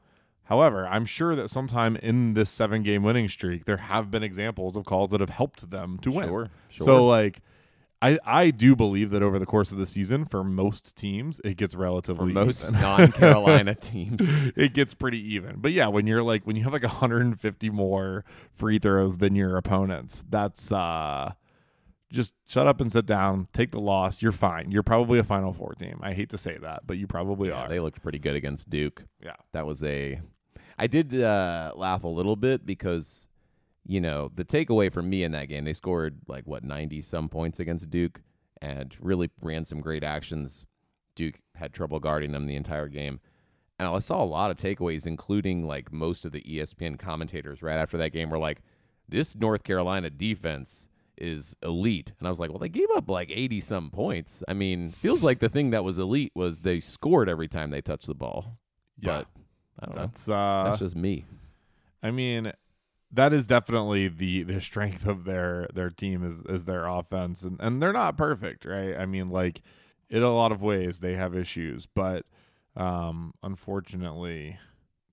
However, 0.45 0.89
I'm 0.89 1.07
sure 1.07 1.37
that 1.37 1.49
sometime 1.49 1.95
in 1.97 2.35
this 2.35 2.51
seven 2.51 2.83
game 2.83 3.05
winning 3.05 3.29
streak, 3.29 3.67
there 3.67 3.77
have 3.77 4.11
been 4.11 4.25
examples 4.25 4.77
of 4.77 4.85
calls 4.85 5.11
that 5.11 5.21
have 5.21 5.31
helped 5.31 5.71
them 5.71 5.99
to 5.99 6.11
win. 6.11 6.29
Sure, 6.29 6.49
sure. 6.71 6.85
So 6.87 7.07
like 7.07 7.41
I, 8.03 8.19
I 8.25 8.51
do 8.51 8.75
believe 8.75 9.11
that 9.11 9.23
over 9.23 9.39
the 9.39 9.47
course 9.47 9.73
of 9.73 9.79
the 9.79 9.85
season, 9.85 10.25
for 10.25 10.43
most 10.43 10.97
teams, 10.97 11.41
it 11.45 11.57
gets 11.57 11.75
for 11.75 11.81
relatively 11.81 12.33
most 12.33 12.63
even. 12.63 12.75
non-Carolina 12.81 13.75
teams, 13.75 14.21
it 14.57 14.73
gets 14.73 14.95
pretty 14.95 15.35
even. 15.35 15.57
But 15.59 15.73
yeah, 15.73 15.89
when 15.89 16.07
you're 16.07 16.23
like 16.23 16.47
when 16.47 16.57
you 16.57 16.65
have 16.65 16.73
like 16.73 16.83
150 16.83 17.71
more 17.71 18.25
free 18.55 18.79
throws 18.79 19.19
than 19.19 19.35
your 19.35 19.57
opponents, 19.57 20.25
that's 20.29 20.73
uh 20.73 21.33
just 22.11 22.35
shut 22.47 22.67
up 22.67 22.81
and 22.81 22.91
sit 22.91 23.07
down, 23.07 23.49
take 23.53 23.71
the 23.71 23.81
loss. 23.81 24.21
You're 24.21 24.33
fine. 24.33 24.71
You're 24.71 24.83
probably 24.83 25.19
a 25.19 25.25
Final 25.25 25.53
Four 25.53 25.75
team. 25.75 26.01
I 26.03 26.13
hate 26.13 26.31
to 26.31 26.39
say 26.39 26.59
that, 26.59 26.87
but 26.87 26.97
you 26.97 27.07
probably 27.07 27.51
yeah, 27.51 27.65
are. 27.65 27.69
they 27.69 27.81
looked 27.81 28.03
pretty 28.03 28.19
good 28.19 28.35
against 28.35 28.71
Duke. 28.71 29.05
yeah. 29.23 29.37
that 29.53 29.67
was 29.67 29.83
a 29.85 30.21
I 30.79 30.87
did 30.87 31.15
uh, 31.15 31.75
laugh 31.77 32.05
a 32.05 32.09
little 32.09 32.37
bit 32.37 32.65
because 32.65 33.29
you 33.91 34.01
know 34.01 34.31
the 34.37 34.45
takeaway 34.45 34.93
for 34.93 35.03
me 35.03 35.25
in 35.25 35.33
that 35.33 35.47
game 35.49 35.65
they 35.65 35.73
scored 35.75 36.17
like 36.29 36.47
what 36.47 36.63
90 36.63 37.03
some 37.03 37.29
points 37.29 37.59
against 37.59 37.91
Duke 37.91 38.21
and 38.63 38.97
really 39.01 39.31
ran 39.43 39.65
some 39.65 39.81
great 39.81 40.05
actions 40.05 40.65
Duke 41.17 41.41
had 41.57 41.73
trouble 41.73 41.99
guarding 41.99 42.31
them 42.31 42.47
the 42.47 42.55
entire 42.55 42.87
game 42.87 43.19
and 43.81 43.89
I 43.89 43.99
saw 43.99 44.23
a 44.23 44.25
lot 44.25 44.53
of 44.53 44.57
takeaways 44.57 45.07
including 45.09 45.67
like 45.67 45.93
most 45.93 46.25
of 46.25 46.31
the 46.31 46.41
ESPN 46.43 47.01
commentators 47.01 47.63
right 47.65 47.79
after 47.79 47.99
that 47.99 48.11
game 48.13 48.31
were 48.31 48.39
like 48.39 48.61
this 49.09 49.35
North 49.35 49.65
Carolina 49.65 50.09
defense 50.09 50.87
is 51.19 51.57
elite 51.61 52.13
and 52.21 52.29
I 52.29 52.31
was 52.31 52.39
like 52.39 52.51
well 52.51 52.61
they 52.61 52.69
gave 52.69 52.91
up 52.95 53.11
like 53.11 53.33
80 53.33 53.61
some 53.61 53.91
points 53.91 54.45
I 54.47 54.53
mean 54.53 54.93
feels 54.93 55.25
like 55.25 55.41
the 55.41 55.49
thing 55.49 55.71
that 55.71 55.83
was 55.83 55.99
elite 55.99 56.31
was 56.37 56.61
they 56.61 56.79
scored 56.79 57.29
every 57.29 57.49
time 57.49 57.71
they 57.71 57.81
touched 57.83 58.07
the 58.07 58.15
ball 58.15 58.57
Yeah. 59.01 59.25
but 59.25 59.27
I 59.81 59.87
don't 59.87 59.97
know. 59.97 60.35
Uh 60.35 60.65
That's 60.65 60.79
just 60.79 60.95
me. 60.95 61.25
I 62.03 62.11
mean, 62.11 62.53
that 63.13 63.33
is 63.33 63.47
definitely 63.47 64.09
the 64.09 64.43
the 64.45 64.61
strength 64.61 65.07
of 65.07 65.25
their 65.25 65.69
their 65.75 65.91
team 65.91 66.25
is 66.25 66.45
is 66.47 66.65
their 66.65 66.87
offense, 66.87 67.43
and 67.43 67.59
and 67.61 67.83
they're 67.83 67.93
not 67.93 68.17
perfect, 68.17 68.65
right? 68.65 68.97
I 68.97 69.07
mean, 69.07 69.29
like 69.29 69.63
in 70.09 70.23
a 70.23 70.35
lot 70.35 70.53
of 70.53 70.63
ways 70.63 71.01
they 71.01 71.15
have 71.15 71.37
issues, 71.37 71.87
but 71.87 72.25
um, 72.77 73.35
unfortunately, 73.43 74.59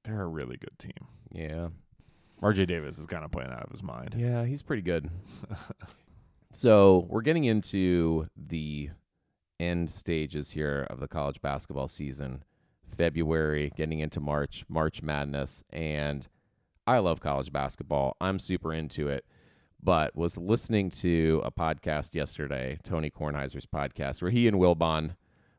they're 0.04 0.22
a 0.22 0.28
really 0.28 0.58
good 0.58 0.78
team. 0.80 1.08
Yeah. 1.32 1.70
RJ 2.42 2.68
Davis 2.68 3.00
is 3.00 3.08
kind 3.08 3.26
of 3.26 3.32
playing 3.32 3.50
out 3.50 3.64
of 3.64 3.72
his 3.72 3.82
mind. 3.82 4.16
Yeah, 4.18 4.46
he's 4.46 4.62
pretty 4.62 4.84
good. 4.84 5.10
so 6.52 7.08
we're 7.10 7.22
getting 7.22 7.46
into 7.46 8.28
the 8.36 8.92
end 9.60 9.90
stages 9.90 10.52
here 10.52 10.86
of 10.90 11.00
the 11.00 11.08
college 11.08 11.42
basketball 11.42 11.88
season. 11.88 12.44
February, 12.86 13.72
getting 13.76 14.00
into 14.00 14.20
March, 14.20 14.64
March 14.70 15.02
Madness, 15.02 15.64
and 15.72 16.28
I 16.88 17.00
love 17.00 17.20
college 17.20 17.52
basketball. 17.52 18.16
I'm 18.22 18.40
super 18.40 18.74
into 18.74 19.10
it. 19.10 19.26
But 19.84 20.16
was 20.16 20.38
listening 20.38 20.90
to 20.92 21.42
a 21.44 21.52
podcast 21.52 22.16
yesterday, 22.16 22.80
Tony 22.84 23.12
Kornheiser's 23.12 23.66
podcast, 23.66 24.22
where 24.22 24.32
he 24.32 24.48
and 24.48 24.58
Wilbon, 24.58 25.16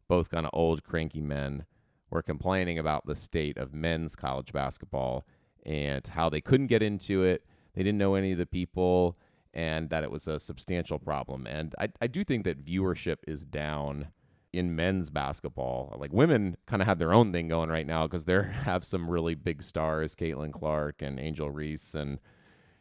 both 0.08 0.30
kind 0.30 0.46
of 0.46 0.50
old 0.54 0.82
cranky 0.82 1.20
men, 1.20 1.66
were 2.10 2.22
complaining 2.22 2.78
about 2.78 3.06
the 3.06 3.14
state 3.14 3.58
of 3.58 3.74
men's 3.74 4.16
college 4.16 4.52
basketball 4.52 5.26
and 5.66 6.06
how 6.06 6.30
they 6.30 6.40
couldn't 6.40 6.66
get 6.68 6.82
into 6.82 7.22
it. 7.22 7.44
They 7.74 7.82
didn't 7.82 7.98
know 7.98 8.14
any 8.14 8.32
of 8.32 8.38
the 8.38 8.46
people 8.46 9.18
and 9.52 9.90
that 9.90 10.02
it 10.02 10.10
was 10.10 10.26
a 10.26 10.40
substantial 10.40 10.98
problem. 10.98 11.46
And 11.46 11.74
I, 11.78 11.88
I 12.00 12.06
do 12.06 12.24
think 12.24 12.44
that 12.44 12.64
viewership 12.64 13.18
is 13.26 13.44
down 13.44 14.08
in 14.52 14.74
men's 14.74 15.10
basketball. 15.10 15.96
Like 15.98 16.12
women 16.12 16.56
kind 16.66 16.82
of 16.82 16.88
have 16.88 16.98
their 16.98 17.12
own 17.12 17.32
thing 17.32 17.48
going 17.48 17.70
right 17.70 17.86
now 17.86 18.06
because 18.06 18.24
they 18.24 18.42
have 18.64 18.84
some 18.84 19.10
really 19.10 19.34
big 19.34 19.62
stars, 19.62 20.14
Caitlin 20.14 20.52
Clark 20.52 21.02
and 21.02 21.18
Angel 21.18 21.50
Reese 21.50 21.94
and 21.94 22.18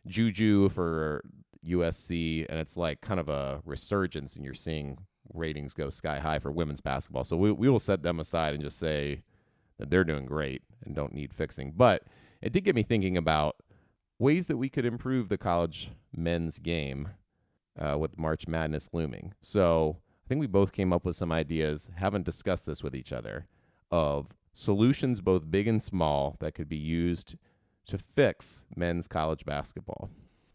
Juju 0.06 0.69
for 0.69 1.23
USC. 1.65 2.45
And 2.49 2.60
it's 2.60 2.77
like 2.77 3.01
kind 3.01 3.19
of 3.19 3.30
a 3.30 3.62
resurgence 3.65 4.36
and 4.36 4.45
you're 4.45 4.53
seeing 4.53 4.97
ratings 5.34 5.73
go 5.73 5.89
sky 5.89 6.19
high 6.19 6.39
for 6.39 6.51
women's 6.51 6.82
basketball. 6.82 7.25
So 7.25 7.36
we, 7.36 7.51
we 7.51 7.69
will 7.69 7.80
set 7.80 8.01
them 8.01 8.19
aside 8.19 8.53
and 8.53 8.63
just 8.63 8.80
say 8.80 9.23
that 9.77 9.89
they're 9.89 10.06
doing 10.06 10.25
great 10.25 10.62
and 10.86 10.95
don't 10.95 11.13
need 11.13 11.34
fixing. 11.34 11.73
But 11.75 12.03
it 12.41 12.53
did 12.53 12.63
get 12.63 12.75
me 12.75 12.84
thinking 12.84 13.17
about 13.17 13.58
ways 14.19 14.47
that 14.47 14.58
we 14.58 14.69
could 14.69 14.86
improve 14.86 15.30
the 15.30 15.38
college 15.38 15.91
men's 16.15 16.60
game 16.60 17.10
uh, 17.77 17.97
with 17.97 18.17
March 18.17 18.47
Madness 18.47 18.89
looming. 18.93 19.34
So 19.41 19.97
I 20.28 20.30
think 20.30 20.42
we 20.42 20.48
both 20.48 20.74
came 20.74 20.92
up 20.92 21.06
with 21.06 21.16
some 21.16 21.32
ideas, 21.32 21.90
haven't 21.96 22.26
discussed 22.26 22.66
this 22.66 22.84
with 22.84 22.94
each 22.94 23.13
other, 23.13 23.48
of 23.92 24.34
solutions 24.52 25.22
both 25.22 25.50
big 25.50 25.70
and 25.70 25.82
small 25.82 26.36
that 26.42 26.54
could 26.54 26.68
be 26.68 26.76
used 26.76 27.38
to 27.86 27.98
fix 27.98 28.66
men's 28.76 29.08
college 29.08 29.46
basketball. 29.46 30.10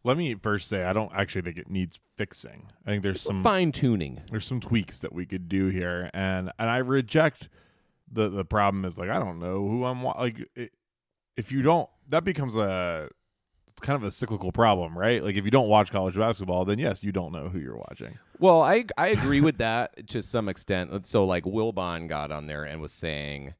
Let 0.04 0.18
me 0.18 0.34
first 0.34 0.68
say 0.68 0.84
I 0.84 0.92
don't 0.92 1.10
actually 1.14 1.40
think 1.40 1.56
it 1.56 1.70
needs 1.70 1.98
fixing. 2.18 2.68
I 2.84 2.90
think 2.90 3.02
there's 3.02 3.22
some 3.22 3.42
Fine 3.42 3.72
tuning. 3.72 4.20
there's 4.30 4.44
some 4.44 4.60
tweaks 4.60 5.00
that 5.00 5.14
we 5.14 5.24
could 5.24 5.48
do 5.48 5.68
here, 5.68 6.10
and 6.12 6.52
and 6.58 6.68
I 6.68 6.76
reject 6.78 7.48
the 8.12 8.28
the 8.28 8.44
problem 8.44 8.84
is 8.84 8.98
like 8.98 9.08
I 9.08 9.18
don't 9.18 9.38
know 9.38 9.66
who 9.66 9.86
I'm 9.86 10.04
like 10.04 10.50
it, 10.54 10.72
if 11.38 11.50
you 11.50 11.62
don't 11.62 11.88
that 12.10 12.24
becomes 12.24 12.54
a 12.56 13.08
kind 13.82 13.96
of 13.96 14.04
a 14.04 14.10
cyclical 14.10 14.52
problem, 14.52 14.96
right? 14.96 15.22
Like 15.22 15.36
if 15.36 15.44
you 15.44 15.50
don't 15.50 15.68
watch 15.68 15.90
college 15.92 16.16
basketball, 16.16 16.64
then 16.64 16.78
yes, 16.78 17.02
you 17.02 17.12
don't 17.12 17.32
know 17.32 17.48
who 17.48 17.58
you're 17.58 17.76
watching. 17.76 18.18
Well, 18.38 18.62
I 18.62 18.84
I 18.96 19.08
agree 19.08 19.40
with 19.40 19.58
that 19.58 20.08
to 20.08 20.22
some 20.22 20.48
extent. 20.48 21.04
So 21.06 21.24
like 21.24 21.44
Wilbon 21.44 22.08
got 22.08 22.32
on 22.32 22.46
there 22.46 22.64
and 22.64 22.80
was 22.80 22.92
saying 22.92 23.54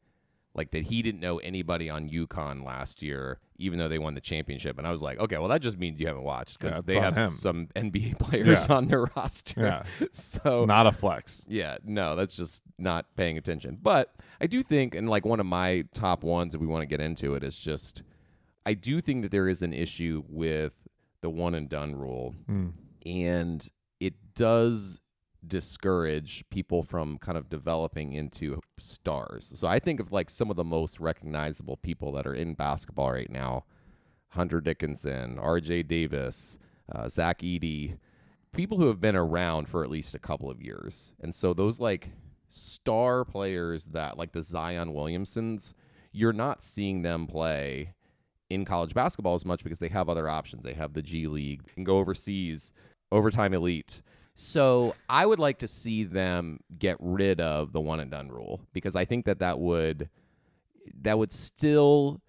like 0.54 0.70
that 0.72 0.84
he 0.84 1.00
didn't 1.02 1.20
know 1.20 1.38
anybody 1.38 1.88
on 1.88 2.10
UConn 2.10 2.62
last 2.64 3.00
year, 3.00 3.38
even 3.56 3.78
though 3.78 3.88
they 3.88 3.98
won 3.98 4.14
the 4.14 4.20
championship. 4.20 4.76
And 4.76 4.86
I 4.86 4.90
was 4.90 5.00
like, 5.00 5.18
okay, 5.18 5.38
well 5.38 5.48
that 5.48 5.62
just 5.62 5.78
means 5.78 5.98
you 5.98 6.06
haven't 6.06 6.24
watched 6.24 6.58
because 6.58 6.78
it's 6.78 6.86
they 6.86 6.98
have 7.00 7.16
him. 7.16 7.30
some 7.30 7.68
NBA 7.74 8.18
players 8.18 8.66
Yeah. 8.68 8.76
on 8.76 8.86
their 8.88 9.04
roster. 9.16 9.60
Yeah. 10.00 10.06
so 10.12 10.64
Not 10.66 10.86
a 10.86 10.92
flex. 10.92 11.46
yeah, 11.48 11.78
no, 11.84 12.16
that's 12.16 12.36
just 12.36 12.62
not 12.78 13.06
paying 13.16 13.38
attention. 13.38 13.78
But 13.80 14.14
I 14.42 14.46
do 14.46 14.62
think, 14.62 14.94
and 14.94 15.08
like 15.08 15.24
one 15.24 15.40
of 15.40 15.46
my 15.46 15.84
top 15.94 16.22
ones, 16.22 16.54
if 16.54 16.60
we 16.60 16.66
want 16.66 16.82
to 16.82 16.86
get 16.86 17.00
into 17.00 17.34
it, 17.34 17.42
is 17.44 17.56
just 17.56 18.02
I 18.64 18.74
do 18.74 19.00
think 19.00 19.22
that 19.22 19.30
there 19.30 19.48
is 19.48 19.62
an 19.62 19.72
issue 19.72 20.22
with 20.28 20.72
the 21.20 21.30
one 21.30 21.54
and 21.54 21.68
done 21.68 21.94
rule, 21.94 22.34
Mm. 22.48 22.72
and 23.04 23.68
it 24.00 24.14
does 24.34 25.00
discourage 25.46 26.44
people 26.50 26.82
from 26.82 27.18
kind 27.18 27.36
of 27.36 27.48
developing 27.48 28.12
into 28.12 28.60
stars. 28.78 29.52
So 29.56 29.66
I 29.66 29.78
think 29.78 29.98
of 30.00 30.12
like 30.12 30.30
some 30.30 30.50
of 30.50 30.56
the 30.56 30.64
most 30.64 31.00
recognizable 31.00 31.76
people 31.76 32.12
that 32.12 32.26
are 32.26 32.34
in 32.34 32.54
basketball 32.54 33.12
right 33.12 33.30
now 33.30 33.64
Hunter 34.28 34.60
Dickinson, 34.62 35.36
RJ 35.36 35.82
Davis, 35.88 36.58
uh, 36.90 37.06
Zach 37.08 37.40
Edey, 37.40 37.98
people 38.52 38.78
who 38.78 38.86
have 38.86 39.00
been 39.00 39.14
around 39.16 39.68
for 39.68 39.82
at 39.84 39.90
least 39.90 40.14
a 40.14 40.18
couple 40.18 40.48
of 40.50 40.62
years. 40.62 41.12
And 41.20 41.34
so 41.34 41.52
those 41.52 41.78
like 41.78 42.10
star 42.48 43.24
players 43.26 43.88
that 43.88 44.16
like 44.16 44.32
the 44.32 44.42
Zion 44.42 44.94
Williamsons, 44.94 45.74
you're 46.12 46.32
not 46.32 46.62
seeing 46.62 47.02
them 47.02 47.26
play 47.26 47.92
in 48.52 48.64
college 48.64 48.94
basketball 48.94 49.34
as 49.34 49.44
much 49.44 49.62
because 49.62 49.78
they 49.78 49.88
have 49.88 50.08
other 50.08 50.28
options. 50.28 50.64
They 50.64 50.74
have 50.74 50.92
the 50.92 51.02
G 51.02 51.26
League, 51.26 51.64
they 51.64 51.72
can 51.72 51.84
go 51.84 51.98
overseas, 51.98 52.72
overtime 53.10 53.54
elite. 53.54 54.02
So 54.34 54.94
I 55.08 55.26
would 55.26 55.38
like 55.38 55.58
to 55.58 55.68
see 55.68 56.04
them 56.04 56.60
get 56.78 56.96
rid 57.00 57.40
of 57.40 57.72
the 57.72 57.80
one 57.80 58.00
and 58.00 58.10
done 58.10 58.28
rule 58.28 58.60
because 58.72 58.96
I 58.96 59.04
think 59.04 59.26
that 59.26 59.40
that 59.40 59.58
would 59.58 60.08
that 61.02 61.18
would 61.18 61.32
still 61.32 62.20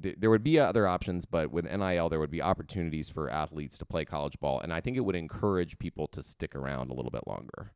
there 0.00 0.30
would 0.30 0.44
be 0.44 0.60
other 0.60 0.86
options, 0.86 1.24
but 1.24 1.50
with 1.50 1.64
NIL 1.64 2.08
there 2.08 2.20
would 2.20 2.30
be 2.30 2.40
opportunities 2.40 3.08
for 3.08 3.28
athletes 3.28 3.78
to 3.78 3.84
play 3.84 4.04
college 4.04 4.38
ball, 4.38 4.60
and 4.60 4.72
I 4.72 4.80
think 4.80 4.96
it 4.96 5.00
would 5.00 5.16
encourage 5.16 5.78
people 5.78 6.06
to 6.08 6.22
stick 6.22 6.54
around 6.54 6.90
a 6.90 6.94
little 6.94 7.10
bit 7.10 7.26
longer. 7.26 7.72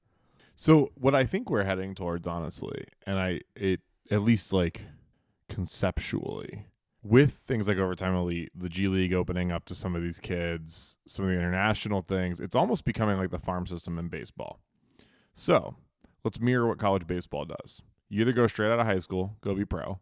So 0.54 0.92
what 0.94 1.14
I 1.14 1.24
think 1.24 1.50
we're 1.50 1.64
heading 1.64 1.94
towards, 1.94 2.26
honestly, 2.26 2.84
and 3.06 3.18
I 3.18 3.40
it 3.56 3.80
at 4.10 4.22
least 4.22 4.52
like 4.52 4.82
conceptually, 5.48 6.66
with 7.02 7.32
things 7.32 7.66
like 7.66 7.78
overtime 7.78 8.14
elite, 8.14 8.50
the 8.54 8.68
G 8.68 8.88
League 8.88 9.12
opening 9.12 9.50
up 9.50 9.64
to 9.66 9.74
some 9.74 9.96
of 9.96 10.02
these 10.02 10.20
kids, 10.20 10.96
some 11.06 11.24
of 11.24 11.30
the 11.30 11.36
international 11.36 12.00
things, 12.00 12.40
it's 12.40 12.54
almost 12.54 12.84
becoming 12.84 13.18
like 13.18 13.30
the 13.30 13.38
farm 13.38 13.66
system 13.66 13.98
in 13.98 14.08
baseball. 14.08 14.60
So 15.34 15.76
let's 16.24 16.40
mirror 16.40 16.68
what 16.68 16.78
college 16.78 17.06
baseball 17.06 17.44
does. 17.44 17.82
You 18.08 18.20
either 18.20 18.32
go 18.32 18.46
straight 18.46 18.70
out 18.70 18.78
of 18.78 18.86
high 18.86 18.98
school, 18.98 19.36
go 19.40 19.54
be 19.54 19.64
pro, 19.64 20.00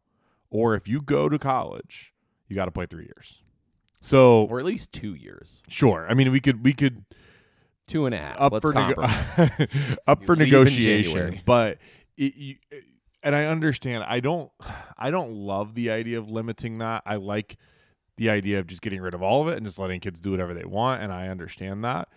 or 0.50 0.74
if 0.74 0.88
you 0.88 1.00
go 1.00 1.28
to 1.28 1.38
college, 1.38 2.12
you 2.48 2.56
got 2.56 2.66
to 2.66 2.70
play 2.72 2.86
three 2.86 3.04
years. 3.04 3.40
So 4.00 4.44
Or 4.44 4.58
at 4.58 4.64
least 4.64 4.92
two 4.92 5.14
years, 5.14 5.62
sure, 5.68 6.06
I 6.08 6.14
mean 6.14 6.32
we 6.32 6.40
could 6.40 6.64
we 6.64 6.72
could 6.72 7.04
two 7.86 8.06
and 8.06 8.14
a 8.14 8.18
half. 8.18 8.36
up 8.38 8.52
Let's 8.52 8.66
for 8.66 8.72
up 10.06 10.24
for 10.24 10.36
negotiation. 10.36 11.40
But 11.44 11.78
it, 12.16 12.34
you, 12.36 12.54
and 13.22 13.35
I 13.35 13.44
understand. 13.46 14.04
I 14.06 14.20
don't. 14.20 14.50
I 14.98 15.11
don't 15.11 15.33
love 15.33 15.74
the 15.74 15.90
idea 15.90 16.18
of 16.18 16.30
limiting 16.30 16.78
that. 16.78 17.02
I 17.06 17.16
like 17.16 17.56
the 18.16 18.28
idea 18.28 18.59
of 18.59 18.66
just 18.66 18.83
getting 18.83 19.00
rid 19.00 19.14
of 19.14 19.22
all 19.22 19.40
of 19.42 19.48
it 19.48 19.56
and 19.56 19.64
just 19.64 19.78
letting 19.78 19.98
kids 20.00 20.20
do 20.20 20.30
whatever 20.33 20.52
they 20.52 20.66
want. 20.66 21.02
And 21.02 21.11
I 21.12 21.28
understand 21.28 21.83
that. 21.85 22.09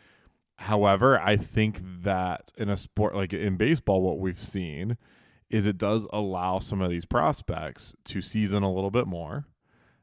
However, 0.57 1.19
I 1.19 1.37
think 1.37 1.79
that 2.03 2.51
in 2.57 2.69
a 2.69 2.77
sport 2.77 3.15
like 3.15 3.33
in 3.33 3.55
baseball, 3.57 4.01
what 4.01 4.19
we've 4.19 4.39
seen 4.39 4.97
is 5.49 5.65
it 5.65 5.77
does 5.77 6.07
allow 6.11 6.59
some 6.59 6.81
of 6.81 6.89
these 6.89 7.05
prospects 7.05 7.95
to 8.05 8.21
season 8.21 8.63
a 8.63 8.71
little 8.73 8.91
bit 8.91 9.07
more. 9.07 9.45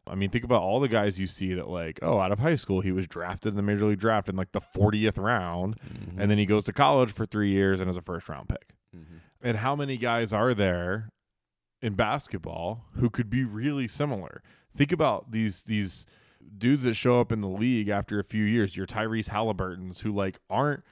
I 0.06 0.14
mean, 0.14 0.30
think 0.30 0.44
about 0.44 0.62
all 0.62 0.80
the 0.80 0.88
guys 0.88 1.20
you 1.20 1.26
see 1.26 1.54
that 1.54 1.68
like, 1.68 1.98
oh, 2.02 2.18
out 2.18 2.32
of 2.32 2.38
high 2.40 2.56
school, 2.56 2.80
he 2.80 2.90
was 2.92 3.06
drafted 3.06 3.50
in 3.52 3.56
the 3.56 3.62
major 3.62 3.84
league 3.86 4.00
draft 4.00 4.28
in 4.28 4.36
like 4.36 4.52
the 4.52 4.60
40th 4.60 5.18
round, 5.18 5.76
Mhm. 5.80 6.18
and 6.18 6.30
then 6.30 6.38
he 6.38 6.46
goes 6.46 6.64
to 6.64 6.72
college 6.72 7.12
for 7.12 7.26
three 7.26 7.50
years 7.50 7.80
and 7.80 7.88
is 7.90 7.96
a 7.96 8.02
first 8.02 8.28
round 8.28 8.48
pick. 8.48 8.74
Mhm. 8.96 9.20
And 9.42 9.59
how 9.59 9.74
many 9.74 9.96
guys 9.96 10.33
are 10.33 10.55
there 10.55 11.09
in 11.81 11.94
basketball 11.94 12.85
who 12.96 13.09
could 13.09 13.31
be 13.31 13.44
really 13.44 13.88
similar? 13.88 14.42
Think 14.76 14.92
about 14.92 15.33
these 15.33 15.62
these 15.62 16.07
dudes 16.57 16.83
that 16.83 16.94
show 16.94 17.20
up 17.20 17.33
in 17.33 17.40
the 17.40 17.48
league 17.48 17.88
after 17.88 18.18
a 18.18 18.24
few 18.24 18.44
years. 18.44 18.76
Your 18.76 18.87
Tyrese 18.87 19.29
Halliburtons, 19.29 20.00
who 20.00 20.12
like 20.12 20.40
aren't, 20.48 20.83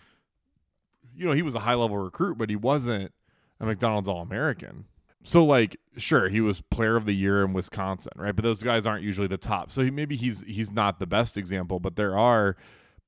you 1.15 1.27
know, 1.27 1.33
he 1.33 1.43
was 1.43 1.55
a 1.55 1.61
high 1.61 1.75
level 1.75 1.99
recruit, 1.99 2.39
but 2.39 2.51
he 2.51 2.57
wasn't 2.57 3.13
a 3.61 3.67
McDonald's 3.67 4.09
All 4.09 4.23
American. 4.23 4.85
So 5.25 5.45
like, 5.45 5.77
sure, 5.97 6.29
he 6.29 6.41
was 6.41 6.61
Player 6.61 6.97
of 6.97 7.05
the 7.05 7.15
Year 7.15 7.45
in 7.45 7.53
Wisconsin, 7.53 8.13
right? 8.17 8.35
But 8.35 8.45
those 8.45 8.63
guys 8.63 8.87
aren't 8.87 9.03
usually 9.03 9.27
the 9.27 9.37
top. 9.37 9.71
So 9.71 9.83
he, 9.83 9.91
maybe 9.91 10.17
he's 10.17 10.43
he's 10.43 10.73
not 10.73 10.99
the 10.99 11.07
best 11.07 11.37
example, 11.37 11.81
but 11.81 11.97
there 11.97 12.17
are 12.17 12.57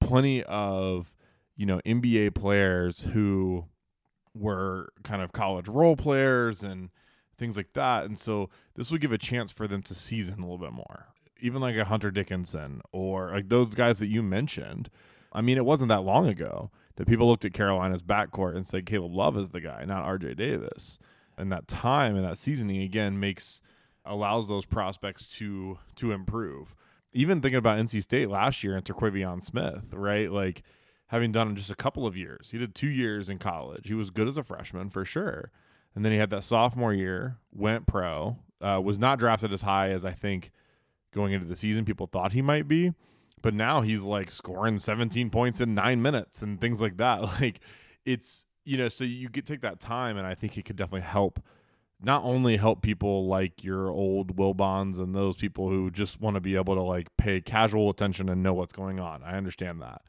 plenty 0.01 0.43
of 0.45 1.15
you 1.57 1.67
know 1.67 1.81
NBA 1.87 2.35
players 2.35 3.03
who 3.03 3.67
were 4.35 4.93
kind 5.03 5.23
of 5.23 5.33
college 5.33 5.69
role 5.69 5.97
players 5.97 6.63
and 6.63 6.91
things 7.39 7.57
like 7.57 7.73
that. 7.73 8.05
And 8.05 8.19
so 8.19 8.51
this 8.75 8.91
would 8.91 9.01
give 9.01 9.13
a 9.13 9.19
chance 9.19 9.51
for 9.51 9.67
them 9.67 9.83
to 9.83 9.95
season 9.95 10.39
a 10.39 10.43
little 10.43 10.59
bit 10.59 10.73
more. 10.73 11.09
Even 11.41 11.61
like 11.61 11.77
a 11.77 11.87
Hunter 11.87 12.11
Dickinson 12.11 12.83
or 12.93 13.31
like 13.31 13.49
those 13.49 13.75
guys 13.75 13.99
that 13.99 14.09
you 14.09 14.23
mentioned. 14.23 14.91
I 15.33 15.41
mean, 15.41 15.57
it 15.57 15.65
wasn't 15.65 15.89
that 15.89 16.03
long 16.03 16.29
ago 16.29 16.71
that 16.97 17.09
people 17.09 17.29
looked 17.29 17.45
at 17.45 17.55
Carolina's 17.55 18.03
backcourt 18.03 18.57
and 18.57 18.67
said 18.67 18.85
Caleb 18.85 19.15
Love 19.15 19.37
is 19.39 19.51
the 19.51 19.61
guy, 19.61 19.85
not 19.85 20.05
RJ 20.05 20.37
Davis. 20.37 20.99
And 21.39 21.51
that 21.51 21.67
time 21.67 22.17
and 22.17 22.25
that 22.25 22.37
seasoning 22.37 22.83
again 22.83 23.19
makes 23.19 23.63
allows 24.05 24.49
those 24.49 24.67
prospects 24.67 25.27
to 25.39 25.79
to 25.97 26.13
improve. 26.13 26.75
Even 27.13 27.41
thinking 27.41 27.59
about 27.59 27.79
NC 27.79 28.03
State 28.03 28.29
last 28.29 28.63
year 28.63 28.77
and 28.77 28.85
Terquavion 28.85 29.43
Smith, 29.43 29.93
right? 29.93 30.31
Like 30.31 30.63
having 31.11 31.33
done 31.33 31.57
just 31.57 31.71
a 31.71 31.77
couple 31.77 32.07
of 32.07 32.17
years. 32.17 32.51
He 32.53 32.59
did 32.59 32.73
two 32.73 32.89
years 32.89 33.29
in 33.29 33.39
college. 33.39 33.89
He 33.89 33.95
was 33.95 34.11
good 34.11 34.29
as 34.29 34.37
a 34.37 34.45
freshman 34.45 34.91
for 34.91 35.05
sure. 35.05 35.51
And 35.93 36.05
then 36.05 36.13
he 36.13 36.19
had 36.19 36.31
that 36.31 36.45
sophomore 36.45 36.95
year, 36.95 37.37
went 37.53 37.87
pro, 37.87 38.39
uh, 38.61 38.81
was 38.83 38.97
not 38.97 39.19
drafted 39.19 39.53
as 39.53 39.63
high 39.63 39.91
as 39.91 40.05
I 40.05 40.13
think 40.13 40.53
going 41.13 41.33
into 41.33 41.47
the 41.47 41.57
season 41.57 41.85
people 41.85 42.07
thought 42.07 42.33
he 42.33 42.43
might 42.43 42.69
be. 42.69 42.95
But 43.43 43.55
now 43.55 43.81
he's 43.81 44.05
like 44.05 44.31
scoring 44.31 44.79
17 44.79 45.31
points 45.31 45.61
in 45.61 45.75
nine 45.75 46.01
minutes 46.01 46.43
and 46.43 46.61
things 46.61 46.81
like 46.81 46.97
that. 46.99 47.23
Like 47.41 47.59
it's, 48.05 48.47
you 48.65 48.77
know, 48.77 48.89
so 48.89 49.03
you 49.03 49.29
get 49.29 49.47
take 49.47 49.63
that 49.63 49.81
time, 49.81 50.17
and 50.17 50.27
I 50.27 50.35
think 50.35 50.57
it 50.57 50.65
could 50.65 50.77
definitely 50.77 51.01
help 51.01 51.43
not 52.01 52.23
only 52.23 52.57
help 52.57 52.83
people 52.83 53.27
like 53.27 53.65
your 53.65 53.91
old 53.91 54.37
Wilbons 54.37 55.01
and 55.01 55.15
those 55.15 55.37
people 55.37 55.69
who 55.69 55.91
just 55.91 56.21
want 56.21 56.35
to 56.35 56.41
be 56.41 56.55
able 56.55 56.77
to 56.77 56.83
like 56.83 57.09
pay 57.17 57.41
casual 57.41 57.91
attention 57.91 58.29
and 58.29 58.45
know 58.45 58.55
what's 58.55 58.73
going 58.73 59.01
on. 59.01 59.25
I 59.25 59.37
understand 59.37 59.83
that 59.83 60.03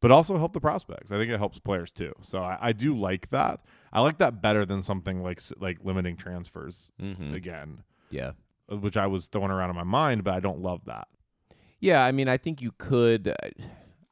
but 0.00 0.10
also 0.10 0.36
help 0.38 0.52
the 0.52 0.60
prospects. 0.60 1.10
I 1.12 1.16
think 1.16 1.30
it 1.30 1.38
helps 1.38 1.58
players 1.58 1.90
too. 1.90 2.12
So 2.22 2.42
I, 2.42 2.58
I 2.60 2.72
do 2.72 2.94
like 2.96 3.30
that. 3.30 3.60
I 3.92 4.00
like 4.00 4.18
that 4.18 4.40
better 4.40 4.64
than 4.64 4.82
something 4.82 5.22
like 5.22 5.40
like 5.58 5.78
limiting 5.84 6.16
transfers 6.16 6.90
Mhm. 7.00 7.34
again, 7.34 7.82
Yeah. 8.10 8.32
uh, 8.70 8.76
which 8.78 8.96
I 8.96 9.06
was 9.06 9.26
throwing 9.28 9.50
around 9.50 9.70
in 9.70 9.76
my 9.76 9.84
mind, 9.84 10.24
but 10.24 10.34
I 10.34 10.40
don't 10.40 10.60
love 10.60 10.84
that. 10.86 11.08
Yeah, 11.80 12.04
I 12.04 12.12
mean, 12.12 12.28
I 12.28 12.36
think 12.36 12.60
you 12.60 12.72
could. 12.78 13.28
uh, 13.28 13.34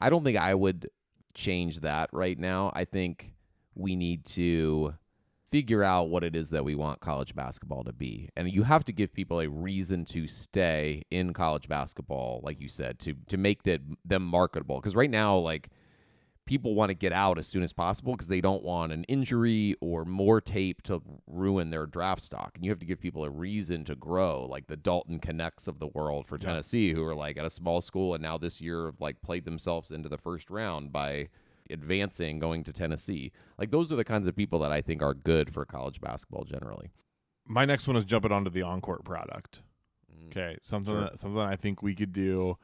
I 0.01 0.11
don't 0.11 0.25
think 0.25 0.39
I 0.39 0.55
would 0.55 0.89
change 1.35 1.81
that 1.81 2.09
right 2.13 2.39
now. 2.39 2.73
I 2.75 2.85
think 2.85 3.35
we 3.75 3.95
need 3.97 4.25
to 4.27 4.95
figure 5.51 5.83
out 5.83 6.11
what 6.11 6.25
it 6.25 6.37
is 6.37 6.51
that 6.51 6.65
we 6.65 6.75
want 6.75 7.01
college 7.01 7.35
basketball 7.35 7.85
to 7.85 7.93
be. 7.93 8.29
And 8.37 8.51
you 8.53 8.63
have 8.65 8.85
to 8.87 8.93
give 8.93 9.13
people 9.13 9.41
a 9.41 9.49
reason 9.49 10.05
to 10.07 10.27
stay 10.27 11.05
in 11.11 11.33
college 11.33 11.69
basketball, 11.69 12.41
like 12.43 12.61
you 12.61 12.69
said, 12.69 12.99
to 13.01 13.15
to 13.29 13.37
make 13.37 13.63
that 13.65 13.81
them 14.05 14.25
marketable. 14.25 14.77
Because 14.77 14.95
right 14.95 15.11
now, 15.11 15.37
like 15.37 15.71
people 16.49 16.75
want 16.75 16.89
to 16.89 16.95
get 16.95 17.13
out 17.13 17.37
as 17.39 17.47
soon 17.47 17.63
as 17.63 17.75
possible 17.75 18.13
because 18.15 18.29
they 18.29 18.41
don't 18.41 18.63
want 18.63 18.91
an 18.91 19.05
injury 19.05 19.77
or 19.83 20.07
more 20.07 20.41
tape 20.41 20.81
to 20.83 21.03
ruin 21.27 21.69
their 21.69 21.85
draft 21.85 22.23
stock. 22.23 22.53
And 22.55 22.65
you 22.65 22.71
have 22.71 22.79
to 22.79 22.87
give 22.87 22.99
people 22.99 23.23
a 23.25 23.31
reason 23.31 23.85
to 23.85 23.95
grow, 23.95 24.47
like 24.47 24.67
the 24.67 24.77
Dalton 24.77 25.21
Knechts 25.21 25.69
of 25.69 25.79
the 25.79 25.89
world 25.89 26.27
for 26.27 26.37
Yeah. 26.37 26.47
Tennessee, 26.49 26.95
who 26.95 27.05
are 27.05 27.15
like 27.15 27.37
at 27.37 27.45
a 27.45 27.51
small 27.51 27.83
school 27.83 28.15
and 28.15 28.23
now 28.23 28.39
this 28.39 28.63
year 28.63 28.87
have 28.87 29.01
like 29.01 29.21
played 29.21 29.45
themselves 29.45 29.91
into 29.91 30.09
the 30.09 30.17
first 30.17 30.49
round 30.49 30.91
by 30.91 31.29
advancing 31.71 32.39
going 32.39 32.65
to 32.65 32.73
Tennessee. 32.73 33.33
Like 33.59 33.71
those 33.71 33.93
are 33.93 33.97
the 33.97 34.05
kinds 34.05 34.27
of 34.27 34.37
people 34.37 34.59
that 34.61 34.73
I 34.73 34.81
think 34.81 35.03
are 35.03 35.15
good 35.15 35.53
for 35.53 35.65
college 35.65 36.01
basketball 36.01 36.45
generally. 36.45 36.91
My 37.47 37.65
next 37.65 37.87
one 37.89 37.97
is 37.97 38.05
jumping 38.05 38.33
onto 38.33 38.51
the 38.51 38.63
on-court 38.63 39.05
product. 39.05 39.61
Mm. 40.15 40.29
Okay, 40.29 40.59
something 40.61 40.93
Sure. 40.93 41.01
that, 41.03 41.19
something 41.19 41.41
I 41.41 41.57
think 41.57 41.83
we 41.83 41.95
could 41.95 42.13
do 42.13 42.59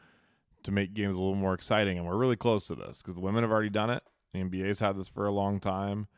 to 0.63 0.71
make 0.71 0.95
games 0.95 1.15
a 1.15 1.19
little 1.19 1.35
more 1.35 1.55
exciting, 1.55 1.99
and 1.99 2.07
we're 2.07 2.17
really 2.17 2.37
close 2.37 2.67
to 2.69 2.75
this 2.75 3.01
because 3.03 3.15
the 3.15 3.21
women 3.21 3.43
have 3.43 3.51
already 3.51 3.71
done 3.71 3.91
it. 3.91 4.03
The 4.33 4.41
NBA's 4.41 4.81
had 4.81 4.97
this 4.97 5.09
for 5.09 5.27
a 5.27 5.31
long 5.33 5.61
time. 5.61 6.09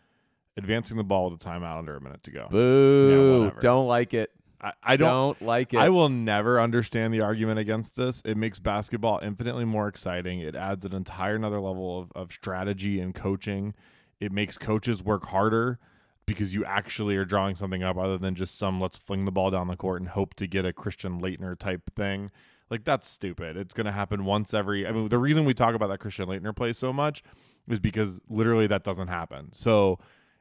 Advancing 0.57 0.96
the 0.96 1.05
ball 1.05 1.29
with 1.29 1.40
a 1.40 1.44
timeout 1.44 1.79
under 1.79 1.96
a 1.96 2.01
minute 2.01 2.22
to 2.22 2.31
go. 2.31 2.46
Boo! 2.51 3.40
whatever. 3.44 3.61
don't 3.61 3.87
like 3.87 4.14
it. 4.14 4.31
I, 4.66 4.72
I 4.83 4.96
don't 4.96 5.40
like 5.40 5.72
it. 5.74 5.79
I 5.79 5.88
will 5.90 6.09
never 6.09 6.61
understand 6.61 7.14
the 7.14 7.20
argument 7.20 7.59
against 7.59 7.96
this. 7.96 8.22
It 8.24 8.37
makes 8.37 8.59
basketball 8.59 9.20
infinitely 9.22 9.64
more 9.64 9.88
exciting. 9.88 10.40
It 10.40 10.55
adds 10.57 10.85
an 10.85 10.94
entire 10.94 11.37
another 11.37 11.61
level 11.61 12.00
of, 12.00 12.12
of 12.14 12.33
strategy 12.33 13.00
and 13.00 13.14
coaching. 13.14 13.74
It 14.20 14.33
makes 14.33 14.59
coaches 14.59 15.02
work 15.02 15.26
harder. 15.26 15.79
because 16.26 16.55
you 16.55 16.64
actually 16.64 17.16
are 17.16 17.24
drawing 17.24 17.55
something 17.55 17.83
up 17.83 17.96
other 17.96 18.18
than 18.18 18.35
just 18.35 18.59
some 18.59 18.81
let's 18.81 18.98
fling 18.98 19.24
the 19.24 19.33
ball 19.33 19.50
down 19.50 19.68
the 19.68 19.76
court 19.76 20.00
and 20.00 20.11
hope 20.11 20.35
to 20.35 20.46
get 20.46 20.64
a 20.64 20.72
Christian 20.72 21.20
Laettner 21.20 21.57
type 21.57 21.83
thing. 21.94 22.31
Like 22.68 22.85
that's 22.85 23.09
stupid. 23.09 23.57
It's 23.57 23.72
going 23.74 23.85
to 23.87 23.92
happen 23.92 24.24
once 24.24 24.52
every 24.52 24.87
I 24.87 24.92
mean 24.92 25.09
the 25.09 25.18
reason 25.18 25.44
we 25.44 25.55
talk 25.55 25.74
about 25.74 25.88
that 25.88 25.98
Christian 25.98 26.26
Laettner 26.26 26.55
play 26.55 26.72
so 26.72 26.92
much 26.92 27.22
is 27.68 27.79
because 27.79 28.20
literally 28.29 28.66
that 28.66 28.83
doesn't 28.85 29.09
happen. 29.09 29.50
So 29.52 29.98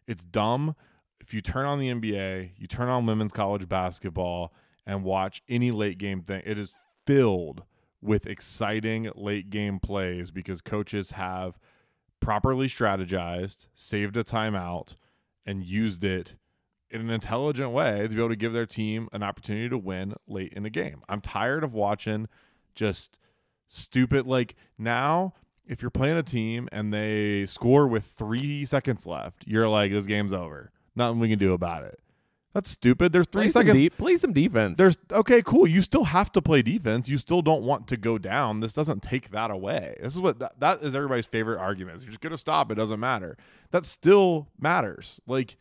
it's 0.07 0.25
dumb. 0.25 0.75
If 1.25 1.33
you 1.33 1.41
turn 1.41 1.65
on 1.65 1.79
the 1.79 1.89
NBA, 1.89 2.51
you 2.55 2.67
turn 2.67 2.87
on 2.87 3.07
women's 3.07 3.31
college 3.31 3.67
basketball 3.67 4.53
and 4.85 5.03
watch 5.03 5.41
any 5.49 5.71
late 5.71 5.97
game 5.97 6.21
thing, 6.21 6.43
it 6.45 6.59
is 6.59 6.75
filled 7.07 7.63
with 7.99 8.27
exciting 8.27 9.09
late 9.15 9.49
game 9.49 9.79
plays 9.79 10.29
because 10.29 10.61
coaches 10.61 11.11
have 11.11 11.57
properly 12.19 12.67
strategized, 12.67 13.65
saved 13.73 14.15
a 14.17 14.23
timeout, 14.23 14.97
and 15.47 15.63
used 15.63 16.03
it 16.03 16.35
in 16.91 17.01
an 17.01 17.09
intelligent 17.09 17.71
way 17.71 18.07
to 18.07 18.13
be 18.13 18.21
able 18.21 18.29
to 18.29 18.35
give 18.35 18.53
their 18.53 18.67
team 18.67 19.09
an 19.11 19.23
opportunity 19.23 19.67
to 19.67 19.79
win 19.79 20.13
late 20.27 20.53
in 20.53 20.61
the 20.61 20.69
game. 20.69 21.01
I'm 21.09 21.21
tired 21.21 21.63
of 21.63 21.73
watching 21.73 22.27
just 22.75 23.17
stupid 23.67 24.27
like 24.27 24.53
now 24.77 25.33
if 25.65 25.81
you're 25.81 25.89
playing 25.89 26.17
a 26.17 26.23
team 26.23 26.69
and 26.71 26.93
they 26.93 27.47
score 27.47 27.87
with 27.87 28.05
3 28.05 28.65
seconds 28.65 29.07
left, 29.07 29.47
you're 29.47 29.67
like 29.67 29.91
this 29.91 30.05
game's 30.05 30.31
over. 30.31 30.71
Nothing 30.95 31.19
we 31.19 31.29
can 31.29 31.39
do 31.39 31.53
about 31.53 31.83
it. 31.83 31.99
That's 32.53 32.69
stupid. 32.69 33.11
There's 33.11 33.27
3 33.27 33.41
play 33.41 33.49
some 33.49 33.67
seconds. 33.67 33.83
de- 33.83 33.89
play 33.89 34.15
some 34.15 34.31
defense. 34.31 34.77
There's 34.77 34.97
okay, 35.11 35.41
cool. 35.41 35.67
You 35.67 35.81
still 35.81 36.05
have 36.05 36.31
to 36.31 36.41
play 36.41 36.61
defense. 36.61 37.09
You 37.09 37.17
still 37.17 37.41
don't 37.41 37.63
want 37.63 37.89
to 37.89 37.97
go 37.97 38.17
down. 38.17 38.61
This 38.61 38.71
doesn't 38.71 39.03
take 39.03 39.31
that 39.31 39.51
away. 39.51 39.97
This 40.01 40.13
is 40.13 40.21
what 40.21 40.39
that, 40.39 40.57
that 40.61 40.81
is 40.81 40.95
everybody's 40.95 41.25
favorite 41.25 41.59
argument. 41.59 41.99
You're 41.99 42.11
just 42.11 42.21
gonna 42.21 42.37
stop. 42.37 42.71
It 42.71 42.75
doesn't 42.75 42.99
matter. 42.99 43.35
That 43.71 43.83
still 43.83 44.47
matters. 44.57 45.19
Like 45.27 45.57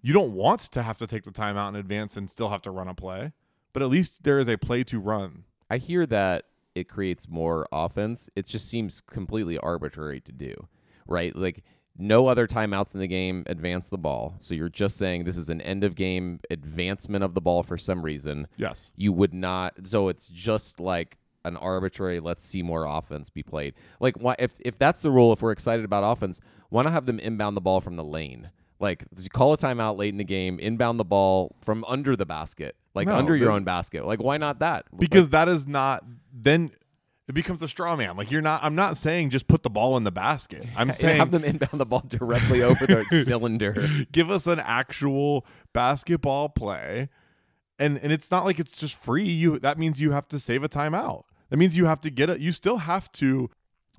you 0.00 0.14
don't 0.14 0.32
want 0.32 0.60
to 0.60 0.82
have 0.82 0.96
to 0.98 1.06
take 1.06 1.24
the 1.24 1.30
timeout 1.30 1.68
in 1.68 1.76
advance 1.76 2.16
and 2.16 2.30
still 2.30 2.48
have 2.48 2.62
to 2.62 2.70
run 2.70 2.88
a 2.88 2.94
play, 2.94 3.32
but 3.74 3.82
at 3.82 3.90
least 3.90 4.22
there 4.24 4.38
is 4.38 4.48
a 4.48 4.56
play 4.56 4.82
to 4.84 4.98
run. 4.98 5.44
I 5.68 5.76
hear 5.76 6.06
that 6.06 6.46
it 6.74 6.88
creates 6.88 7.28
more 7.28 7.68
offense. 7.70 8.30
It 8.34 8.46
just 8.46 8.66
seems 8.66 9.02
completely 9.02 9.58
arbitrary 9.58 10.20
to 10.22 10.32
do, 10.32 10.68
right? 11.06 11.36
Like 11.36 11.64
no 12.00 12.26
other 12.26 12.46
timeouts 12.46 12.94
in 12.94 13.00
the 13.00 13.06
game 13.06 13.44
advance 13.46 13.88
the 13.88 13.98
ball. 13.98 14.34
So 14.40 14.54
you're 14.54 14.68
just 14.68 14.96
saying 14.96 15.24
this 15.24 15.36
is 15.36 15.48
an 15.48 15.60
end 15.60 15.84
of 15.84 15.94
game 15.94 16.40
advancement 16.50 17.22
of 17.24 17.34
the 17.34 17.40
ball 17.40 17.62
for 17.62 17.76
some 17.76 18.02
reason. 18.02 18.48
Yes. 18.56 18.90
You 18.96 19.12
would 19.12 19.34
not. 19.34 19.86
So 19.86 20.08
it's 20.08 20.26
just 20.26 20.80
like 20.80 21.18
an 21.44 21.56
arbitrary. 21.56 22.20
Let's 22.20 22.42
see 22.42 22.62
more 22.62 22.84
offense 22.84 23.30
be 23.30 23.42
played. 23.42 23.74
Like 24.00 24.16
why 24.16 24.36
if 24.38 24.52
if 24.60 24.78
that's 24.78 25.02
the 25.02 25.10
rule, 25.10 25.32
if 25.32 25.42
we're 25.42 25.52
excited 25.52 25.84
about 25.84 26.04
offense, 26.04 26.40
why 26.70 26.82
not 26.82 26.92
have 26.92 27.06
them 27.06 27.18
inbound 27.18 27.56
the 27.56 27.60
ball 27.60 27.80
from 27.80 27.96
the 27.96 28.04
lane? 28.04 28.50
Like 28.78 29.04
call 29.32 29.52
a 29.52 29.58
timeout 29.58 29.98
late 29.98 30.08
in 30.08 30.18
the 30.18 30.24
game, 30.24 30.58
inbound 30.58 30.98
the 30.98 31.04
ball 31.04 31.54
from 31.60 31.84
under 31.86 32.16
the 32.16 32.26
basket, 32.26 32.76
like 32.94 33.08
No, 33.08 33.14
under 33.14 33.36
your 33.36 33.50
own 33.50 33.64
basket. 33.64 34.06
Like 34.06 34.22
why 34.22 34.38
not 34.38 34.60
that? 34.60 34.86
Because 34.96 35.30
that 35.30 35.48
is 35.48 35.66
not 35.66 36.04
then 36.32 36.70
it 37.30 37.34
becomes 37.34 37.62
a 37.62 37.68
straw 37.68 37.96
man. 37.96 38.16
Like 38.16 38.30
you're 38.30 38.42
not 38.42 38.62
I'm 38.62 38.74
not 38.74 38.96
saying 38.96 39.30
just 39.30 39.46
put 39.48 39.62
the 39.62 39.70
ball 39.70 39.96
in 39.96 40.04
the 40.04 40.10
basket. 40.10 40.66
I'm 40.76 40.88
Like, 40.88 40.96
saying 40.96 41.18
have 41.18 41.30
them 41.30 41.44
inbound 41.44 41.80
the 41.80 41.86
ball 41.86 42.04
directly 42.06 42.62
over 42.62 42.86
the 42.86 43.04
cylinder. 43.24 43.88
give 44.12 44.30
us 44.30 44.46
an 44.46 44.58
actual 44.60 45.46
basketball 45.72 46.48
play 46.48 47.08
and 47.78 47.98
and 47.98 48.12
it's 48.12 48.30
not 48.30 48.44
like 48.44 48.58
it's 48.58 48.76
just 48.78 48.96
free 48.96 49.24
you 49.28 49.58
that 49.60 49.78
means 49.78 50.00
you 50.00 50.10
have 50.10 50.28
to 50.28 50.38
save 50.38 50.62
a 50.64 50.68
timeout 50.68 51.22
that 51.48 51.56
means 51.56 51.76
you 51.76 51.86
have 51.86 52.00
to 52.02 52.10
get 52.10 52.28
it 52.28 52.40
you 52.40 52.52
still 52.52 52.78
have 52.78 53.10
to 53.12 53.48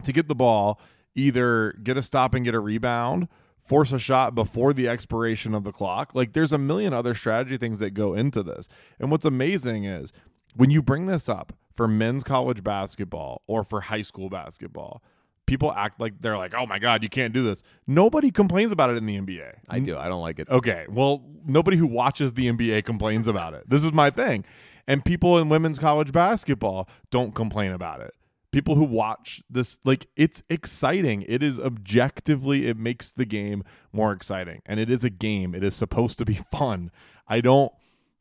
to 0.04 0.12
get 0.12 0.28
the 0.28 0.36
ball 0.36 0.80
either 1.16 1.72
get 1.84 1.98
a 1.98 2.04
stop 2.04 2.34
and 2.36 2.44
get 2.46 2.54
a 2.54 2.60
rebound 2.60 3.28
force 3.64 3.92
a 3.94 4.00
shot 4.00 4.36
before 4.36 4.74
the 4.74 4.88
expiration 4.90 5.56
of 5.56 5.64
the 5.64 5.72
clock 5.72 6.14
like 6.14 6.34
there's 6.34 6.52
a 6.52 6.58
million 6.58 6.94
other 6.94 7.14
strategy 7.14 7.56
things 7.58 7.80
that 7.80 7.92
go 7.92 8.14
into 8.14 8.44
this 8.44 8.68
and 9.00 9.10
what's 9.10 9.26
amazing 9.26 9.86
is 9.86 10.12
when 10.56 10.70
you 10.70 10.82
bring 10.82 11.06
this 11.06 11.30
up 11.30 11.54
for 11.82 11.88
men's 11.88 12.24
college 12.24 12.64
basketball 12.64 13.42
or 13.48 13.64
for 13.64 13.82
high 13.82 14.04
school 14.04 14.30
basketball 14.30 15.02
people 15.48 15.72
act 15.74 16.00
like 16.00 16.14
they're 16.22 16.38
like 16.38 16.54
oh 16.54 16.68
my 16.68 16.78
god 16.78 17.02
you 17.02 17.10
can't 17.10 17.34
do 17.34 17.42
this 17.42 17.64
nobody 17.88 18.30
complains 18.30 18.72
about 18.72 18.92
it 18.92 18.98
in 18.98 19.08
the 19.08 19.18
nba 19.18 19.52
I 19.68 19.80
do. 19.80 19.98
I 19.98 20.08
don't 20.10 20.22
like 20.22 20.38
it. 20.38 20.48
Okay. 20.50 20.86
Well, 20.90 21.24
nobody 21.46 21.78
who 21.78 21.88
watches 21.88 22.34
the 22.34 22.52
NBA 22.52 22.86
complains 22.86 23.28
about 23.28 23.54
it. 23.54 23.68
This 23.68 23.84
is 23.84 23.92
my 23.94 24.10
thing. 24.10 24.46
And 24.86 25.04
people 25.04 25.40
in 25.40 25.50
women's 25.50 25.80
college 25.80 26.12
basketball 26.12 26.88
don't 27.10 27.34
complain 27.34 27.72
about 27.72 28.02
it. 28.02 28.14
People 28.52 28.76
who 28.76 28.84
watch 28.84 29.42
this, 29.50 29.80
like, 29.86 30.08
it's 30.18 30.44
exciting. 30.50 31.24
It 31.28 31.42
is 31.42 31.58
objectively, 31.58 32.68
it 32.68 32.78
makes 32.78 33.12
the 33.12 33.26
game 33.26 33.64
more 33.94 34.12
exciting. 34.12 34.62
And 34.66 34.80
it 34.80 34.90
is 34.90 35.04
a 35.06 35.10
game. 35.10 35.56
It 35.56 35.64
is 35.64 35.74
supposed 35.74 36.18
to 36.18 36.26
be 36.26 36.36
fun. 36.52 36.92
I 37.28 37.40
don't 37.40 37.72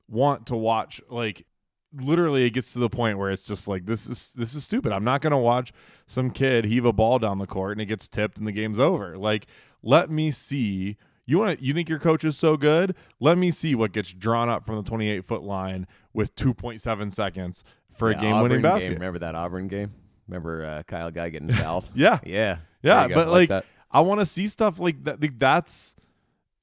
want 0.08 0.46
to 0.46 0.56
watch, 0.56 1.00
like, 1.10 1.46
literally 1.92 2.44
it 2.44 2.50
gets 2.50 2.72
to 2.72 2.78
the 2.78 2.88
point 2.88 3.18
where 3.18 3.30
it's 3.30 3.44
just 3.44 3.66
like 3.68 3.86
this 3.86 4.06
is 4.08 4.30
this 4.36 4.54
is 4.54 4.64
stupid. 4.64 4.92
I'm 4.92 5.04
not 5.04 5.20
going 5.20 5.32
to 5.32 5.36
watch 5.38 5.72
some 6.06 6.30
kid 6.30 6.64
heave 6.64 6.84
a 6.84 6.92
ball 6.92 7.18
down 7.18 7.38
the 7.38 7.46
court 7.46 7.72
and 7.72 7.80
it 7.80 7.86
gets 7.86 8.08
tipped 8.08 8.38
and 8.38 8.46
the 8.46 8.52
game's 8.52 8.78
over. 8.78 9.16
Like 9.18 9.46
let 9.82 10.10
me 10.10 10.30
see 10.30 10.96
you 11.26 11.38
want 11.38 11.58
to 11.58 11.64
you 11.64 11.72
think 11.74 11.88
your 11.88 11.98
coach 11.98 12.24
is 12.24 12.36
so 12.36 12.56
good? 12.56 12.94
Let 13.20 13.38
me 13.38 13.50
see 13.50 13.74
what 13.74 13.92
gets 13.92 14.12
drawn 14.12 14.48
up 14.48 14.66
from 14.66 14.76
the 14.76 14.82
28 14.82 15.24
foot 15.24 15.42
line 15.42 15.86
with 16.12 16.34
2.7 16.36 17.12
seconds 17.12 17.64
for 17.96 18.10
Yeah, 18.10 18.18
a 18.18 18.20
game 18.20 18.40
winning 18.40 18.58
Auburn 18.58 18.62
game. 18.62 18.62
basket. 18.62 18.92
Remember 18.94 19.18
that 19.20 19.34
Auburn 19.34 19.68
game? 19.68 19.92
Remember 20.28 20.64
uh, 20.64 20.82
Kyle 20.84 21.10
Guy 21.10 21.28
getting 21.28 21.48
fouled? 21.50 21.88
Yeah. 21.94 22.18
yeah, 22.24 22.58
Yeah, 22.82 23.00
There 23.00 23.02
you 23.02 23.08
go. 23.08 23.14
but 23.16 23.28
like, 23.28 23.48
that. 23.48 23.64
I 23.90 24.00
want 24.02 24.20
to 24.20 24.26
see 24.26 24.46
stuff 24.46 24.78
like 24.78 25.02
that. 25.04 25.20
Like, 25.20 25.38
that's 25.38 25.96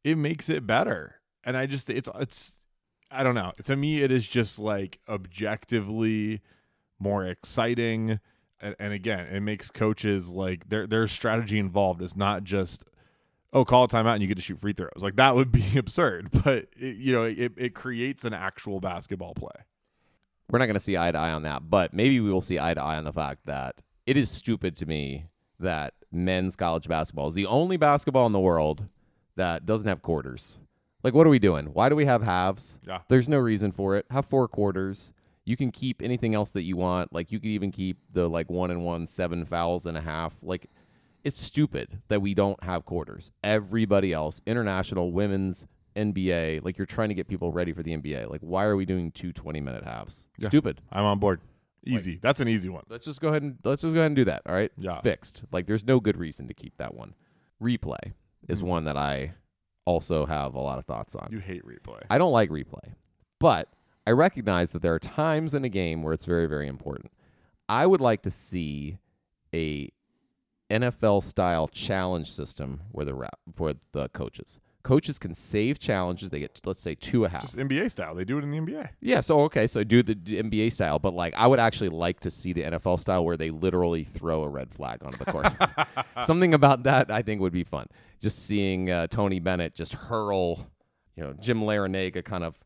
it 0.05 0.17
makes 0.17 0.47
it 0.49 0.65
better. 0.65 1.15
And 1.43 1.55
I 1.57 1.65
just 1.65 1.89
it's 1.89 2.09
it's 2.15 2.53
I 3.09 3.23
don't 3.23 3.35
know. 3.35 3.53
To 3.65 3.75
me, 3.75 4.01
it 4.01 4.11
is 4.11 4.27
just 4.27 4.59
like 4.59 4.99
objectively 5.07 6.41
more 6.99 7.25
exciting. 7.25 8.19
And, 8.59 8.75
and 8.79 8.93
again, 8.93 9.27
it 9.27 9.41
makes 9.41 9.71
coaches 9.71 10.29
like 10.29 10.67
their 10.69 10.87
their 10.87 11.07
strategy 11.07 11.59
involved 11.59 12.01
is 12.01 12.15
not 12.17 12.43
just 12.43 12.85
oh 13.53 13.63
call 13.63 13.85
a 13.85 13.87
timeout 13.87 14.13
and 14.13 14.21
you 14.21 14.27
get 14.27 14.37
to 14.37 14.43
shoot 14.43 14.59
free 14.59 14.73
throws. 14.73 14.91
Like 14.97 15.15
that 15.17 15.35
would 15.35 15.51
be 15.51 15.63
absurd. 15.77 16.29
But 16.31 16.67
it, 16.75 16.97
you 16.97 17.13
know, 17.13 17.23
it 17.23 17.53
it 17.57 17.75
creates 17.75 18.25
an 18.25 18.33
actual 18.33 18.79
basketball 18.79 19.33
play. 19.35 19.51
we're 20.49 20.59
not 20.59 20.65
going 20.65 20.73
to 20.75 20.79
see 20.79 20.97
eye 20.97 21.11
to 21.11 21.17
eye 21.17 21.31
on 21.31 21.43
that, 21.43 21.69
but 21.69 21.93
maybe 21.93 22.19
we 22.19 22.31
will 22.31 22.41
see 22.41 22.59
eye 22.59 22.73
to 22.73 22.81
eye 22.81 22.97
on 22.97 23.03
the 23.05 23.13
fact 23.13 23.45
that 23.45 23.81
it 24.05 24.17
is 24.17 24.29
stupid 24.29 24.75
to 24.77 24.85
me 24.85 25.27
that 25.59 25.93
men's 26.11 26.55
college 26.55 26.87
basketball 26.87 27.27
is 27.27 27.33
the 27.35 27.45
only 27.45 27.77
basketball 27.77 28.25
in 28.25 28.31
the 28.31 28.39
world 28.39 28.85
that 29.35 29.65
doesn't 29.65 29.87
have 29.87 30.01
quarters. 30.01 30.59
Like, 31.07 31.13
what 31.13 31.25
are 31.25 31.29
we 31.29 31.39
doing? 31.39 31.67
Why 31.67 31.87
do 31.87 31.95
we 31.95 32.03
have 32.03 32.21
halves? 32.21 32.79
Yeah. 32.85 32.99
There's 33.07 33.29
no 33.29 33.37
reason 33.39 33.71
for 33.71 33.95
it. 33.95 34.05
Have 34.11 34.25
four 34.25 34.49
quarters. 34.49 35.13
You 35.45 35.55
can 35.55 35.71
keep 35.71 36.01
anything 36.01 36.35
else 36.35 36.51
that 36.51 36.63
you 36.63 36.75
want. 36.75 37.13
Like, 37.13 37.31
you 37.31 37.39
could 37.39 37.47
even 37.47 37.71
keep 37.71 37.95
the 38.11 38.27
like 38.29 38.51
one 38.51 38.71
and 38.71 38.83
one, 38.83 39.07
seven 39.07 39.45
fouls 39.45 39.85
and 39.85 39.97
a 39.97 40.01
half. 40.01 40.35
Like, 40.43 40.69
it's 41.23 41.39
stupid 41.39 42.01
that 42.09 42.21
we 42.21 42.33
don't 42.33 42.61
have 42.61 42.83
quarters. 42.83 43.31
Everybody 43.41 44.11
else, 44.11 44.41
international, 44.45 45.13
women's, 45.13 45.65
NBA, 45.95 46.65
like 46.65 46.77
you're 46.77 46.85
trying 46.85 47.07
to 47.07 47.15
get 47.15 47.29
people 47.29 47.53
ready 47.53 47.71
for 47.71 47.83
the 47.83 47.95
NBA. 47.95 48.29
Like, 48.29 48.41
why 48.41 48.65
are 48.65 48.75
we 48.75 48.85
doing 48.85 49.09
two 49.11 49.31
20 49.31 49.61
minute 49.61 49.85
halves? 49.85 50.27
Yeah. 50.37 50.49
Stupid. 50.49 50.81
I'm 50.91 51.05
on 51.05 51.19
board. 51.19 51.39
Easy. 51.85 52.19
That's 52.21 52.41
an 52.41 52.49
easy 52.49 52.67
one. 52.67 52.83
Let's 52.89 53.05
just 53.05 53.21
go 53.21 53.29
ahead 53.29 53.43
and 53.43 53.57
let's 53.63 53.81
just 53.81 53.93
go 53.93 54.01
ahead 54.01 54.07
and 54.07 54.15
do 54.17 54.25
that. 54.25 54.41
All 54.45 54.53
right. 54.53 54.73
Yeah. 54.77 54.99
Fixed. 54.99 55.43
Like, 55.53 55.67
there's 55.67 55.85
no 55.85 56.01
good 56.01 56.17
reason 56.17 56.49
to 56.49 56.53
keep 56.53 56.75
that 56.79 56.93
one. 56.93 57.13
Replay 57.63 58.11
is 58.49 58.61
Mhm. 58.61 58.65
one 58.65 58.83
that 58.83 58.97
I 58.97 59.35
also 59.87 60.25
have 60.25 60.53
a 60.53 60.59
lot 60.59 60.77
of 60.77 60.85
thoughts 60.85 61.15
on. 61.15 61.29
You 61.31 61.39
hate 61.39 61.65
replay. 61.65 62.01
I 62.09 62.17
don't 62.17 62.33
like 62.33 62.49
replay, 62.49 62.93
but 63.39 63.69
I 64.05 64.11
recognize 64.11 64.73
that 64.73 64.81
there 64.81 64.93
are 64.93 64.99
times 64.99 65.53
in 65.53 65.63
a 65.63 65.69
game 65.69 66.03
where 66.03 66.13
it's 66.13 66.25
very, 66.25 66.45
very 66.45 66.67
important. 66.67 67.11
I 67.69 67.85
would 67.85 68.01
like 68.01 68.21
to 68.23 68.31
see 68.31 68.97
a 69.55 69.89
NFL 70.69 71.23
style 71.23 71.69
challenge 71.69 72.29
system 72.29 72.81
where 72.91 73.05
the 73.05 73.29
for 73.53 73.73
the 73.93 74.09
coaches. 74.09 74.59
Coaches 74.87 75.19
can 75.19 75.33
save 75.33 75.79
challenges. 75.79 76.29
They 76.29 76.39
get 76.39 76.61
let's 76.63 76.79
say 76.79 76.95
two 76.95 77.25
a 77.25 77.29
half. 77.29 77.41
Just 77.41 77.57
NBA 77.57 77.91
style. 77.91 78.15
They 78.15 78.23
do 78.23 78.37
it 78.37 78.45
in 78.45 78.51
the 78.51 78.57
NBA. 78.57 78.87
Yeah, 79.01 79.19
so 79.19 79.41
okay, 79.41 79.67
so 79.67 79.83
do 79.83 80.01
the 80.01 80.15
NBA 80.15 80.71
style, 80.71 80.97
but 80.97 81.13
like 81.13 81.33
I 81.35 81.45
would 81.45 81.59
actually 81.59 81.89
like 81.89 82.21
to 82.21 82.31
see 82.31 82.53
the 82.53 82.63
NFL 82.63 82.97
style 83.01 83.25
where 83.25 83.35
they 83.35 83.49
literally 83.49 84.05
throw 84.05 84.43
a 84.43 84.47
red 84.47 84.71
flag 84.71 85.03
onto 85.03 85.17
the 85.17 85.25
court. 85.25 85.47
Something 86.25 86.53
about 86.53 86.83
that 86.83 87.11
I 87.11 87.21
think 87.21 87.41
would 87.41 87.51
be 87.51 87.65
fun. 87.65 87.87
Just 88.21 88.45
seeing 88.45 88.89
uh, 88.89 89.07
Tony 89.07 89.41
Bennett 89.41 89.75
just 89.75 89.93
hurl, 89.93 90.65
you 91.17 91.23
know, 91.23 91.33
Jim 91.33 91.59
Larrañaga 91.59 92.23
kind 92.23 92.45
of, 92.45 92.57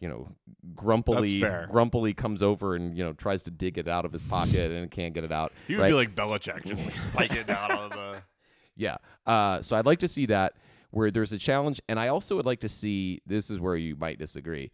you 0.00 0.08
know, 0.08 0.30
grumpily 0.74 1.44
grumpily 1.70 2.14
comes 2.14 2.42
over 2.42 2.74
and 2.74 2.96
you 2.96 3.04
know 3.04 3.12
tries 3.12 3.42
to 3.42 3.50
dig 3.50 3.76
it 3.76 3.86
out 3.86 4.06
of 4.06 4.14
his 4.14 4.22
pocket 4.22 4.70
and 4.70 4.90
can't 4.90 5.12
get 5.12 5.24
it 5.24 5.32
out. 5.32 5.52
He 5.68 5.74
would 5.74 5.82
right? 5.82 5.88
be 5.90 5.94
like 5.94 6.14
Belichick, 6.14 6.64
just 6.64 6.82
like 6.82 6.96
spike 6.96 7.32
it 7.34 7.46
down 7.46 7.70
on 7.70 7.90
the. 7.90 8.22
Yeah. 8.78 8.98
Uh, 9.24 9.62
so 9.62 9.74
I'd 9.74 9.86
like 9.86 10.00
to 10.00 10.08
see 10.08 10.26
that 10.26 10.52
where 10.90 11.10
there's 11.10 11.32
a 11.32 11.38
challenge, 11.38 11.80
and 11.88 11.98
I 11.98 12.08
also 12.08 12.36
would 12.36 12.46
like 12.46 12.60
to 12.60 12.68
see. 12.68 13.20
This 13.26 13.50
is 13.50 13.58
where 13.60 13.76
you 13.76 13.96
might 13.96 14.18
disagree. 14.18 14.70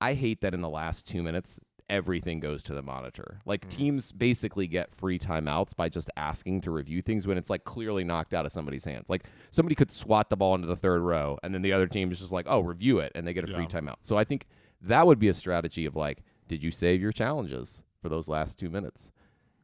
I 0.00 0.14
hate 0.14 0.40
that 0.42 0.54
in 0.54 0.60
the 0.60 0.68
last 0.68 1.06
two 1.06 1.22
minutes, 1.22 1.58
everything 1.90 2.40
goes 2.40 2.62
to 2.64 2.74
the 2.74 2.82
monitor. 2.82 3.40
Like 3.44 3.66
Mm. 3.66 3.70
teams 3.70 4.12
basically 4.12 4.66
get 4.66 4.90
free 4.94 5.18
timeouts 5.18 5.76
by 5.76 5.88
just 5.90 6.10
asking 6.16 6.62
to 6.62 6.70
review 6.70 7.02
things 7.02 7.26
when 7.26 7.36
it's 7.36 7.50
like 7.50 7.64
clearly 7.64 8.04
knocked 8.04 8.32
out 8.32 8.46
of 8.46 8.52
somebody's 8.52 8.84
hands. 8.86 9.10
Like 9.10 9.24
somebody 9.50 9.74
could 9.74 9.90
swat 9.90 10.30
the 10.30 10.36
ball 10.36 10.54
into 10.54 10.66
the 10.66 10.76
third 10.76 11.02
row 11.02 11.38
and 11.42 11.54
then 11.54 11.60
the 11.62 11.72
other 11.74 11.86
team 11.86 12.10
is 12.10 12.18
just 12.20 12.32
like, 12.32 12.46
"Oh, 12.48 12.60
review 12.60 13.00
it," 13.00 13.12
and 13.14 13.26
they 13.26 13.34
get 13.34 13.44
a 13.44 13.52
free 13.52 13.66
timeout. 13.66 13.96
So 14.00 14.16
I 14.16 14.24
think 14.24 14.46
that 14.80 15.06
would 15.06 15.18
be 15.18 15.28
a 15.28 15.34
strategy 15.34 15.84
of 15.84 15.94
like, 15.94 16.22
did 16.48 16.62
you 16.62 16.70
save 16.70 17.00
your 17.02 17.12
challenges 17.12 17.82
for 18.00 18.08
those 18.08 18.28
last 18.28 18.58
2 18.58 18.70
minutes? 18.70 19.10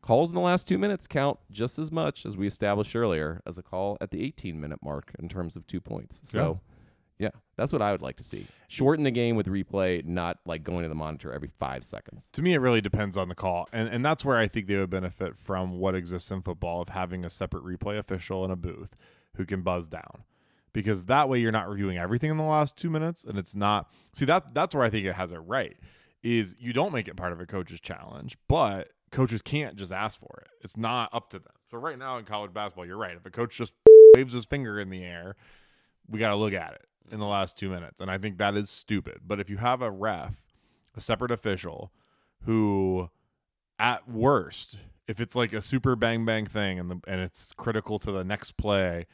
Calls 0.03 0.31
in 0.31 0.35
the 0.35 0.41
last 0.41 0.67
2 0.67 0.79
minutes 0.79 1.07
count 1.07 1.39
just 1.51 1.79
as 1.79 1.93
much 1.93 2.25
as 2.25 2.37
we 2.37 2.47
established 2.47 2.97
earlier 2.97 3.43
as 3.47 3.59
a 3.59 3.63
call 3.63 3.99
at 4.01 4.11
the 4.11 4.23
18 4.25 4.61
minute 4.61 4.79
mark 4.83 5.13
in 5.19 5.29
terms 5.29 5.57
of 5.57 5.67
2 5.67 5.81
points. 5.81 6.21
So 6.25 6.61
yeah, 7.19 7.29
that's 7.57 7.71
what 7.71 7.83
I 7.83 7.93
would 7.93 8.01
like 8.01 8.17
to 8.17 8.25
see. 8.25 8.47
Shorten 8.69 9.05
the 9.05 9.11
game 9.11 9.37
with 9.37 9.47
replay, 9.47 10.03
not 10.03 10.39
like 10.47 10.63
going 10.63 10.85
to 10.85 10.89
the 10.89 10.95
monitor 10.95 11.31
every 11.35 11.49
five 11.49 11.85
seconds. 11.85 12.27
To 12.33 12.41
me, 12.41 12.55
it 12.55 12.61
really 12.61 12.81
depends 12.81 13.19
on 13.19 13.29
the 13.29 13.35
call, 13.35 13.69
and 13.75 13.91
and 13.91 14.03
that's 14.03 14.25
where 14.25 14.39
I 14.39 14.49
think 14.49 14.67
they 14.67 14.77
would 14.77 14.89
benefit 14.89 15.37
from 15.37 15.79
what 15.79 15.95
exists 15.95 16.31
in 16.31 16.41
football 16.41 16.81
of 16.81 16.89
having 16.89 17.27
a 17.27 17.31
separate 17.31 17.63
replay 17.63 17.99
official 17.99 18.43
in 18.47 18.51
a 18.51 18.57
booth 18.57 18.95
who 19.37 19.45
can 19.45 19.61
buzz 19.61 19.87
down, 19.87 20.25
because 20.73 21.05
that 21.05 21.29
way 21.29 21.39
you're 21.41 21.53
not 21.53 21.69
reviewing 21.69 21.99
everything 21.99 22.31
in 22.31 22.39
the 22.39 22.43
last 22.43 22.79
two 22.79 22.89
minutes, 22.89 23.23
and 23.23 23.37
it's 23.37 23.55
not. 23.55 23.93
See 24.15 24.25
that 24.25 24.55
that's 24.55 24.75
where 24.75 24.85
I 24.85 24.89
think 24.89 25.05
it 25.05 25.13
has 25.13 25.31
it 25.31 25.37
right. 25.37 25.77
Is 26.23 26.57
you 26.59 26.73
don't 26.73 26.93
make 26.93 27.07
it 27.07 27.17
part 27.17 27.33
of 27.33 27.41
a 27.41 27.47
coach's 27.47 27.83
challenge, 27.83 28.39
but 28.49 28.93
coaches 29.11 29.43
can't 29.43 29.77
just 29.77 29.93
ask 29.93 30.19
for 30.19 30.43
it. 30.43 30.51
It's 30.63 30.77
not 30.77 31.11
up 31.13 31.31
to 31.31 31.39
them. 31.39 31.53
So 31.71 31.79
right 31.79 31.99
now 31.99 32.19
in 32.19 32.25
college 32.25 32.53
basketball, 32.53 32.87
you're 32.87 32.97
right. 32.97 33.17
If 33.17 33.27
a 33.27 33.31
coach 33.31 33.57
just 33.57 33.75
waves 34.15 34.33
his 34.33 34.47
finger 34.47 34.79
in 34.79 34.91
the 34.91 35.05
air, 35.05 35.37
we 36.09 36.19
got 36.19 36.31
to 36.31 36.37
look 36.37 36.53
at 36.53 36.75
it 36.75 36.87
in 37.11 37.19
the 37.19 37.27
last 37.27 37.57
two 37.57 37.71
minutes. 37.71 38.01
And 38.01 38.11
I 38.11 38.19
think 38.19 38.39
that 38.39 38.57
is 38.57 38.71
stupid. 38.71 39.21
But 39.27 39.41
if 39.41 39.51
you 39.51 39.59
have 39.59 39.83
a 39.83 39.91
ref, 39.91 40.35
a 40.97 41.01
separate 41.01 41.31
official, 41.31 41.93
who 42.45 43.11
at 43.79 44.09
worst, 44.09 44.79
if 45.07 45.21
it's 45.21 45.35
like 45.35 45.53
a 45.53 45.63
super 45.63 45.97
bang 45.97 46.25
bang 46.25 46.47
thing 46.47 46.79
and 46.79 46.91
the 46.91 47.01
and 47.07 47.21
it's 47.21 47.53
critical 47.57 47.99
to 47.99 48.13
the 48.13 48.25
next 48.25 48.57
play 48.57 49.07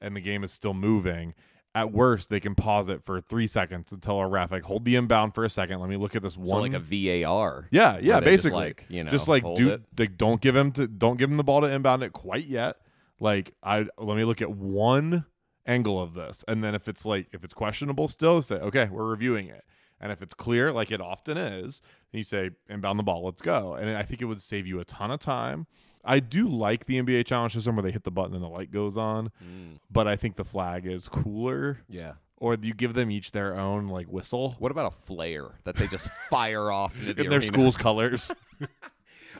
and 0.00 0.16
the 0.16 0.20
game 0.20 0.44
is 0.44 0.52
still 0.52 0.74
moving, 0.74 1.34
at 1.74 1.92
worst 1.92 2.30
they 2.30 2.38
can 2.40 2.54
pause 2.54 2.88
it 2.88 3.02
for 3.04 3.20
three 3.20 3.46
seconds 3.46 3.90
and 3.92 4.00
tell 4.02 4.20
a 4.20 4.28
ref 4.28 4.52
like 4.52 4.62
hold 4.62 4.84
the 4.84 4.94
inbound 4.96 5.34
for 5.34 5.44
a 5.44 5.50
second. 5.50 5.80
Let 5.80 5.90
me 5.90 5.96
look 5.96 6.14
at 6.14 6.22
this 6.22 6.34
So 6.34 6.40
one 6.40 6.62
like 6.62 6.74
a 6.74 6.78
VAR. 6.78 7.68
yeah, 7.70 7.98
yeah, 8.00 8.20
basically. 8.20 8.58
like, 8.58 8.86
you 8.88 9.02
know, 9.04 9.10
just 9.10 9.28
like 9.28 9.42
do 9.56 9.70
it. 9.70 9.82
like 9.98 10.16
don't 10.16 10.40
give 10.40 10.54
him 10.54 10.70
to 10.72 10.86
don't 10.86 11.16
give 11.18 11.30
him 11.30 11.36
the 11.36 11.44
ball 11.44 11.60
to 11.62 11.66
inbound 11.66 12.02
it 12.02 12.12
quite 12.12 12.44
yet. 12.46 12.76
Like 13.20 13.54
I 13.62 13.86
let 13.98 14.16
me 14.16 14.24
look 14.24 14.40
at 14.42 14.50
one 14.50 15.24
angle 15.66 16.00
of 16.00 16.14
this, 16.14 16.44
and 16.46 16.62
then 16.62 16.74
if 16.74 16.88
it's 16.88 17.04
like 17.06 17.28
if 17.32 17.42
it's 17.44 17.54
questionable 17.54 18.06
still, 18.08 18.40
say 18.42 18.56
okay, 18.56 18.88
we're 18.90 19.06
reviewing 19.06 19.48
it. 19.48 19.64
And 20.00 20.12
if 20.12 20.20
it's 20.20 20.34
clear, 20.34 20.70
like 20.72 20.90
it 20.90 21.00
often 21.00 21.38
is, 21.38 21.80
then 22.12 22.18
you 22.18 22.24
say 22.24 22.50
inbound 22.68 22.98
the 22.98 23.02
ball, 23.04 23.24
let's 23.24 23.40
go. 23.40 23.74
And 23.74 23.88
I 23.96 24.02
think 24.02 24.20
it 24.20 24.26
would 24.26 24.40
save 24.40 24.66
you 24.66 24.80
a 24.80 24.84
ton 24.84 25.10
of 25.10 25.20
time. 25.20 25.66
I 26.04 26.20
do 26.20 26.48
like 26.48 26.86
the 26.86 27.00
NBA 27.00 27.26
challenge 27.26 27.54
system 27.54 27.76
where 27.76 27.82
they 27.82 27.90
hit 27.92 28.04
the 28.04 28.10
button 28.10 28.34
and 28.34 28.42
the 28.42 28.48
light 28.48 28.70
goes 28.70 28.96
on, 28.96 29.30
Mm, 29.42 29.78
but 29.90 30.06
I 30.06 30.16
think 30.16 30.36
the 30.36 30.44
flag 30.44 30.86
is 30.86 31.08
cooler. 31.08 31.78
yeah. 31.88 32.12
Or 32.36 32.58
you 32.60 32.74
give 32.74 32.92
them 32.94 33.10
each 33.10 33.30
their 33.32 33.56
own 33.58 33.88
like 33.88 34.06
whistle 34.08 34.56
What 34.58 34.70
about 34.70 34.86
a 34.92 34.96
flare 34.96 35.52
that 35.64 35.76
they 35.76 35.86
just 35.86 36.10
fire 36.28 36.70
off 36.70 36.92
the 37.00 37.10
in 37.10 37.16
their 37.30 37.38
arena? 37.38 37.42
school's 37.42 37.76
colors. 37.88 38.30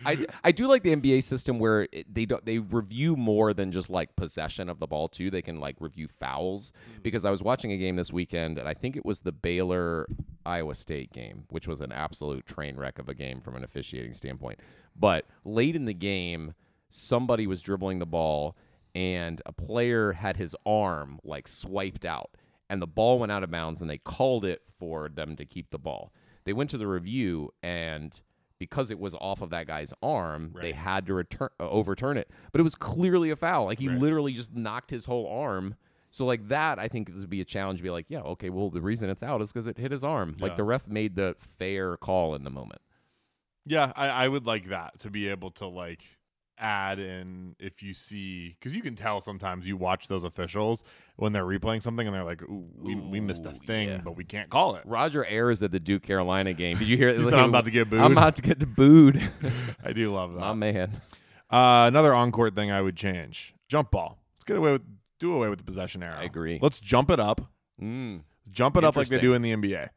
I, 0.07 0.27
I 0.43 0.53
do 0.53 0.67
like 0.69 0.83
the 0.83 0.95
NBA 0.95 1.23
system 1.23 1.59
where 1.59 1.87
it, 1.93 2.13
they 2.13 2.25
don't 2.27 2.45
they 2.45 2.59
review 2.59 3.17
more 3.17 3.55
than 3.55 3.73
just 3.73 3.91
like 3.91 4.15
possession 4.17 4.69
of 4.69 4.79
the 4.79 4.87
ball 4.87 5.09
too. 5.09 5.31
They 5.31 5.43
can 5.43 5.61
like 5.61 5.77
review 5.81 6.09
fouls 6.09 6.73
because 7.03 7.25
I 7.25 7.31
was 7.31 7.43
watching 7.43 7.73
a 7.73 7.77
game 7.77 7.97
this 7.97 8.13
weekend 8.13 8.59
and 8.59 8.69
I 8.69 8.75
think 8.75 8.97
it 8.97 9.05
was 9.05 9.21
the 9.21 9.33
Baylor 9.33 10.07
Iowa 10.47 10.75
State 10.75 11.13
game, 11.13 11.45
which 11.51 11.67
was 11.69 11.81
an 11.81 11.93
absolute 11.93 12.47
train 12.47 12.77
wreck 12.77 12.99
of 12.99 13.09
a 13.09 13.15
game 13.15 13.41
from 13.41 13.57
an 13.57 13.65
officiating 13.65 14.15
standpoint. 14.15 14.61
But 14.97 15.27
late 15.45 15.75
in 15.77 15.85
the 15.85 15.95
game, 15.95 16.55
somebody 16.91 17.47
was 17.47 17.61
dribbling 17.63 17.99
the 17.99 18.07
ball 18.07 18.57
and 18.95 19.43
a 19.47 19.53
player 19.53 20.13
had 20.13 20.37
his 20.37 20.55
arm 20.65 21.19
like 21.25 21.49
swiped 21.49 22.05
out 22.05 22.31
and 22.71 22.81
the 22.81 22.87
ball 22.87 23.19
went 23.19 23.33
out 23.33 23.43
of 23.43 23.51
bounds 23.51 23.81
and 23.81 23.91
they 23.91 23.99
called 23.99 24.45
it 24.45 24.63
for 24.79 25.09
them 25.09 25.35
to 25.37 25.45
keep 25.45 25.71
the 25.71 25.79
ball. 25.79 26.13
They 26.45 26.53
went 26.53 26.71
to 26.71 26.79
the 26.79 26.87
review 26.87 27.53
and 27.63 28.19
because 28.61 28.91
it 28.93 28.99
was 29.01 29.15
off 29.17 29.43
of 29.43 29.51
that 29.51 29.67
guy's 29.67 29.93
arm, 30.03 30.55
they 30.61 30.73
had 30.73 31.07
to 31.07 31.15
return 31.15 31.49
uh, 31.59 31.69
overturn 31.69 32.17
it. 32.17 32.31
But 32.53 32.61
it 32.61 32.65
was 32.65 32.77
clearly 32.77 33.31
a 33.31 33.37
foul. 33.37 33.65
Like 33.65 33.81
he 33.81 33.89
Right. 33.89 33.99
literally 33.99 34.33
just 34.33 34.55
knocked 34.55 34.91
his 34.91 35.07
whole 35.07 35.27
arm. 35.27 35.75
So 36.15 36.25
like 36.27 36.47
that, 36.47 36.79
I 36.79 36.87
think 36.87 37.09
it 37.09 37.17
would 37.17 37.29
be 37.29 37.41
a 37.41 37.45
challenge. 37.45 37.81
To 37.81 37.83
be 37.83 37.91
like, 37.91 38.07
yeah, 38.09 38.21
okay, 38.21 38.49
well 38.49 38.71
the 38.71 38.81
reason 38.81 39.11
it's 39.11 39.25
out 39.25 39.43
is 39.43 39.53
because 39.53 39.67
it 39.67 39.77
hit 39.77 39.91
his 39.91 40.05
arm. 40.05 40.37
Like 40.39 40.55
the 40.55 40.63
ref 40.63 40.87
made 40.87 41.17
the 41.17 41.35
fair 41.41 41.97
call 41.97 42.37
in 42.37 42.45
the 42.45 42.51
moment. 42.51 42.81
Yeah, 43.67 43.91
I, 43.97 44.09
I 44.11 44.29
would 44.29 44.47
like 44.47 44.69
that 44.69 45.01
to 45.01 45.11
be 45.11 45.29
able 45.29 45.51
to 45.53 45.67
like 45.67 46.05
add 46.57 47.01
in 47.01 47.57
if 47.59 47.83
you 47.83 47.93
see 47.93 48.55
because 48.57 48.77
you 48.77 48.81
can 48.81 48.95
tell 48.95 49.21
sometimes 49.21 49.67
you 49.67 49.77
watch 49.77 50.07
those 50.07 50.23
officials 50.23 50.85
when 51.17 51.33
they're 51.33 51.43
replaying 51.45 51.83
something 51.83 52.07
and 52.07 52.15
they're 52.15 52.23
like, 52.23 52.43
Ooh, 52.43 52.69
we 52.79 52.95
we 52.95 53.19
missed 53.19 53.45
a 53.47 53.51
thing, 53.51 53.89
yeah. 53.89 53.99
but 54.05 54.15
we 54.17 54.23
can't 54.23 54.51
call 54.51 54.77
it. 54.77 54.85
Roger 54.87 55.27
Ayers 55.29 55.65
at 55.65 55.73
the 55.73 55.81
Duke 55.81 56.05
Carolina 56.05 56.53
game. 56.53 56.79
Did 56.79 56.87
you 56.87 56.97
hear? 56.97 57.13
He 57.19 57.25
said, 57.25 57.35
I'm 57.35 57.49
about 57.49 57.65
to 57.65 57.73
get 57.73 57.91
booed. 57.91 58.01
I'm 58.01 58.13
about 58.13 58.37
to 58.37 58.43
get 58.43 58.77
booed. 58.77 59.21
I 59.85 59.93
do 59.93 60.13
love 60.13 60.35
that 60.35 60.39
My 60.39 60.55
man. 60.55 60.93
Uh, 61.51 61.87
another 61.89 62.15
on 62.15 62.31
court 62.31 62.55
thing 62.55 62.71
I 62.71 62.81
would 62.81 62.95
change: 62.95 63.53
jump 63.67 63.91
ball. 63.91 64.21
Let's 64.37 64.45
get 64.45 64.57
away 64.57 64.71
with 64.71 64.83
do 65.25 65.35
away 65.35 65.49
with 65.49 65.59
the 65.59 65.65
possession 65.65 66.03
arrow. 66.03 66.19
I 66.19 66.25
agree. 66.25 66.59
Let's 66.61 66.81
jump 66.81 67.11
it 67.11 67.21
up. 67.21 67.41
Mm. 67.81 68.23
Jump 68.51 68.77
it 68.77 68.85
up 68.85 68.97
like 68.97 69.09
they 69.09 69.21
do 69.21 69.35
in 69.35 69.43
the 69.43 69.55
NBA. 69.55 69.89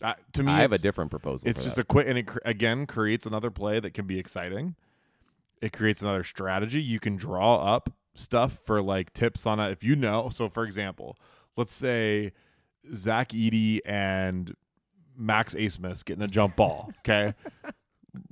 Uh, 0.00 0.14
to 0.32 0.42
me, 0.42 0.50
I 0.50 0.60
have 0.60 0.72
a 0.72 0.78
different 0.78 1.10
proposal. 1.10 1.48
It's 1.48 1.62
just 1.62 1.76
that. 1.76 1.82
a 1.82 1.84
quick, 1.84 2.08
and 2.08 2.18
it 2.18 2.26
cr- 2.26 2.38
again 2.44 2.86
creates 2.86 3.26
another 3.26 3.50
play 3.50 3.78
that 3.78 3.94
can 3.94 4.06
be 4.06 4.18
exciting. 4.18 4.74
It 5.60 5.72
creates 5.72 6.02
another 6.02 6.24
strategy. 6.24 6.82
You 6.82 6.98
can 6.98 7.16
draw 7.16 7.56
up 7.56 7.92
stuff 8.14 8.58
for 8.64 8.82
like 8.82 9.12
tips 9.12 9.46
on 9.46 9.60
it. 9.60 9.70
If 9.70 9.84
you 9.84 9.94
know, 9.94 10.28
so 10.30 10.48
for 10.48 10.64
example, 10.64 11.16
let's 11.56 11.72
say 11.72 12.32
Zach 12.92 13.28
Edey 13.28 13.80
and 13.84 14.56
Max 15.16 15.54
Abmas 15.54 16.04
getting 16.04 16.22
a 16.22 16.28
jump 16.28 16.56
ball. 16.56 16.90
Okay. 17.00 17.34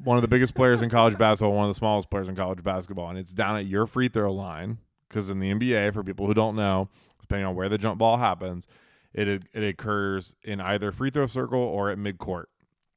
one 0.03 0.17
of 0.17 0.23
the 0.23 0.29
biggest 0.29 0.55
players 0.55 0.83
in 0.83 0.91
college 0.91 1.17
basketball, 1.17 1.53
one 1.53 1.67
of 1.67 1.71
the 1.71 1.79
smallest 1.79 2.11
players 2.11 2.29
in 2.29 2.35
college 2.35 2.63
basketball, 2.63 3.11
and 3.11 3.19
it's 3.19 3.33
down 3.33 3.57
at 3.57 3.67
your 3.67 3.87
free 3.87 4.09
throw 4.09 4.33
line. 4.33 4.79
Because 5.11 5.29
in 5.29 5.41
the 5.41 5.53
NBA, 5.53 5.93
for 5.93 6.05
people 6.05 6.27
who 6.27 6.35
don't 6.35 6.57
know, 6.57 6.89
depending 7.21 7.47
on 7.47 7.57
where 7.57 7.69
the 7.69 7.77
jump 7.77 7.99
ball 7.99 8.17
happens, 8.17 8.67
it 9.13 9.29
it 9.53 9.63
occurs 9.65 10.37
in 10.43 10.61
either 10.61 10.93
free 10.93 11.11
throw 11.11 11.27
circle 11.27 11.61
or 11.61 11.91
at 11.91 11.99
midcourt. 11.99 12.45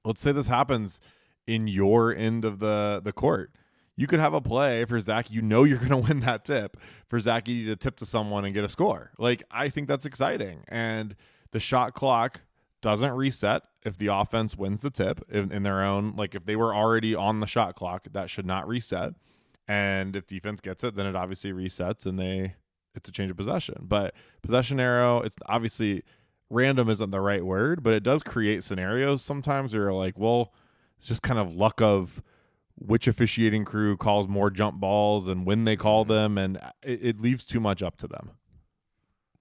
Let's 0.06 0.22
say 0.22 0.32
this 0.32 0.48
happens 0.48 1.02
in 1.48 1.68
your 1.68 2.16
end 2.16 2.46
of 2.46 2.60
the 2.60 3.02
the 3.04 3.12
court. 3.12 3.52
You 3.96 4.08
could 4.08 4.20
have 4.20 4.34
a 4.34 4.42
play 4.42 4.86
for 4.86 5.00
Zach. 5.00 5.32
You 5.32 5.42
know 5.42 5.64
you're 5.64 5.78
going 5.78 5.90
to 5.90 5.98
win 5.98 6.20
that 6.22 6.46
tip 6.46 6.78
for 7.10 7.20
Zach 7.20 7.46
Edey 7.46 7.66
to 7.66 7.76
tip 7.76 7.96
to 7.98 8.06
someone 8.06 8.46
and 8.46 8.54
get 8.54 8.64
a 8.64 8.70
score. 8.70 9.12
Like 9.18 9.44
I 9.50 9.70
think 9.70 9.88
that's 9.88 10.06
exciting, 10.06 10.64
and 10.68 11.16
the 11.52 11.60
shot 11.60 11.94
clock 11.94 12.42
doesn't 12.82 13.12
reset 13.12 13.64
if 13.84 13.98
the 13.98 14.08
offense 14.08 14.58
wins 14.58 14.82
the 14.82 14.90
tip 14.90 15.24
in, 15.30 15.52
in 15.52 15.64
their 15.64 15.82
own. 15.82 16.16
Like 16.16 16.36
if 16.36 16.46
they 16.46 16.56
were 16.56 16.76
already 16.76 17.16
on 17.16 17.40
the 17.40 17.48
shot 17.48 17.76
clock, 17.76 18.08
that 18.12 18.30
should 18.30 18.46
not 18.46 18.68
reset. 18.68 19.14
And 19.68 20.16
if 20.16 20.26
defense 20.26 20.60
gets 20.60 20.84
it, 20.84 20.96
then 20.96 21.06
it 21.06 21.16
obviously 21.16 21.52
resets 21.52 22.06
and 22.06 22.20
they 22.20 22.56
it's 22.96 23.10
a 23.10 23.12
change 23.12 23.32
of 23.32 23.38
possession. 23.38 23.76
But 23.82 24.14
possession 24.42 24.80
arrow, 24.80 25.22
it's 25.22 25.36
obviously 25.48 26.04
random 26.50 26.90
isn't 26.90 27.12
the 27.12 27.22
right 27.22 27.44
word, 27.44 27.84
but 27.84 27.94
it 27.94 28.04
does 28.04 28.24
create 28.24 28.64
scenarios 28.64 29.22
sometimes 29.22 29.74
where 29.74 29.84
you're 29.84 29.94
like, 29.94 30.18
well, 30.18 30.54
it's 30.98 31.08
just 31.08 31.24
kind 31.24 31.40
of 31.40 31.54
luck 31.54 31.82
of 31.82 32.22
which 32.76 33.08
officiating 33.08 33.66
crew 33.66 33.98
calls 33.98 34.28
more 34.28 34.50
jump 34.50 34.80
balls 34.80 35.28
and 35.28 35.46
when 35.46 35.66
they 35.66 35.76
call 35.76 36.04
mm-hmm. 36.04 36.14
them, 36.14 36.38
and 36.38 36.58
uh, 36.58 36.72
it, 36.82 37.06
it 37.06 37.20
leaves 37.20 37.46
too 37.46 37.60
much 37.60 37.82
up 37.82 37.98
to 37.98 38.08
them. 38.08 38.32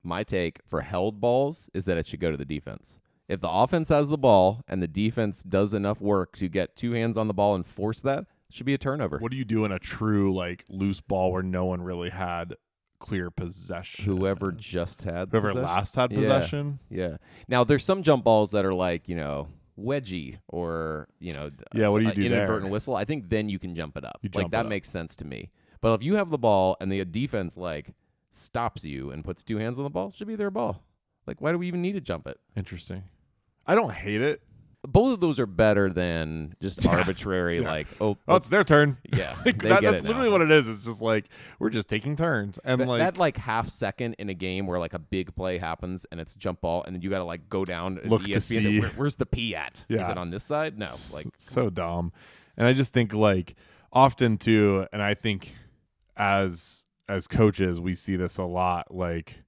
My 0.03 0.25
take 0.25 0.61
for 0.67 0.81
held 0.81 1.21
balls 1.21 1.71
is 1.75 1.85
that 1.85 1.97
it 1.97 2.07
should 2.07 2.21
go 2.21 2.31
to 2.31 2.37
the 2.37 2.45
defense. 2.45 2.99
If 3.29 3.41
the 3.41 3.51
offense 3.51 3.89
has 3.89 4.09
the 4.09 4.19
ball 4.19 4.63
and 4.67 4.83
the 4.83 4.89
defense 4.89 5.43
does 5.43 5.73
enough 5.75 6.01
work 6.01 6.37
to 6.37 6.49
get 6.49 6.77
two 6.77 6.93
hands 6.93 7.17
on 7.17 7.29
the 7.29 7.35
ball 7.35 7.55
and 7.55 7.65
force 7.65 8.03
that, 8.03 8.27
should 8.55 8.67
be 8.67 8.75
a 8.75 8.79
turnover. 8.79 9.19
What 9.19 9.31
do 9.31 9.37
you 9.37 9.45
do 9.45 9.65
in 9.65 9.73
a 9.73 9.79
true 9.79 10.35
like 10.35 10.65
loose 10.69 11.01
ball 11.01 11.33
where 11.33 11.43
no 11.43 11.65
one 11.65 11.83
really 11.83 12.11
had 12.11 12.55
clear 12.99 13.31
possession? 13.31 14.05
Whoever 14.05 14.53
just 14.53 15.03
had 15.03 15.29
whoever 15.31 15.49
possession. 15.49 15.63
last 15.63 15.95
had 15.97 16.11
possession. 16.15 16.79
Yeah. 16.91 17.17
Now 17.49 17.65
there's 17.65 17.85
some 17.85 18.03
jump 18.03 18.25
balls 18.25 18.51
that 18.53 18.65
are 18.65 18.75
like 18.75 19.09
you 19.09 19.17
know 19.17 19.49
wedgie 19.79 20.39
or 20.49 21.09
you 21.19 21.33
know 21.33 21.51
Yeah, 21.75 21.89
what 21.89 21.99
do 22.01 22.05
you 22.05 22.13
do 22.13 22.23
there? 22.29 22.39
inadvertent 22.41 22.71
whistle. 22.71 22.95
I 22.95 23.05
think 23.05 23.29
then 23.29 23.49
you 23.49 23.59
can 23.59 23.75
jump 23.75 23.97
it 23.97 24.05
up. 24.05 24.19
You 24.23 24.31
like 24.35 24.51
that 24.51 24.67
up. 24.67 24.71
makes 24.71 24.89
sense 24.89 25.17
to 25.17 25.25
me. 25.25 25.51
But 25.81 25.95
if 25.95 26.03
you 26.03 26.17
have 26.17 26.31
the 26.31 26.39
ball 26.39 26.77
and 26.81 26.93
the 26.93 27.05
defense 27.05 27.57
like 27.57 27.93
stops 28.31 28.85
you 28.85 29.11
and 29.11 29.25
puts 29.25 29.43
two 29.43 29.57
hands 29.59 29.79
on 29.79 29.85
the 29.85 29.91
ball, 29.91 30.09
it 30.09 30.15
should 30.15 30.29
be 30.29 30.37
their 30.37 30.51
ball. 30.51 30.83
Like 31.27 31.41
why 31.41 31.53
do 31.53 31.59
we 31.59 31.67
even 31.69 31.83
need 31.83 31.93
to 31.93 32.01
jump 32.01 32.27
it? 32.27 32.39
Interesting. 32.57 33.05
I 33.67 33.75
don't 33.75 33.93
hate 33.93 34.21
it. 34.21 34.43
Both 34.87 35.15
of 35.15 35.21
those 35.21 35.39
are 35.39 35.47
better 35.47 35.93
than 35.93 36.55
just 36.61 36.85
arbitrary 36.87 37.61
Yeah. 37.61 37.69
like 37.71 37.87
oh, 38.01 38.17
Oh, 38.27 38.37
it's 38.37 38.49
their 38.49 38.65
turn. 38.65 38.99
yeah 39.13 39.35
that- 39.45 39.59
that's 39.59 40.03
now. 40.03 40.09
literally 40.09 40.29
what 40.31 40.41
it 40.41 40.51
is. 40.51 40.67
It's 40.69 40.85
just 40.85 41.01
like 41.01 41.27
we're 41.59 41.71
just 41.71 41.89
taking 41.89 42.17
turns, 42.17 42.59
and 42.65 42.81
That, 42.81 42.89
like 42.89 42.99
that 43.01 43.17
like 43.17 43.37
half 43.37 43.69
second 43.69 44.15
in 44.19 44.29
a 44.29 44.35
game 44.35 44.67
where 44.67 44.79
like 44.79 44.95
a 44.95 44.99
big 44.99 45.35
play 45.35 45.59
happens 45.59 46.05
and 46.11 46.21
it's 46.21 46.35
jump 46.35 46.61
ball 46.63 46.83
and 46.85 46.95
then 46.95 47.03
you 47.03 47.11
got 47.11 47.19
to 47.19 47.25
like 47.25 47.49
go 47.49 47.65
down 47.65 48.01
Look 48.05 48.25
to 48.25 48.41
see. 48.41 48.81
Where, 48.81 48.89
where's 48.91 49.17
the 49.17 49.27
P 49.27 49.55
at? 49.55 49.85
Is 49.89 50.09
it 50.09 50.19
on 50.19 50.31
this 50.31 50.45
side? 50.45 50.79
No, 50.79 50.89
like 51.15 51.27
so 51.39 51.71
dumb. 51.71 52.13
And 52.57 52.67
I 52.67 52.73
just 52.73 52.93
think 52.93 53.15
like 53.15 53.55
often 53.93 54.37
too, 54.37 54.87
and 54.93 55.01
I 55.03 55.15
think 55.15 55.53
as 56.17 56.85
as 57.09 57.27
coaches 57.27 57.81
we 57.81 57.95
see 57.95 58.17
this 58.17 58.39
a 58.39 58.45
lot. 58.45 58.93
Like 58.95 59.43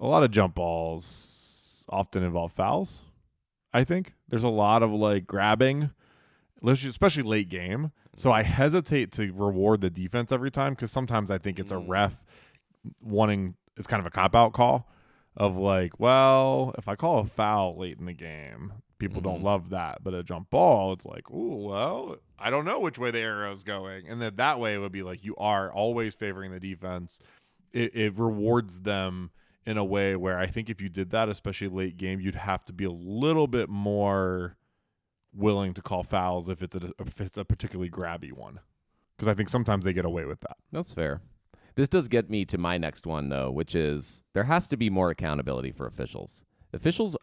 a 0.00 0.06
lot 0.06 0.22
of 0.22 0.30
jump 0.30 0.54
balls 0.54 1.86
often 1.88 2.22
involve 2.22 2.52
fouls. 2.52 3.02
I 3.76 3.84
think 3.84 4.14
there's 4.28 4.42
a 4.44 4.48
lot 4.48 4.82
of 4.82 4.90
like 4.90 5.26
grabbing, 5.26 5.90
especially 6.64 7.22
late 7.24 7.50
game. 7.50 7.92
So 8.16 8.32
I 8.32 8.42
hesitate 8.42 9.12
to 9.12 9.30
reward 9.34 9.82
the 9.82 9.90
defense 9.90 10.32
every 10.32 10.50
time 10.50 10.72
because 10.72 10.90
sometimes 10.90 11.30
I 11.30 11.36
think 11.36 11.58
it's 11.58 11.70
a 11.70 11.74
Mm. 11.74 11.88
ref 11.88 12.24
wanting 13.02 13.54
it's 13.76 13.86
kind 13.86 14.00
of 14.00 14.06
a 14.06 14.10
cop 14.10 14.34
out 14.34 14.54
call 14.54 14.88
of 15.36 15.58
like, 15.58 16.00
well, 16.00 16.74
if 16.78 16.88
I 16.88 16.96
call 16.96 17.18
a 17.18 17.26
foul 17.26 17.76
late 17.76 17.98
in 17.98 18.06
the 18.06 18.14
game, 18.14 18.72
people 18.98 19.20
don't 19.20 19.40
Mhm. 19.40 19.44
love 19.44 19.68
that. 19.70 20.02
But 20.02 20.14
a 20.14 20.22
jump 20.22 20.48
ball, 20.48 20.94
it's 20.94 21.04
like, 21.04 21.24
oh 21.30 21.56
well, 21.56 22.16
I 22.38 22.48
don't 22.48 22.64
know 22.64 22.80
which 22.80 22.98
way 22.98 23.10
the 23.10 23.18
arrow's 23.18 23.62
going, 23.62 24.08
and 24.08 24.22
then 24.22 24.36
that 24.36 24.58
way 24.58 24.72
it 24.74 24.78
would 24.78 24.92
be 24.92 25.02
like 25.02 25.22
you 25.22 25.36
are 25.36 25.70
always 25.70 26.14
favoring 26.14 26.50
the 26.52 26.60
defense. 26.60 27.20
It, 27.74 27.94
it 27.94 28.18
rewards 28.18 28.80
them 28.80 29.30
in 29.66 29.76
a 29.76 29.84
way 29.84 30.16
where 30.16 30.38
I 30.38 30.46
think 30.46 30.70
if 30.70 30.80
you 30.80 30.88
did 30.88 31.10
that, 31.10 31.28
especially 31.28 31.68
late 31.68 31.96
game, 31.96 32.20
you'd 32.20 32.36
have 32.36 32.64
to 32.66 32.72
be 32.72 32.84
a 32.84 32.90
little 32.90 33.46
bit 33.46 33.68
more 33.68 34.56
willing 35.34 35.74
to 35.74 35.82
call 35.82 36.02
fouls 36.02 36.48
if 36.48 36.62
it's 36.62 36.76
a 36.76 36.90
if 36.98 37.20
it's 37.20 37.36
a 37.36 37.44
particularly 37.44 37.90
grabby 37.90 38.32
one, 38.32 38.60
because 39.16 39.28
I 39.28 39.34
think 39.34 39.48
sometimes 39.48 39.84
they 39.84 39.92
get 39.92 40.04
away 40.04 40.24
with 40.24 40.40
that. 40.40 40.56
that's 40.72 40.92
fair. 40.92 41.20
This 41.74 41.90
does 41.90 42.08
get 42.08 42.30
me 42.30 42.46
to 42.46 42.56
my 42.56 42.78
next 42.78 43.06
one 43.06 43.28
though, 43.28 43.50
which 43.50 43.74
is 43.74 44.22
there 44.32 44.44
has 44.44 44.66
to 44.68 44.76
be 44.76 44.88
more 44.88 45.10
accountability 45.10 45.72
for 45.72 45.86
officials. 45.86 46.44
Officials 46.72 47.16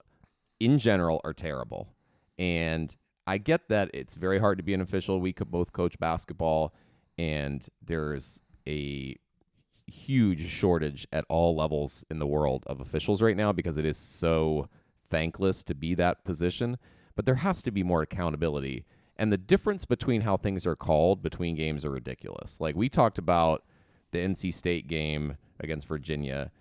in 0.60 0.78
general 0.78 1.22
are 1.24 1.34
terrible. 1.34 1.90
And 2.38 2.96
I 3.26 3.38
get 3.38 3.70
that 3.70 3.90
it's 3.94 4.16
very 4.16 4.40
hard 4.40 4.58
to 4.58 4.64
be 4.64 4.74
an 4.74 4.82
official. 4.82 5.20
We 5.20 5.34
could 5.34 5.50
both 5.50 5.72
coach 5.72 5.98
basketball 6.00 6.74
and 7.18 7.66
there's 7.86 8.42
a 8.68 9.16
huge 9.88 10.48
shortage 10.50 11.08
at 11.12 11.26
all 11.30 11.56
levels 11.56 12.06
in 12.10 12.20
the 12.20 12.28
world 12.28 12.64
of 12.68 12.80
officials 12.80 13.22
right 13.22 13.38
now 13.38 13.52
because 13.52 13.78
it 13.78 13.86
is 13.86 13.98
so 13.98 14.70
thankless 15.10 15.64
to 15.66 15.76
be 15.76 15.94
that 15.96 16.24
position. 16.24 16.78
But 17.16 17.26
there 17.26 17.36
has 17.36 17.62
to 17.64 17.72
be 17.72 17.84
more 17.84 18.02
accountability. 18.02 18.86
And 19.18 19.32
the 19.32 19.38
difference 19.38 19.86
between 19.86 20.22
how 20.22 20.38
things 20.38 20.66
are 20.66 20.76
called 20.76 21.22
between 21.22 21.56
games 21.56 21.86
are 21.86 21.92
ridiculous. 21.92 22.60
Like 22.60 22.76
we 22.76 22.90
talked 22.90 23.18
about 23.18 23.64
the 24.12 24.20
NC 24.20 24.54
State 24.54 24.88
game 24.88 25.38
against 25.60 25.86
Virginia, 25.88 26.52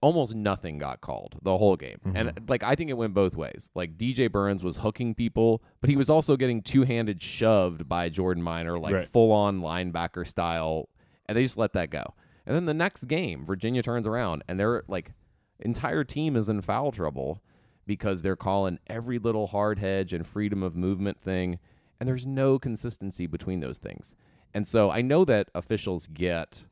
almost 0.00 0.34
nothing 0.34 0.78
got 0.78 1.00
called 1.00 1.36
the 1.42 1.56
whole 1.56 1.76
game. 1.76 1.98
Mm-hmm. 2.06 2.16
And 2.16 2.48
like 2.48 2.62
I 2.62 2.74
think 2.74 2.90
it 2.90 2.94
went 2.94 3.14
both 3.14 3.36
ways. 3.36 3.70
Like 3.74 3.96
DJ 3.96 4.30
Burns 4.30 4.62
was 4.62 4.76
hooking 4.76 5.14
people, 5.14 5.62
but 5.80 5.88
he 5.90 5.96
was 5.96 6.10
also 6.10 6.36
getting 6.36 6.62
two-handed 6.62 7.22
shoved 7.22 7.88
by 7.88 8.08
Jordan 8.08 8.42
Minor 8.42 8.78
like 8.78 8.94
Right. 8.94 9.08
full-on 9.08 9.60
linebacker 9.60 10.26
style, 10.26 10.88
and 11.26 11.36
they 11.36 11.42
just 11.42 11.58
let 11.58 11.72
that 11.72 11.90
go. 11.90 12.14
And 12.46 12.54
then 12.54 12.66
the 12.66 12.74
next 12.74 13.04
game, 13.04 13.44
Virginia 13.44 13.82
turns 13.82 14.06
around 14.06 14.42
and 14.48 14.58
their 14.60 14.84
like 14.88 15.12
entire 15.60 16.04
team 16.04 16.36
is 16.36 16.48
in 16.48 16.60
foul 16.60 16.92
trouble 16.92 17.42
because 17.86 18.22
they're 18.22 18.36
calling 18.36 18.78
every 18.86 19.18
little 19.18 19.46
hard 19.46 19.78
hedge 19.78 20.12
and 20.12 20.26
freedom 20.26 20.62
of 20.62 20.76
movement 20.76 21.20
thing, 21.20 21.58
and 22.00 22.08
there's 22.08 22.26
no 22.26 22.58
consistency 22.58 23.26
between 23.26 23.60
those 23.60 23.78
things. 23.78 24.14
And 24.52 24.66
so 24.66 24.90
I 24.90 25.02
know 25.02 25.24
that 25.24 25.48
officials 25.54 26.06
get 26.06 26.64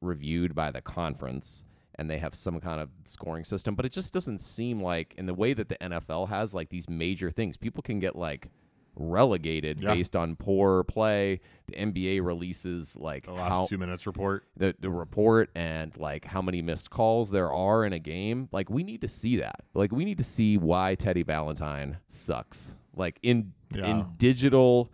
reviewed 0.00 0.54
by 0.54 0.70
the 0.70 0.80
conference 0.80 1.64
and 1.96 2.08
they 2.08 2.18
have 2.18 2.34
some 2.34 2.60
kind 2.60 2.80
of 2.80 2.88
scoring 3.04 3.44
system, 3.44 3.74
but 3.74 3.84
it 3.84 3.92
just 3.92 4.14
doesn't 4.14 4.38
seem 4.38 4.80
like 4.80 5.14
in 5.18 5.26
the 5.26 5.34
way 5.34 5.52
that 5.52 5.68
the 5.68 5.76
NFL 5.76 6.28
has 6.30 6.54
like 6.54 6.70
these 6.70 6.88
major 6.88 7.30
things, 7.30 7.58
people 7.58 7.82
can 7.82 7.98
get 7.98 8.16
like 8.16 8.48
relegated 8.96 9.80
Yeah. 9.80 9.94
based 9.94 10.14
on 10.16 10.36
poor 10.36 10.84
play. 10.84 11.40
The 11.66 11.74
NBA 11.76 12.20
releases 12.24 12.96
like 12.96 13.26
The 13.26 13.32
last 13.32 13.52
how 13.52 13.66
two 13.66 13.78
minutes 13.78 14.06
report. 14.06 14.44
the, 14.56 14.74
the 14.80 14.90
report 14.90 15.50
and 15.54 15.96
like 15.96 16.24
how 16.24 16.42
many 16.42 16.62
missed 16.62 16.90
calls 16.90 17.30
there 17.30 17.52
are 17.52 17.84
in 17.84 17.92
a 17.92 17.98
game. 17.98 18.48
Like 18.52 18.70
we 18.70 18.82
need 18.82 19.00
to 19.02 19.08
see 19.08 19.36
that. 19.38 19.60
Like 19.74 19.92
we 19.92 20.04
need 20.04 20.18
to 20.18 20.24
see 20.24 20.58
why 20.58 20.94
Teddy 20.96 21.22
Valentine 21.22 21.98
sucks. 22.06 22.74
Like 22.96 23.18
in 23.22 23.52
Yeah. 23.74 23.86
in 23.86 24.06
digital 24.16 24.90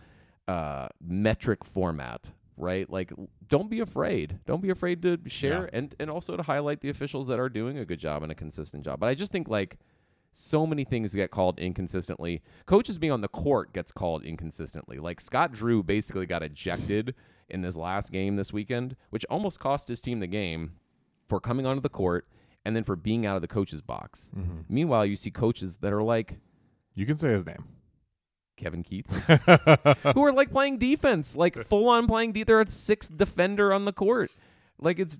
uh 0.49 0.88
metric 1.01 1.64
format, 1.64 2.30
right? 2.57 2.88
Like 2.88 3.12
don't 3.49 3.70
be 3.70 3.80
afraid. 3.80 4.38
Don't 4.47 4.61
be 4.62 4.70
afraid 4.70 5.03
to 5.03 5.18
share 5.26 5.64
Yeah. 5.72 5.78
and 5.78 5.94
and 5.99 6.11
also 6.11 6.36
to 6.36 6.42
highlight 6.42 6.80
the 6.80 6.90
officials 6.90 7.26
that 7.28 7.40
are 7.40 7.49
doing 7.49 7.78
a 7.78 7.84
good 7.84 7.99
job 7.99 8.22
and 8.22 8.30
a 8.30 8.34
consistent 8.34 8.84
job. 8.84 9.01
But 9.01 9.09
I 9.09 9.14
just 9.14 9.32
think 9.32 9.49
like 9.49 9.78
so 10.39 10.66
many 10.66 10.84
things 10.84 11.14
get 11.14 11.30
called 11.30 11.59
inconsistently. 11.59 12.43
Coaches 12.66 12.99
being 12.99 13.12
on 13.12 13.22
the 13.22 13.28
court 13.28 13.72
gets 13.72 13.91
called 13.91 14.22
inconsistently. 14.22 14.99
Like 14.99 15.18
Scott 15.18 15.51
Drew 15.53 15.82
basically 15.82 16.26
got 16.26 16.43
ejected 16.43 17.14
in 17.49 17.62
this 17.62 17.74
last 17.74 18.12
game 18.12 18.37
this 18.37 18.53
weekend, 18.53 18.97
which 19.09 19.24
almost 19.30 19.59
cost 19.59 19.89
his 19.89 20.01
team 20.01 20.20
the 20.20 20.26
game 20.26 20.72
for 21.26 21.41
coming 21.41 21.64
onto 21.64 21.80
the 21.80 21.89
court 21.89 22.28
and 22.66 22.76
then 22.76 22.84
for 22.84 22.97
being 22.97 23.24
out 23.24 23.37
of 23.37 23.43
the 23.43 23.49
coach's 23.49 23.80
box. 23.80 24.30
Mm-hmm. 24.37 24.61
Meanwhile, 24.68 25.07
you 25.07 25.16
see 25.16 25.30
coaches 25.30 25.78
that 25.78 25.93
are 25.93 26.03
like 26.03 26.39
You 26.95 27.07
can 27.07 27.16
say 27.16 27.28
his 27.28 27.47
name. 27.47 27.64
Kevin 28.59 28.82
Keatts, 28.82 29.12
who 30.14 30.24
are 30.24 30.32
like 30.32 30.51
playing 30.51 30.78
defense, 30.78 31.34
like 31.34 31.57
full 31.66 31.89
on 31.89 32.07
playing. 32.07 32.32
De- 32.32 32.43
they're 32.43 32.61
a 32.61 32.70
sixth 32.70 33.16
defender 33.16 33.72
on 33.72 33.87
the 33.87 33.93
court. 33.93 34.30
Like 34.78 34.99
it's 34.99 35.18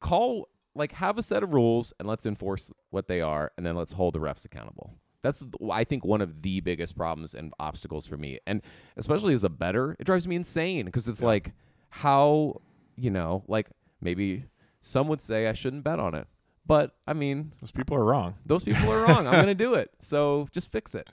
call 0.00 0.48
like 0.74 0.92
have 0.92 1.18
a 1.18 1.22
set 1.22 1.42
of 1.42 1.52
rules 1.52 1.92
and 1.98 2.08
let's 2.08 2.26
enforce 2.26 2.70
what 2.90 3.08
they 3.08 3.20
are, 3.20 3.52
and 3.56 3.64
then 3.66 3.76
let's 3.76 3.92
hold 3.92 4.14
the 4.14 4.20
refs 4.20 4.44
accountable. 4.44 4.94
That's 5.22 5.44
I 5.70 5.84
think 5.84 6.04
one 6.04 6.20
of 6.22 6.40
the 6.42 6.60
biggest 6.60 6.96
problems 6.96 7.34
and 7.34 7.52
obstacles 7.60 8.06
for 8.06 8.16
me, 8.16 8.38
and 8.46 8.62
especially 8.96 9.34
as 9.34 9.44
a 9.44 9.50
better, 9.50 9.96
it 9.98 10.04
drives 10.04 10.26
me 10.26 10.36
insane 10.36 10.86
because 10.86 11.08
it's 11.08 11.22
like 11.22 11.52
how 11.90 12.60
you 12.96 13.10
know, 13.10 13.44
like 13.48 13.68
maybe 14.00 14.44
some 14.82 15.08
would 15.08 15.20
say 15.20 15.46
I 15.46 15.52
shouldn't 15.52 15.84
bet 15.84 16.00
on 16.00 16.14
it, 16.14 16.26
but 16.66 16.96
I 17.06 17.12
mean 17.12 17.52
Those 17.60 17.72
people 17.72 17.96
are 17.96 18.04
wrong. 18.04 18.34
those 18.46 18.64
people 18.64 18.90
are 18.90 19.02
wrong. 19.06 19.26
I'm 19.26 19.34
gonna 19.34 19.54
do 19.54 19.74
it, 19.82 19.90
so 19.98 20.48
just 20.52 20.72
fix 20.72 20.94
it. 20.94 21.08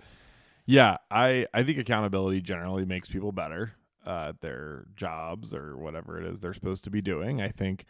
Yeah, 0.66 0.97
I 1.12 1.47
I 1.53 1.64
think 1.64 1.78
accountability 1.78 2.41
generally 2.41 2.86
makes 2.86 3.10
people 3.10 3.32
better 3.32 3.74
uh, 4.05 4.28
at 4.30 4.41
their 4.41 4.86
jobs 4.95 5.53
or 5.53 5.76
whatever 5.78 6.18
it 6.22 6.26
is 6.26 6.39
they're 6.39 6.53
supposed 6.53 6.86
to 6.86 6.89
be 6.89 7.01
doing. 7.01 7.41
I 7.41 7.49
think 7.49 7.86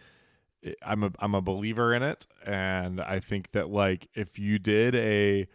I'm 0.82 1.03
a 1.03 1.11
I'm 1.20 1.36
a 1.36 1.41
believer 1.41 1.93
in 1.93 2.03
it, 2.03 2.26
and 2.45 3.01
I 3.01 3.20
think 3.20 3.51
that 3.51 3.70
like 3.70 4.07
if 4.13 4.39
you 4.39 4.59
did 4.59 4.95
a, 4.95 5.47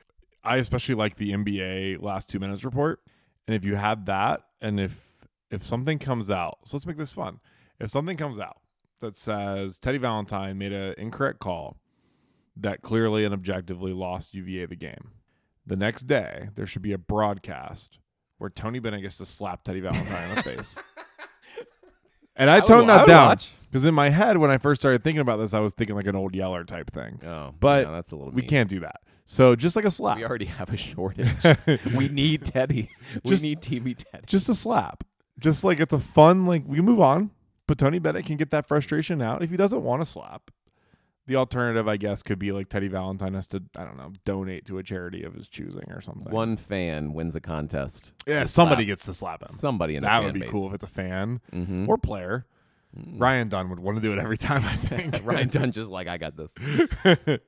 I 0.45 0.57
especially 0.57 0.95
like 0.95 1.17
the 1.17 1.33
NBA 1.33 2.03
last 2.03 2.29
two 2.29 2.39
minutes 2.39 2.65
report, 2.65 3.01
and 3.47 3.55
if 3.55 3.65
you 3.65 3.75
had 3.75 4.07
that, 4.07 4.43
and 4.61 4.81
if 4.81 5.27
if 5.51 5.65
something 5.65 5.99
comes 5.99 6.31
out, 6.31 6.59
so 6.65 6.77
let's 6.77 6.87
make 6.87 6.97
this 6.97 7.13
fun. 7.13 7.41
If 7.81 7.91
something 7.91 8.17
comes 8.17 8.39
out 8.39 8.61
that 9.01 9.17
says 9.17 9.79
Teddy 9.79 9.99
Valentine 9.99 10.59
made 10.59 10.73
an 10.73 10.95
incorrect 10.97 11.41
call 11.41 11.77
that 12.57 12.83
clearly 12.83 13.25
and 13.25 13.35
objectively 13.35 13.93
lost 13.93 14.35
UVA 14.35 14.67
the 14.67 14.77
game 14.77 15.11
the 15.67 15.77
next 15.77 16.03
day 16.03 16.49
there 16.55 16.67
should 16.67 16.83
be 16.83 16.93
a 16.93 16.99
broadcast 16.99 17.99
where 18.39 18.51
Tony 18.51 18.79
Bennett 18.79 19.03
gets 19.03 19.17
to 19.19 19.27
slap 19.27 19.63
Teddy 19.63 19.81
Valentine 19.81 20.31
in 20.31 20.37
the 20.37 20.43
face. 20.43 20.79
And 22.35 22.49
I, 22.49 22.57
I 22.57 22.61
toned 22.61 22.89
that 22.89 23.03
would 23.03 23.09
down 23.09 23.29
watch. 23.29 23.51
Because 23.73 23.85
in 23.87 23.95
my 23.95 24.11
head 24.11 24.37
when 24.37 24.51
I 24.51 24.59
first 24.59 24.83
started 24.83 25.03
thinking 25.03 25.23
about 25.23 25.39
this, 25.39 25.55
I 25.55 25.61
was 25.61 25.73
thinking 25.73 25.97
like 25.97 26.07
an 26.07 26.15
old 26.15 26.35
Yeller 26.35 26.63
type 26.65 26.91
thing. 26.93 27.21
Oh, 27.27 27.55
But 27.59 27.91
that's 27.91 28.13
a 28.13 28.17
little. 28.17 28.31
We 28.33 28.43
mean. 28.43 28.49
can't 28.51 28.69
do 28.71 28.81
that. 28.81 29.01
So 29.25 29.57
just 29.57 29.75
like 29.77 29.87
a 29.87 29.91
slap, 29.91 30.19
We 30.19 30.25
already 30.27 30.45
have 30.45 30.71
a 30.73 30.77
shortage. 30.77 31.29
we 31.97 32.09
need 32.11 32.45
Teddy. 32.45 32.91
Just- 33.27 33.43
we 33.43 33.49
need 33.49 33.61
TV 33.63 33.97
Teddy. 33.97 34.25
just 34.27 34.49
a 34.51 34.55
slap, 34.55 35.05
just 35.39 35.65
like 35.65 35.81
it's 35.81 35.95
a 35.95 35.99
fun 35.99 36.45
like 36.47 36.65
we 36.67 36.77
can 36.77 36.85
move 36.85 37.01
on. 37.01 37.31
But 37.67 37.79
Tony 37.79 37.99
Bennett 37.99 38.27
can 38.27 38.37
get 38.37 38.51
that 38.51 38.67
frustration 38.69 39.23
out 39.23 39.43
if 39.43 39.51
he 39.51 39.57
doesn't 39.57 39.83
want 39.83 40.03
to 40.03 40.07
slap. 40.07 40.51
The 41.29 41.37
alternative, 41.37 41.87
I 41.87 41.97
guess, 41.99 42.21
could 42.23 42.41
be 42.41 42.51
like 42.51 42.69
Teddy 42.69 42.89
Valentine 42.89 43.35
has 43.35 43.47
to, 43.49 43.63
I 43.77 43.85
don't 43.85 43.97
know, 43.97 44.13
donate 44.25 44.67
to 44.67 44.79
a 44.79 44.83
charity 44.83 45.23
of 45.23 45.35
his 45.35 45.47
choosing 45.49 45.85
or 45.93 46.01
something. 46.01 46.33
One 46.33 46.57
fan 46.57 47.13
wins 47.13 47.37
a 47.37 47.41
contest. 47.41 48.13
yeah, 48.27 48.45
somebody 48.45 48.83
slap 48.83 48.87
gets 48.89 49.05
to 49.07 49.15
slap 49.15 49.43
him. 49.43 49.49
somebody 49.55 49.95
in 49.95 50.03
the 50.03 50.09
That 50.09 50.25
would 50.25 50.35
be 50.35 50.41
base. 50.41 50.51
cool 50.51 50.67
if 50.67 50.75
it's 50.75 50.85
a 50.85 50.89
fan 50.89 51.41
Mhm. 51.53 51.87
or 51.89 51.97
player. 51.97 52.45
Ryan 52.95 53.49
Dunn 53.49 53.71
would 53.71 53.81
want 53.81 53.97
to 53.97 54.03
do 54.03 54.13
it 54.13 54.19
every 54.19 54.37
time, 54.37 54.65
I 54.65 54.77
think. 54.77 55.21
Ryan 55.25 55.49
Dunn 55.49 55.73
just 55.73 55.91
like 55.91 56.09
I 56.09 56.19
got 56.19 56.37
this. 56.37 56.55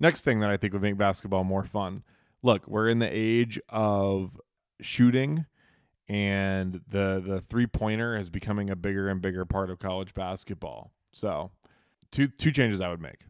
Next 0.00 0.22
thing 0.22 0.40
that 0.40 0.50
I 0.50 0.56
think 0.56 0.72
would 0.72 0.82
make 0.82 0.96
basketball 0.96 1.44
more 1.44 1.64
fun. 1.64 2.02
Look, 2.42 2.66
we're 2.66 2.88
in 2.88 2.98
the 2.98 3.08
age 3.10 3.60
of 3.68 4.40
shooting 4.80 5.46
and 6.10 6.80
the 6.88 7.22
the 7.24 7.40
three 7.40 7.68
pointer 7.68 8.16
is 8.16 8.30
becoming 8.30 8.68
a 8.68 8.74
bigger 8.74 9.08
and 9.08 9.22
bigger 9.22 9.44
part 9.44 9.70
of 9.70 9.78
college 9.78 10.12
basketball. 10.12 10.90
So, 11.12 11.52
two 12.10 12.26
two 12.26 12.50
changes 12.50 12.80
I 12.80 12.88
would 12.88 13.00
make. 13.00 13.20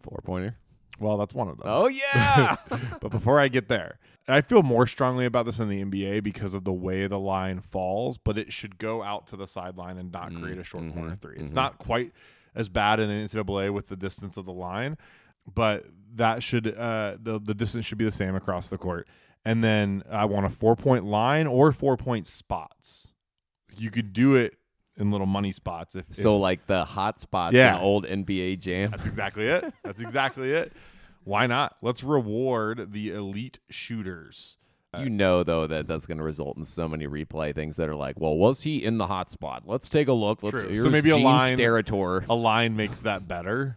Four 0.00 0.20
pointer. 0.24 0.56
Well, 1.00 1.16
that's 1.16 1.34
one 1.34 1.48
of 1.48 1.56
them. 1.58 1.66
Oh 1.68 1.88
yeah. 1.88 2.56
but 3.00 3.10
before 3.10 3.38
I 3.40 3.48
get 3.48 3.68
there, 3.68 3.98
I 4.26 4.40
feel 4.42 4.62
more 4.62 4.86
strongly 4.86 5.24
about 5.24 5.46
this 5.46 5.58
in 5.58 5.68
the 5.68 5.82
NBA 5.84 6.22
because 6.22 6.54
of 6.54 6.64
the 6.64 6.72
way 6.72 7.06
the 7.06 7.18
line 7.18 7.60
falls, 7.60 8.18
but 8.18 8.36
it 8.36 8.52
should 8.52 8.78
go 8.78 9.02
out 9.02 9.26
to 9.28 9.36
the 9.36 9.46
sideline 9.46 9.96
and 9.98 10.12
not 10.12 10.30
Mm, 10.32 10.42
create 10.42 10.58
a 10.58 10.64
short 10.64 10.84
mhm, 10.84 10.94
corner 10.94 11.16
3 11.16 11.36
It's 11.38 11.50
mhm. 11.52 11.54
not 11.54 11.78
quite 11.78 12.12
as 12.54 12.68
bad 12.68 13.00
in 13.00 13.08
the 13.08 13.14
NCAA 13.14 13.72
with 13.72 13.88
the 13.88 13.96
distance 13.96 14.36
of 14.36 14.44
the 14.44 14.52
line, 14.52 14.96
but 15.52 15.86
that 16.14 16.42
should 16.42 16.66
uh, 16.76 17.16
the 17.20 17.38
the 17.38 17.54
distance 17.54 17.86
should 17.86 17.98
be 17.98 18.04
the 18.04 18.10
same 18.10 18.34
across 18.34 18.68
the 18.68 18.78
court. 18.78 19.06
And 19.44 19.62
then 19.64 20.02
I 20.10 20.24
want 20.26 20.44
a 20.46 20.50
four 20.50 20.74
point 20.76 21.04
line 21.04 21.46
or 21.46 21.70
four 21.72 21.96
point 21.96 22.26
spots. 22.26 23.12
You 23.76 23.90
could 23.90 24.12
do 24.12 24.34
it 24.34 24.54
in 24.96 25.12
little 25.12 25.28
money 25.28 25.52
spots 25.52 25.94
if, 25.94 26.10
if 26.10 26.16
so 26.16 26.36
like 26.38 26.66
the 26.66 26.84
hot 26.84 27.20
spots 27.20 27.54
Yeah. 27.54 27.76
in 27.76 27.82
old 27.82 28.04
NBA 28.04 28.56
Jam. 28.58 28.90
that's 28.90 29.06
exactly 29.06 29.46
it. 29.46 29.72
That's 29.84 30.00
exactly 30.06 30.50
it. 30.50 30.72
Why 31.28 31.46
not? 31.46 31.76
Let's 31.82 32.02
reward 32.02 32.92
the 32.92 33.10
elite 33.10 33.58
shooters. 33.68 34.56
Uh, 34.94 35.00
you 35.00 35.10
know, 35.10 35.44
though, 35.44 35.66
that 35.66 35.86
that's 35.86 36.06
going 36.06 36.16
to 36.16 36.24
result 36.24 36.56
in 36.56 36.64
so 36.64 36.88
many 36.88 37.06
replay 37.06 37.54
things 37.54 37.76
that 37.76 37.90
are 37.90 37.94
like, 37.94 38.18
well, 38.18 38.34
was 38.34 38.62
he 38.62 38.82
in 38.82 38.96
the 38.96 39.06
hot 39.06 39.28
spot? 39.28 39.64
Let's 39.66 39.90
take 39.90 40.08
a 40.08 40.12
look. 40.14 40.42
Let's 40.42 40.62
True. 40.62 40.74
So 40.76 40.88
maybe 40.88 41.10
a 41.10 41.18
line-. 41.18 41.60
A 41.60 42.34
line 42.34 42.76
makes 42.76 43.02
that 43.02 43.28
better. 43.28 43.76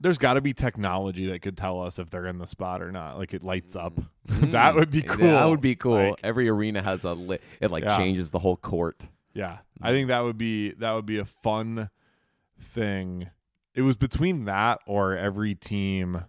There's 0.00 0.18
got 0.18 0.34
to 0.34 0.40
be 0.40 0.52
technology 0.52 1.26
that 1.26 1.42
could 1.42 1.56
tell 1.56 1.80
us 1.80 2.00
if 2.00 2.10
they're 2.10 2.26
in 2.26 2.38
the 2.38 2.46
spot 2.48 2.82
or 2.82 2.90
not. 2.90 3.18
Like 3.18 3.34
it 3.34 3.44
lights 3.44 3.76
up. 3.76 3.94
Mm-hmm. 4.30 4.52
that 4.52 4.76
would 4.76 4.90
be 4.90 5.02
cool. 5.02 5.26
That 5.26 5.44
would 5.48 5.60
be 5.60 5.74
cool. 5.74 6.10
Like, 6.10 6.20
Every 6.22 6.48
arena 6.48 6.80
has 6.82 7.02
a 7.04 7.14
lit. 7.14 7.42
It 7.60 7.72
like 7.72 7.82
Yeah. 7.82 7.96
changes 7.96 8.30
the 8.30 8.38
whole 8.38 8.56
court. 8.56 9.04
yeah, 9.34 9.54
mm-hmm. 9.54 9.86
I 9.86 9.90
think 9.90 10.08
that 10.08 10.20
would 10.20 10.38
be 10.38 10.70
that 10.74 10.92
would 10.92 11.06
be 11.06 11.18
a 11.18 11.24
fun 11.24 11.90
thing. 12.60 13.28
It 13.74 13.82
was 13.82 13.96
between 13.96 14.44
that 14.44 14.80
or 14.86 15.16
every 15.16 15.56
team 15.56 16.24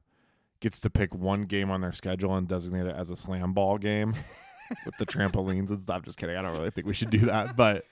gets 0.62 0.80
to 0.80 0.90
pick 0.90 1.14
one 1.14 1.44
game 1.44 1.70
on 1.70 1.82
their 1.82 1.92
schedule 1.92 2.36
and 2.36 2.48
designate 2.48 2.86
it 2.86 2.96
as 2.96 3.10
a 3.10 3.16
slam 3.16 3.52
ball 3.52 3.78
game 3.78 4.14
with 4.86 4.96
the 4.98 5.06
trampolines 5.06 5.70
and 5.70 5.84
stuff. 5.84 6.04
Just 6.04 6.18
kidding. 6.18 6.38
I 6.38 6.42
don't 6.42 6.54
really 6.54 6.70
think 6.70 6.88
we 6.88 6.94
should 6.94 7.10
do 7.10 7.26
that, 7.26 7.56
but 7.56 7.84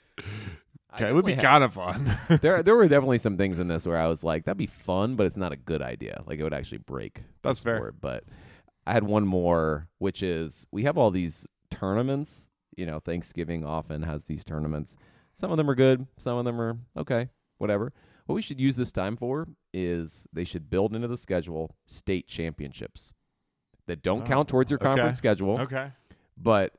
okay, 0.94 1.10
it 1.10 1.14
would 1.14 1.26
be 1.26 1.36
kind 1.36 1.64
of 1.64 1.74
fun. 1.74 2.18
there, 2.42 2.64
there 2.64 2.76
were 2.76 2.88
definitely 2.88 3.18
some 3.18 3.38
things 3.38 3.60
in 3.60 3.68
this 3.68 3.86
where 3.86 3.98
I 3.98 4.08
was 4.08 4.24
like, 4.24 4.46
that'd 4.46 4.58
be 4.58 4.68
fun, 4.68 5.16
but 5.16 5.26
it's 5.26 5.38
not 5.38 5.52
a 5.52 5.58
good 5.58 5.82
idea. 5.82 6.24
Like 6.26 6.40
it 6.40 6.44
would 6.44 6.54
actually 6.54 6.80
break. 6.80 7.22
That's 7.42 7.60
fair. 7.60 7.92
But 8.00 8.24
I 8.86 8.94
had 8.94 9.04
one 9.04 9.26
more, 9.26 9.88
which 9.98 10.24
is 10.24 10.68
we 10.72 10.84
have 10.84 10.98
all 10.98 11.12
these 11.12 11.46
tournaments. 11.72 12.48
You 12.78 12.86
know, 12.86 13.00
Thanksgiving 13.00 13.66
often 13.66 14.04
has 14.04 14.24
these 14.26 14.46
tournaments. 14.46 14.98
Some 15.34 15.52
of 15.52 15.58
them 15.58 15.70
are 15.70 15.76
good. 15.76 16.06
Some 16.18 16.38
of 16.38 16.46
them 16.46 16.62
are 16.62 16.78
okay. 16.98 17.30
Whatever. 17.58 17.94
What 18.30 18.36
we 18.36 18.44
should 18.44 18.60
use 18.60 18.76
this 18.76 18.92
time 18.92 19.16
for 19.16 19.48
is 19.74 20.28
they 20.32 20.44
should 20.44 20.70
build 20.70 20.94
into 20.94 21.08
the 21.08 21.18
schedule 21.18 21.76
state 21.88 22.28
championships 22.28 23.12
that 23.88 24.04
don't 24.04 24.22
Oh, 24.22 24.26
count 24.26 24.48
towards 24.50 24.70
your 24.70 24.78
okay. 24.78 24.86
conference 24.86 25.18
schedule. 25.18 25.60
okay. 25.62 25.92
But 26.38 26.76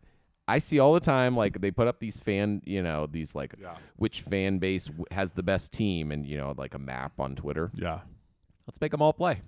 I 0.46 0.59
see 0.61 0.78
all 0.78 0.94
the 0.94 1.01
time 1.01 1.36
like 1.36 1.61
they 1.61 1.72
put 1.72 1.88
up 1.88 1.98
these 1.98 2.20
fan, 2.20 2.62
you 2.64 2.82
know, 2.84 3.07
these 3.07 3.34
like 3.34 3.57
Yeah. 3.61 3.74
which 3.96 4.22
fan 4.22 4.59
base 4.61 4.86
w- 4.86 5.05
has 5.11 5.32
the 5.32 5.42
best 5.42 5.72
team 5.72 6.12
and 6.12 6.24
you 6.24 6.36
know 6.36 6.55
like 6.57 6.74
a 6.74 6.78
map 6.78 7.18
on 7.18 7.34
Twitter. 7.34 7.72
Yeah. 7.74 8.03
Let's 8.68 8.80
make 8.80 8.92
them 8.92 9.03
all 9.03 9.12
play. 9.12 9.40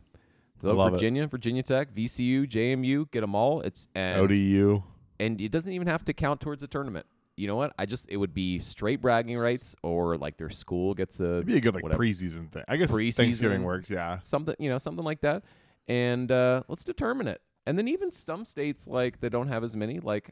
So 0.60 0.72
love 0.74 0.88
it. 0.88 0.96
Virginia, 0.96 1.28
Virginia 1.28 1.62
Tech, 1.62 1.94
VCU, 1.94 2.48
JMU, 2.48 3.10
get 3.12 3.20
them 3.20 3.36
all. 3.36 3.60
It's 3.60 3.86
and 3.94 4.20
ODU. 4.20 4.82
and 5.20 5.40
it 5.40 5.52
doesn't 5.52 5.72
even 5.72 5.86
have 5.86 6.04
to 6.06 6.12
count 6.12 6.40
towards 6.40 6.64
a 6.64 6.66
tournament. 6.66 7.06
You 7.36 7.46
know 7.46 7.56
what? 7.56 7.72
I 7.78 7.86
just 7.86 8.08
it 8.10 8.16
would 8.18 8.34
be 8.34 8.58
straight 8.58 9.00
bragging 9.00 9.38
rights 9.38 9.74
or 9.82 10.16
like 10.18 10.36
their 10.36 10.50
school 10.50 10.92
gets 10.94 11.18
a 11.20 11.34
It'd 11.36 11.46
be 11.46 11.56
a 11.56 11.60
good 11.60 11.74
like 11.74 11.82
whatever. 11.82 12.02
preseason 12.02 12.50
thing. 12.52 12.64
I 12.68 12.76
guess 12.76 12.90
Preseason. 12.90 13.16
Thanksgiving 13.16 13.62
works. 13.62 13.88
Yeah. 13.90 14.18
something 14.22 14.54
you 14.58 14.68
know 14.68 14.78
something 14.78 15.04
like 15.04 15.20
that, 15.22 15.42
and 15.88 16.30
uh, 16.30 16.62
let's 16.68 16.84
determine 16.84 17.26
it. 17.28 17.40
And 17.66 17.78
then 17.78 17.88
even 17.88 18.10
some 18.10 18.44
states 18.44 18.86
like 18.86 19.20
that 19.20 19.30
don't 19.30 19.48
have 19.48 19.64
as 19.64 19.74
many 19.76 19.98
like 20.00 20.30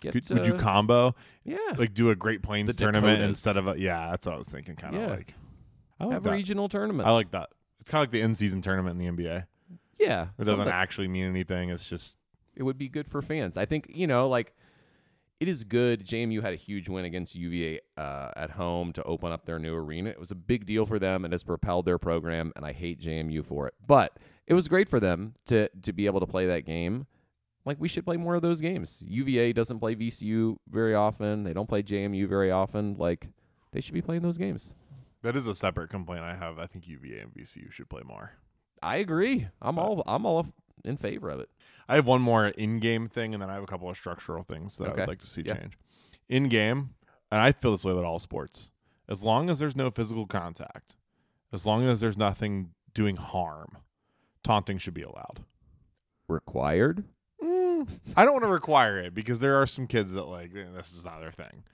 get 0.00 0.12
Could, 0.12 0.28
would 0.30 0.46
you 0.46 0.54
combo 0.54 1.14
yeah 1.44 1.56
like 1.78 1.94
do 1.94 2.10
a 2.10 2.16
Great 2.16 2.42
Plains 2.42 2.66
The 2.66 2.72
tournament 2.82 3.18
Dakotas. 3.18 3.28
instead 3.28 3.56
of 3.56 3.68
a 3.68 3.78
yeah? 3.78 4.10
That's 4.10 4.26
what 4.26 4.34
I 4.34 4.38
was 4.38 4.48
thinking. 4.48 4.74
Kind 4.76 4.96
of 4.96 5.02
Yeah. 5.02 5.08
like. 5.08 5.34
I 6.00 6.04
like 6.06 6.14
have 6.14 6.22
that. 6.24 6.32
regional 6.32 6.68
tournaments. 6.68 7.06
I 7.08 7.12
like 7.12 7.30
that. 7.30 7.50
It's 7.80 7.88
kind 7.90 8.00
of 8.02 8.08
like 8.08 8.12
the 8.12 8.22
in 8.22 8.34
season 8.34 8.60
tournament 8.60 9.00
in 9.00 9.16
the 9.16 9.22
NBA. 9.24 9.46
yeah. 10.00 10.26
It 10.38 10.44
doesn't 10.44 10.66
actually 10.68 11.06
mean 11.06 11.26
anything. 11.26 11.70
It's 11.70 11.88
just 11.88 12.16
it 12.56 12.64
would 12.64 12.76
be 12.78 12.88
good 12.88 13.08
for 13.08 13.22
fans. 13.22 13.56
I 13.56 13.64
think 13.66 13.86
you 13.94 14.08
know, 14.08 14.28
like 14.28 14.52
it 15.44 15.48
is 15.48 15.62
good. 15.62 16.06
JMU 16.06 16.40
had 16.40 16.54
a 16.54 16.56
huge 16.56 16.88
win 16.88 17.04
against 17.04 17.34
UVA 17.34 17.80
uh, 17.98 18.30
at 18.34 18.52
home 18.52 18.94
to 18.94 19.02
open 19.04 19.30
up 19.30 19.44
their 19.44 19.58
new 19.58 19.74
arena. 19.74 20.08
It 20.08 20.18
was 20.18 20.30
a 20.30 20.34
big 20.34 20.64
deal 20.64 20.86
for 20.86 20.98
them 20.98 21.22
and 21.24 21.34
has 21.34 21.42
propelled 21.42 21.84
their 21.84 21.98
program. 21.98 22.50
And 22.56 22.64
I 22.64 22.72
hate 22.72 22.98
JMU 22.98 23.44
for 23.44 23.66
it, 23.66 23.74
but 23.86 24.18
it 24.46 24.54
was 24.54 24.68
great 24.68 24.88
for 24.88 24.98
them 25.00 25.34
to 25.46 25.68
to 25.82 25.92
be 25.92 26.06
able 26.06 26.20
to 26.20 26.26
play 26.26 26.46
that 26.46 26.64
game. 26.64 27.06
Like 27.66 27.76
we 27.78 27.88
should 27.88 28.06
play 28.06 28.16
more 28.16 28.34
of 28.34 28.40
those 28.42 28.62
games. 28.62 29.02
UVA 29.06 29.52
doesn't 29.52 29.80
play 29.80 29.94
VCU 29.94 30.56
very 30.70 30.94
often. 30.94 31.44
They 31.44 31.52
don't 31.52 31.68
play 31.68 31.82
JMU 31.82 32.26
very 32.26 32.50
often. 32.50 32.94
Like 32.98 33.28
they 33.72 33.80
should 33.82 33.94
be 33.94 34.02
playing 34.02 34.22
those 34.22 34.38
games. 34.38 34.74
that 35.22 35.36
is 35.36 35.46
a 35.46 35.54
separate 35.54 35.90
complaint 35.90 36.22
I 36.24 36.34
have. 36.36 36.58
I 36.58 36.66
think 36.66 36.88
UVA 36.88 37.18
and 37.20 37.34
VCU 37.34 37.70
should 37.70 37.90
play 37.90 38.02
more. 38.02 38.32
I 38.82 38.96
agree. 38.96 39.48
I'm 39.60 39.76
But- 39.76 39.82
all 39.82 40.02
I'm 40.06 40.24
all 40.26 40.46
in 40.84 40.96
favor 40.96 41.30
of 41.30 41.40
it. 41.40 41.50
I 41.88 41.96
have 41.96 42.06
one 42.06 42.22
more 42.22 42.46
in-game 42.48 43.08
thing, 43.08 43.34
and 43.34 43.42
then 43.42 43.50
I 43.50 43.54
have 43.54 43.62
a 43.62 43.66
couple 43.66 43.88
of 43.90 43.96
structural 43.96 44.42
things 44.42 44.78
that 44.78 44.88
I 44.88 44.94
would 44.94 45.08
like 45.08 45.20
to 45.20 45.26
see 45.26 45.42
Yeah. 45.42 45.54
change. 45.56 45.78
In-game, 46.28 46.94
and 47.30 47.40
I 47.40 47.52
feel 47.52 47.72
this 47.72 47.84
way 47.84 47.92
with 47.92 48.04
all 48.04 48.18
sports. 48.18 48.70
As 49.08 49.22
long 49.22 49.50
as 49.50 49.58
there's 49.58 49.76
no 49.76 49.90
physical 49.90 50.26
contact, 50.26 50.96
as 51.52 51.66
long 51.66 51.86
as 51.86 52.00
there's 52.00 52.16
nothing 52.16 52.70
doing 52.94 53.16
harm, 53.16 53.76
taunting 54.42 54.78
should 54.78 54.94
be 54.94 55.02
allowed. 55.02 55.44
Required. 56.28 57.04
Mm, 57.42 57.88
I 58.16 58.24
don't 58.24 58.32
want 58.32 58.44
to 58.44 58.50
require 58.50 58.98
it 58.98 59.12
because 59.12 59.40
there 59.40 59.60
are 59.60 59.66
some 59.66 59.86
kids 59.86 60.12
that 60.12 60.24
like 60.24 60.52
eh, 60.56 60.64
this 60.74 60.92
is 60.92 61.04
not 61.04 61.20
their 61.20 61.30
thing. 61.32 61.64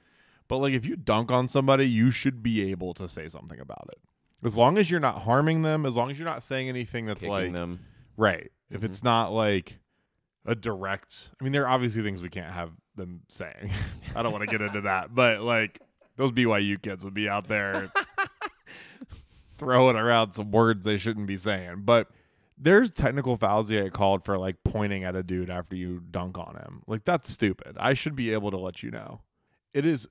But 0.49 0.59
like 0.59 0.75
if 0.75 0.85
you 0.85 0.97
dunk 0.97 1.31
on 1.31 1.47
somebody, 1.47 1.89
you 1.89 2.11
should 2.11 2.43
be 2.43 2.69
able 2.73 2.93
to 2.95 3.09
say 3.09 3.29
something 3.29 3.61
about 3.61 3.89
it. 3.93 4.01
As 4.45 4.57
long 4.57 4.77
as 4.79 4.91
you're 4.91 4.99
not 4.99 5.23
harming 5.23 5.63
them, 5.63 5.87
as 5.87 5.97
long 5.97 6.11
as 6.11 6.19
you're 6.19 6.27
not 6.29 6.43
saying 6.43 6.69
anything 6.69 7.07
that's 7.07 7.21
Kicking 7.21 7.31
like 7.31 7.53
them. 7.53 7.81
Right. 8.17 8.51
If 8.71 8.85
it's 8.85 9.03
not 9.03 9.33
like 9.33 9.79
a 10.45 10.55
direct, 10.55 11.31
I 11.41 11.45
mean, 11.45 11.53
there 11.53 11.65
are 11.65 11.69
obviously 11.69 12.03
things 12.03 12.23
we 12.23 12.29
can't 12.29 12.53
have 12.53 12.71
them 12.97 13.23
saying. 13.29 13.71
I 14.17 14.23
don't 14.23 14.33
want 14.33 14.43
to 14.43 14.51
get 14.51 14.61
into 14.61 14.83
that, 14.83 15.15
but 15.15 15.41
like 15.41 15.81
those 16.17 16.33
BYU 16.33 16.81
kids 16.81 17.05
would 17.05 17.15
be 17.15 17.29
out 17.29 17.49
there 17.49 17.91
throwing 19.59 19.97
around 19.97 20.33
some 20.33 20.51
words 20.51 20.85
they 20.85 20.99
shouldn't 20.99 21.27
be 21.27 21.37
saying. 21.37 21.83
But 21.85 22.09
there's 22.57 22.91
technical 22.91 23.37
fouls 23.37 23.69
that 23.69 23.83
get 23.83 23.93
called 23.93 24.25
for 24.25 24.39
like 24.39 24.57
pointing 24.65 25.05
at 25.05 25.17
a 25.17 25.23
dude 25.23 25.51
after 25.51 25.75
you 25.75 26.03
dunk 26.11 26.39
on 26.39 26.57
him. 26.57 26.83
Like 26.87 27.05
that's 27.05 27.31
stupid. 27.31 27.77
I 27.79 27.95
should 27.95 28.15
be 28.15 28.33
able 28.33 28.51
to 28.51 28.59
let 28.59 28.83
you 28.83 28.91
know. 28.91 29.23
It 29.73 29.87
is 29.87 30.07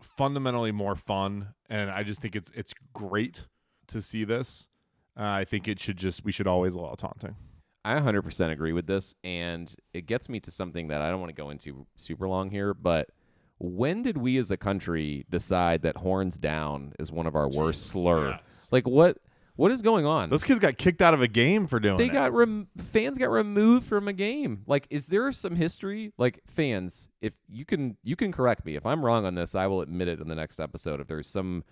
fundamentally 0.00 0.72
more 0.72 0.96
fun, 0.96 1.48
and 1.70 1.90
I 1.90 2.02
just 2.02 2.20
think 2.20 2.34
it's 2.34 2.50
it's 2.54 2.74
great 2.92 3.46
to 3.88 4.02
see 4.02 4.24
this. 4.24 4.68
Uh, 5.16 5.24
I 5.24 5.44
think 5.44 5.68
it 5.68 5.78
should 5.78 5.96
just 5.96 6.24
we 6.24 6.32
should 6.32 6.46
always 6.46 6.74
allow 6.74 6.94
taunting. 6.94 7.36
I 7.84 7.98
100% 7.98 8.50
agree 8.52 8.72
with 8.72 8.86
this, 8.86 9.14
and 9.24 9.74
it 9.92 10.06
gets 10.06 10.28
me 10.28 10.38
to 10.40 10.50
something 10.50 10.88
that 10.88 11.02
I 11.02 11.10
don't 11.10 11.20
want 11.20 11.30
to 11.30 11.40
go 11.40 11.50
into 11.50 11.86
super 11.96 12.28
long 12.28 12.50
here, 12.50 12.74
but 12.74 13.10
when 13.58 14.02
did 14.02 14.16
we 14.18 14.38
as 14.38 14.50
a 14.50 14.56
country 14.56 15.24
decide 15.30 15.82
that 15.82 15.96
horns 15.96 16.38
down 16.38 16.92
is 16.98 17.10
one 17.12 17.26
of 17.26 17.34
our 17.36 17.48
worst 17.48 17.86
slurs? 17.86 18.34
Yes. 18.38 18.68
Like 18.72 18.86
what 18.86 19.18
what 19.54 19.70
is 19.70 19.82
going 19.82 20.06
on? 20.06 20.30
Those 20.30 20.42
kids 20.42 20.58
got 20.58 20.78
kicked 20.78 21.02
out 21.02 21.12
of 21.14 21.20
a 21.22 21.28
game 21.28 21.66
for 21.66 21.78
doing 21.78 21.98
they 21.98 22.06
it. 22.06 22.12
got 22.12 22.32
rem- 22.32 22.68
fans 22.78 23.18
got 23.18 23.30
removed 23.30 23.86
from 23.86 24.08
a 24.08 24.12
game. 24.12 24.62
Like 24.66 24.86
is 24.90 25.06
there 25.08 25.30
some 25.30 25.54
history 25.54 26.12
like 26.18 26.40
fans 26.46 27.08
if 27.20 27.34
you 27.48 27.64
can 27.64 27.96
you 28.02 28.16
can 28.16 28.32
correct 28.32 28.64
me 28.64 28.74
if 28.74 28.84
I'm 28.86 29.04
wrong 29.04 29.26
on 29.26 29.34
this, 29.34 29.54
I 29.54 29.66
will 29.66 29.80
admit 29.82 30.08
it 30.08 30.20
in 30.20 30.28
the 30.28 30.34
next 30.34 30.58
episode 30.58 31.00
if 31.00 31.06
there's 31.06 31.28
some 31.28 31.62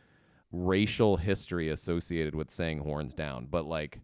racial 0.52 1.16
history 1.16 1.68
associated 1.70 2.34
with 2.34 2.50
saying 2.50 2.80
horns 2.80 3.14
down. 3.14 3.46
But 3.50 3.64
like 3.66 4.00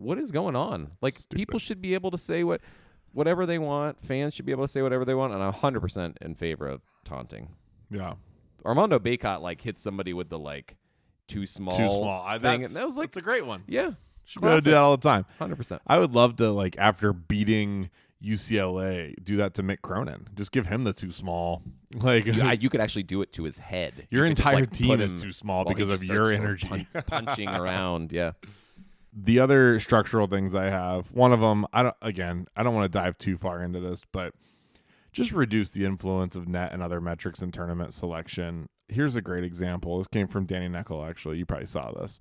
what 0.00 0.18
is 0.18 0.32
going 0.32 0.56
on? 0.56 0.92
Like 1.00 1.14
Stupid. 1.14 1.36
people 1.36 1.58
should 1.58 1.80
be 1.80 1.94
able 1.94 2.10
to 2.10 2.18
say 2.18 2.44
what 2.44 2.60
whatever 3.12 3.46
they 3.46 3.58
want. 3.58 4.04
Fans 4.04 4.34
should 4.34 4.46
be 4.46 4.52
able 4.52 4.64
to 4.64 4.68
say 4.72 4.82
whatever 4.82 5.04
they 5.04 5.14
want 5.14 5.32
and 5.34 5.42
I'm 5.42 5.52
100% 5.52 6.16
in 6.20 6.34
favor 6.34 6.66
of 6.68 6.80
taunting. 7.04 7.50
yeah, 7.90 8.14
Armando 8.64 8.98
Bacot 8.98 9.40
like 9.40 9.60
hit 9.60 9.78
somebody 9.78 10.12
with 10.12 10.28
the 10.28 10.38
like 10.38 10.76
too 11.28 11.46
small 11.46 11.76
too 11.76 11.86
small. 11.88 12.24
I, 12.26 12.38
thing, 12.38 12.62
that's, 12.62 12.74
that 12.74 12.86
was 12.86 12.96
like 12.96 13.10
that's 13.10 13.16
a 13.18 13.22
great 13.22 13.46
one. 13.46 13.62
yeah, 13.66 13.92
Should 14.24 14.42
be 14.42 14.48
able 14.48 14.58
to 14.58 14.64
do 14.64 14.70
that 14.70 14.78
all 14.78 14.96
the 14.96 15.08
time. 15.08 15.24
100%. 15.40 15.80
I 15.86 15.98
would 15.98 16.12
love 16.14 16.36
to 16.36 16.50
like 16.50 16.76
after 16.78 17.12
beating 17.12 17.90
UCLA, 18.22 19.14
do 19.24 19.36
that 19.38 19.54
to 19.54 19.62
Mick 19.62 19.80
Cronin. 19.82 20.28
Just 20.34 20.52
give 20.52 20.66
him 20.66 20.84
the 20.84 20.92
too 20.92 21.12
small. 21.12 21.62
Like 21.92 22.24
you, 22.60 22.70
could 22.70 22.80
actually 22.80 23.02
do 23.02 23.20
it 23.20 23.32
to 23.32 23.42
his 23.42 23.58
head. 23.58 24.06
your 24.10 24.24
You 24.24 24.30
could 24.30 24.36
just, 24.36 24.46
entire 24.48 24.60
like, 24.60 24.70
team 24.70 25.00
is 25.00 25.20
too 25.20 25.32
small 25.32 25.64
because 25.64 25.92
of 25.92 26.04
your 26.04 26.32
energy. 26.32 26.68
pun- 26.68 26.86
punching 27.04 27.48
around. 27.48 28.12
Yeah, 28.12 28.30
the 29.12 29.38
other 29.40 29.80
structural 29.80 30.26
things 30.26 30.54
I 30.54 30.70
have, 30.70 31.10
one 31.12 31.32
of 31.32 31.40
them, 31.40 31.66
I 31.72 31.82
don't 31.84 31.96
again, 32.02 32.46
I 32.56 32.62
don't 32.62 32.74
want 32.74 32.90
to 32.90 32.98
dive 32.98 33.18
too 33.18 33.36
far 33.36 33.62
into 33.62 33.80
this, 33.80 34.02
but 34.12 34.34
just 35.12 35.32
reduce 35.32 35.70
the 35.70 35.84
influence 35.84 36.36
of 36.36 36.48
net 36.48 36.72
and 36.72 36.82
other 36.82 37.00
metrics 37.00 37.42
in 37.42 37.50
tournament 37.50 37.92
selection. 37.92 38.68
Here's 38.88 39.16
a 39.16 39.22
great 39.22 39.44
example. 39.44 39.98
This 39.98 40.06
came 40.06 40.28
from 40.28 40.46
Danny 40.46 40.68
Neckel, 40.68 41.08
actually. 41.08 41.38
You 41.38 41.46
probably 41.46 41.66
saw 41.66 41.92
this. 41.92 42.20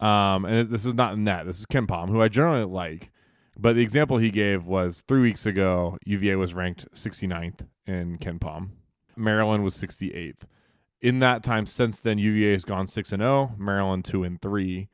Um, 0.00 0.44
and 0.44 0.68
this 0.68 0.84
is 0.84 0.94
not 0.94 1.18
net. 1.18 1.46
This 1.46 1.60
is 1.60 1.66
KenPom, 1.66 2.08
who 2.08 2.20
I 2.20 2.28
generally 2.28 2.64
like. 2.64 3.10
But 3.56 3.76
the 3.76 3.82
example 3.82 4.18
he 4.18 4.30
gave 4.30 4.66
was 4.66 5.02
three 5.06 5.20
weeks 5.20 5.46
ago, 5.46 5.96
UVA 6.04 6.34
was 6.36 6.54
ranked 6.54 6.92
69th 6.92 7.66
in 7.86 8.18
KenPom. 8.18 8.70
Maryland 9.16 9.62
was 9.62 9.74
68th. 9.74 10.42
In 11.00 11.20
that 11.20 11.42
time 11.42 11.66
since 11.66 12.00
then, 12.00 12.18
UVA 12.18 12.52
has 12.52 12.64
gone 12.64 12.86
6 12.86 13.12
and 13.12 13.20
0, 13.20 13.54
Maryland 13.58 14.04
2 14.04 14.24
and 14.24 14.40
3. 14.40 14.88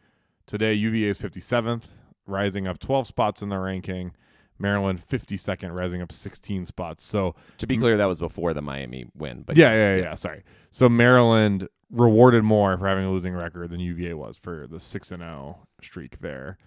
Today, 0.50 0.74
UVA 0.74 1.10
is 1.10 1.16
57th, 1.16 1.82
rising 2.26 2.66
up 2.66 2.80
12 2.80 3.06
spots 3.06 3.40
in 3.40 3.50
the 3.50 3.58
ranking. 3.60 4.10
Maryland 4.58 5.00
52nd, 5.00 5.72
rising 5.72 6.02
up 6.02 6.10
16 6.10 6.64
spots. 6.64 7.04
So, 7.04 7.36
To 7.58 7.68
be 7.68 7.76
clear, 7.76 7.96
that 7.96 8.06
was 8.06 8.18
before 8.18 8.52
the 8.52 8.60
Miami 8.60 9.06
win. 9.14 9.44
But 9.46 9.56
yeah, 9.56 9.70
yes, 9.70 9.78
yeah, 9.78 10.08
yeah, 10.08 10.14
Sorry. 10.16 10.42
So 10.72 10.88
Maryland 10.88 11.68
rewarded 11.88 12.42
more 12.42 12.76
for 12.76 12.88
having 12.88 13.04
a 13.04 13.12
losing 13.12 13.32
record 13.32 13.70
than 13.70 13.78
UVA 13.78 14.14
was 14.14 14.38
for 14.38 14.66
the 14.66 14.80
six 14.80 15.12
and 15.12 15.22
zero 15.22 15.68
streak 15.80 16.18
there. 16.18 16.58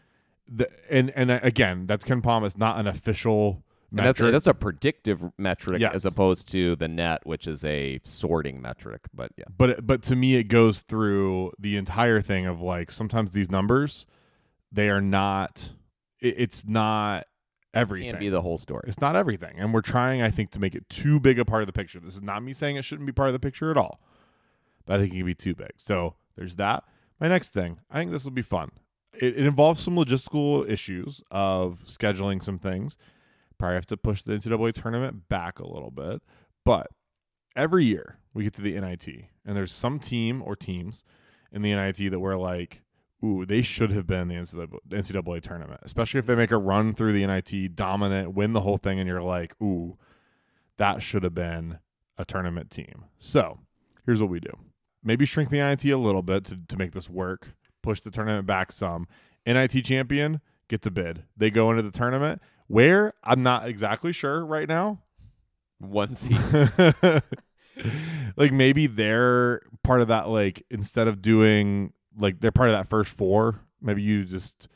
The, 0.48 0.70
and 0.90 1.12
and 1.14 1.30
uh, 1.30 1.42
again, 1.44 1.86
that's 1.86 2.06
KenPom. 2.06 2.46
It's 2.46 2.58
not 2.58 2.80
an 2.80 2.88
official 2.88 3.66
That's 3.94 4.20
metric. 4.20 4.32
that's 4.34 4.48
a 4.48 4.54
predictive 4.56 5.24
metric 5.38 5.80
Yes. 5.80 5.94
as 5.94 6.06
opposed 6.06 6.50
to 6.52 6.76
the 6.76 6.88
net, 6.88 7.22
which 7.26 7.48
is 7.48 7.64
a 7.64 8.00
sorting 8.04 8.62
metric. 8.62 9.02
But 9.14 9.32
yeah, 9.38 9.46
but 9.56 9.86
but 9.86 10.02
to 10.04 10.16
me, 10.16 10.36
it 10.36 10.46
goes 10.46 10.82
through 10.82 11.52
the 11.60 11.78
entire 11.78 12.20
thing 12.22 12.48
of 12.48 12.60
like 12.60 12.90
sometimes 12.90 13.32
these 13.32 13.52
numbers, 13.52 14.06
they 14.72 14.90
are 14.90 15.02
not. 15.02 15.74
It, 16.20 16.36
it's 16.38 16.66
not 16.66 17.28
everything. 17.74 18.12
can't 18.12 18.20
be 18.20 18.30
the 18.30 18.42
whole 18.42 18.58
story. 18.58 18.84
It's 18.88 19.00
not 19.02 19.16
everything. 19.16 19.56
And 19.60 19.74
we're 19.74 19.82
trying, 19.82 20.22
I 20.22 20.32
think, 20.32 20.50
to 20.52 20.60
make 20.60 20.74
it 20.76 20.90
too 20.90 21.20
big 21.20 21.38
a 21.40 21.46
part 21.46 21.62
of 21.62 21.68
the 21.68 21.74
picture. 21.74 22.00
This 22.00 22.16
is 22.16 22.22
not 22.24 22.42
me 22.44 22.54
saying 22.54 22.78
it 22.78 22.86
shouldn't 22.86 23.06
be 23.06 23.14
part 23.14 23.30
of 23.30 23.34
the 23.34 23.40
picture 23.40 23.70
at 23.70 23.78
all, 23.78 24.00
but 24.86 24.96
I 24.96 25.00
think 25.04 25.14
it 25.14 25.18
can 25.18 25.26
be 25.26 25.36
too 25.36 25.54
big. 25.56 25.72
So 25.78 26.16
there's 26.36 26.56
that. 26.56 26.84
My 27.20 27.28
next 27.28 27.52
thing, 27.52 27.80
I 27.92 28.00
think 28.00 28.12
this 28.12 28.24
will 28.24 28.32
be 28.32 28.42
fun. 28.42 28.72
It, 29.14 29.38
it 29.38 29.46
involves 29.46 29.82
some 29.82 29.96
logistical 29.96 30.68
issues 30.68 31.22
of 31.30 31.84
scheduling 31.86 32.42
some 32.44 32.58
things. 32.58 32.98
Probably 33.58 33.76
have 33.76 33.86
to 33.88 33.98
push 33.98 34.24
the 34.24 34.34
NCAA 34.34 34.82
tournament 34.82 35.30
back 35.30 35.60
a 35.60 35.68
little 35.68 35.92
bit. 35.92 36.22
But 36.66 36.88
every 37.56 37.86
year 37.86 38.18
we 38.34 38.44
get 38.44 38.54
to 38.54 38.62
the 38.62 38.80
NIT, 38.80 39.08
and 39.46 39.56
there's 39.56 39.72
some 39.72 40.00
team 40.00 40.42
or 40.42 40.56
teams 40.56 41.04
in 41.52 41.62
the 41.62 41.74
NIT 41.74 42.12
that 42.12 42.20
we're 42.20 42.38
like, 42.38 42.82
ooh, 43.24 43.46
they 43.46 43.62
should 43.62 43.92
have 43.92 44.08
been 44.08 44.28
the 44.28 44.36
NCAA, 44.36 45.42
tournament, 45.42 45.82
especially 45.84 46.20
if 46.20 46.26
they 46.26 46.36
make 46.36 46.52
a 46.52 46.58
run 46.58 46.94
through 46.94 47.14
the 47.14 47.26
NIT, 47.26 47.76
dominant, 47.76 48.34
win 48.34 48.54
the 48.54 48.62
whole 48.62 48.78
thing, 48.78 49.00
and 49.00 49.08
you're 49.08 49.22
like, 49.22 49.54
ooh, 49.62 49.98
that 50.78 51.02
should 51.02 51.24
have 51.24 51.36
been 51.36 51.80
a 52.18 52.26
tournament 52.26 52.70
team. 52.72 53.06
So 53.20 53.60
here's 54.06 54.22
what 54.22 54.30
we 54.30 54.40
do 54.40 54.52
maybe 55.04 55.26
shrink 55.26 55.50
the 55.50 55.58
NIT 55.58 55.86
a 55.86 55.98
little 55.98 56.22
bit 56.22 56.46
to, 56.46 56.60
to 56.68 56.78
make 56.78 56.94
this 56.94 57.10
work, 57.10 57.56
push 57.82 58.02
the 58.02 58.12
tournament 58.12 58.48
back 58.48 58.72
some. 58.72 59.08
NIT 59.46 59.84
champion 59.84 60.40
gets 60.70 60.88
a 60.88 60.92
bid. 60.92 61.24
They 61.36 61.52
go 61.52 61.70
into 61.70 61.84
the 61.84 61.92
tournament. 61.92 62.42
Where? 62.68 63.14
I'm 63.24 63.44
not 63.44 63.68
exactly 63.68 64.12
sure 64.14 64.46
right 64.46 64.68
now. 64.68 65.02
One 65.80 66.16
seed. 66.16 66.38
like 68.38 68.52
maybe 68.52 68.88
they're 68.88 69.62
part 69.84 70.02
of 70.02 70.08
that 70.08 70.30
like 70.30 70.64
instead 70.70 71.08
of 71.08 71.22
doing 71.22 71.94
like 72.18 72.40
they're 72.40 72.52
part 72.52 72.70
of 72.70 72.74
that 72.74 72.88
first 72.88 73.12
four 73.12 73.60
maybe 73.82 74.02
you 74.02 74.24
just 74.24 74.68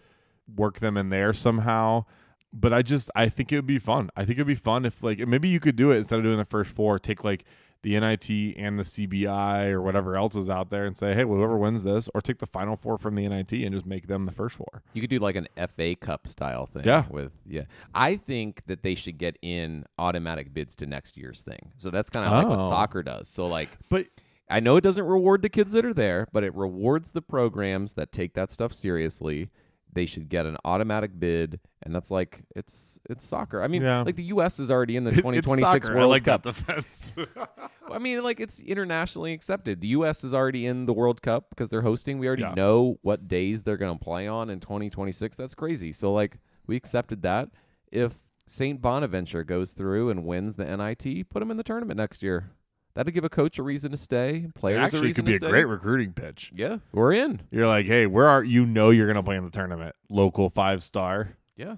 work 0.55 0.79
them 0.79 0.97
in 0.97 1.09
there 1.09 1.31
somehow 1.33 2.03
but 2.51 2.73
i 2.73 2.81
just 2.81 3.09
i 3.15 3.29
think 3.29 3.51
it 3.51 3.55
would 3.55 3.67
be 3.67 3.79
fun 3.79 4.09
i 4.15 4.25
think 4.25 4.37
it'd 4.37 4.47
be 4.47 4.55
fun 4.55 4.83
if 4.85 5.03
like 5.03 5.19
maybe 5.27 5.47
you 5.47 5.59
could 5.59 5.75
do 5.75 5.91
it 5.91 5.97
instead 5.97 6.17
of 6.17 6.23
doing 6.25 6.37
the 6.37 6.45
first 6.45 6.71
four 6.71 6.97
take 6.97 7.23
like 7.23 7.45
the 7.83 7.99
nit 7.99 8.29
and 8.57 8.79
the 8.79 8.83
cbi 8.83 9.69
or 9.71 9.81
whatever 9.81 10.15
else 10.15 10.35
is 10.35 10.49
out 10.49 10.69
there 10.69 10.85
and 10.85 10.97
say 10.97 11.13
hey 11.13 11.23
whoever 11.23 11.57
wins 11.57 11.83
this 11.83 12.09
or 12.13 12.21
take 12.21 12.39
the 12.39 12.45
final 12.45 12.75
four 12.75 12.97
from 12.97 13.15
the 13.15 13.27
nit 13.27 13.51
and 13.53 13.73
just 13.73 13.85
make 13.85 14.07
them 14.07 14.25
the 14.25 14.31
first 14.31 14.55
four 14.55 14.81
You 14.93 15.01
could 15.01 15.09
do 15.09 15.19
like 15.19 15.35
an 15.35 15.47
FA 15.75 15.95
Cup 15.95 16.27
style 16.27 16.65
thing. 16.65 16.83
Yeah. 16.85 17.05
With 17.09 17.31
yeah, 17.45 17.63
I 17.93 18.15
think 18.15 18.63
that 18.67 18.83
they 18.83 18.95
should 18.95 19.17
get 19.17 19.37
in 19.41 19.85
automatic 19.97 20.53
bids 20.53 20.75
to 20.77 20.85
next 20.85 21.17
year's 21.17 21.41
thing. 21.43 21.71
So 21.77 21.89
that's 21.89 22.09
kind 22.09 22.25
of 22.25 22.31
like 22.31 22.47
what 22.47 22.59
Oh. 22.59 22.69
soccer 22.69 23.03
does. 23.03 23.27
So 23.27 23.47
like, 23.47 23.69
but 23.89 24.05
I 24.49 24.59
know 24.59 24.77
it 24.77 24.81
doesn't 24.81 25.03
reward 25.05 25.41
the 25.41 25.49
kids 25.49 25.71
that 25.73 25.85
are 25.85 25.93
there, 25.93 26.27
but 26.31 26.43
it 26.43 26.55
rewards 26.55 27.11
the 27.11 27.21
programs 27.21 27.93
that 27.93 28.11
take 28.11 28.33
that 28.33 28.49
stuff 28.51 28.71
seriously. 28.73 29.49
They 29.93 30.05
should 30.05 30.29
get 30.29 30.45
an 30.45 30.57
automatic 30.63 31.17
bid, 31.19 31.59
and 31.81 31.93
that's 31.95 32.11
like 32.11 32.43
it's 32.55 32.99
it's 33.09 33.25
soccer. 33.25 33.63
I 33.63 33.67
mean, 33.67 33.81
Yeah. 33.81 34.01
like 34.03 34.15
the 34.15 34.23
U.S. 34.25 34.59
is 34.59 34.69
already 34.69 34.95
in 34.95 35.03
the 35.05 35.09
it's 35.11 35.17
2026 35.17 35.87
soccer. 35.87 35.91
I 35.97 35.99
World 35.99 36.09
like 36.11 36.25
Cup. 36.25 36.43
that 36.43 36.53
defense 36.55 37.13
I 37.91 37.97
mean, 37.99 38.21
like 38.23 38.39
it's 38.39 38.59
internationally 38.59 39.33
accepted. 39.33 39.81
The 39.81 39.87
U.S. 39.89 40.23
is 40.23 40.33
already 40.33 40.65
in 40.67 40.85
the 40.85 40.93
World 40.93 41.21
Cup 41.21 41.49
because 41.49 41.69
they're 41.69 41.81
hosting. 41.81 42.19
We 42.19 42.27
already 42.27 42.43
Yeah. 42.43 42.53
know 42.53 42.99
what 43.01 43.27
days 43.27 43.63
they're 43.63 43.77
going 43.77 43.97
to 43.97 44.03
play 44.03 44.27
on 44.27 44.49
in 44.49 44.59
2026. 44.59 45.35
That's 45.37 45.55
crazy. 45.55 45.93
So, 45.93 46.13
like, 46.13 46.37
we 46.67 46.75
accepted 46.75 47.21
that. 47.23 47.49
If 47.91 48.17
St. 48.45 48.81
Bonaventure 48.81 49.43
goes 49.43 49.73
through 49.73 50.09
and 50.09 50.25
wins 50.25 50.57
the 50.57 50.65
NIT, 50.65 51.29
put 51.29 51.39
them 51.39 51.49
in 51.49 51.57
the 51.57 51.63
tournament 51.63 51.97
next 51.97 52.21
year. 52.21 52.51
That'd 52.97 53.13
give 53.13 53.23
a 53.23 53.29
coach 53.29 53.59
a 53.59 53.63
reason 53.63 53.91
to 53.91 53.97
stay. 53.97 54.47
Players 54.55 54.79
a 54.79 54.83
actually 54.85 55.07
reason 55.09 55.23
could 55.23 55.25
be 55.25 55.31
to 55.33 55.45
a 55.45 55.47
stay. 55.47 55.49
great 55.51 55.65
recruiting 55.65 56.13
pitch 56.13 56.51
Yeah, 56.55 56.77
we're 56.91 57.13
in. 57.13 57.41
You're 57.51 57.67
like, 57.67 57.85
hey, 57.85 58.07
where 58.07 58.27
are 58.27 58.43
you? 58.43 58.65
Know 58.65 58.89
you're 58.89 59.05
gonna 59.05 59.21
play 59.21 59.35
in 59.37 59.43
the 59.45 59.51
tournament. 59.51 59.95
Local 60.09 60.49
five 60.49 60.81
star. 60.81 61.29
Yeah, 61.55 61.75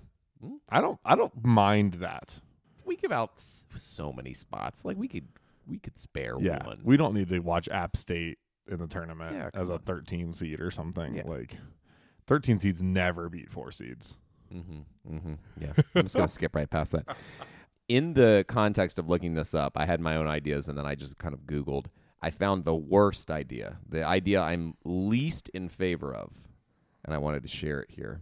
I 0.69 0.79
don't. 0.79 0.97
I 1.03 1.15
don't 1.17 1.45
mind 1.45 1.95
that. 1.95 2.39
we 2.85 2.95
give 2.95 3.11
out 3.11 3.33
so 3.37 4.13
many 4.13 4.33
spots. 4.33 4.85
Like 4.85 4.95
we 4.97 5.09
could, 5.09 5.27
we 5.67 5.77
could 5.77 5.99
spare 5.99 6.35
Yeah, 6.39 6.65
one. 6.65 6.79
we 6.85 6.95
don't 6.95 7.13
need 7.13 7.27
to 7.29 7.39
watch 7.39 7.67
App 7.67 7.97
State 7.97 8.37
in 8.71 8.77
the 8.79 8.87
tournament 8.87 9.35
Yeah, 9.35 9.49
as 9.53 9.67
come 9.67 9.75
a 9.75 9.79
13 9.79 10.31
seed 10.31 10.61
or 10.61 10.71
something. 10.71 11.15
Yeah. 11.15 11.23
Like, 11.25 11.57
13 12.27 12.59
seeds 12.59 12.81
never 12.81 13.27
beat 13.27 13.51
four 13.51 13.71
seeds. 13.73 14.15
Mm-hmm. 14.53 15.15
Mm-hmm. 15.15 15.33
Yeah. 15.59 15.73
I'm 15.95 16.03
just 16.03 16.15
gonna 16.15 16.27
skip 16.29 16.55
right 16.55 16.69
past 16.69 16.93
that. 16.93 17.05
In 17.89 18.13
the 18.13 18.45
context 18.47 18.99
of 18.99 19.09
looking 19.09 19.33
this 19.33 19.55
up, 19.55 19.73
I 19.75 19.85
had 19.87 19.99
my 19.99 20.15
own 20.15 20.27
ideas 20.27 20.67
and 20.67 20.77
then 20.77 20.85
I 20.85 20.93
just 20.93 21.17
kind 21.17 21.33
of 21.33 21.41
Googled. 21.47 21.87
I 22.21 22.29
found 22.29 22.63
the 22.63 22.75
worst 22.75 23.31
idea, 23.31 23.79
the 23.87 24.03
idea 24.03 24.41
I'm 24.41 24.75
least 24.83 25.49
in 25.49 25.69
favor 25.69 26.13
of, 26.13 26.37
and 27.03 27.15
I 27.15 27.17
wanted 27.17 27.41
to 27.41 27.49
share 27.49 27.79
it 27.81 27.89
here. 27.89 28.21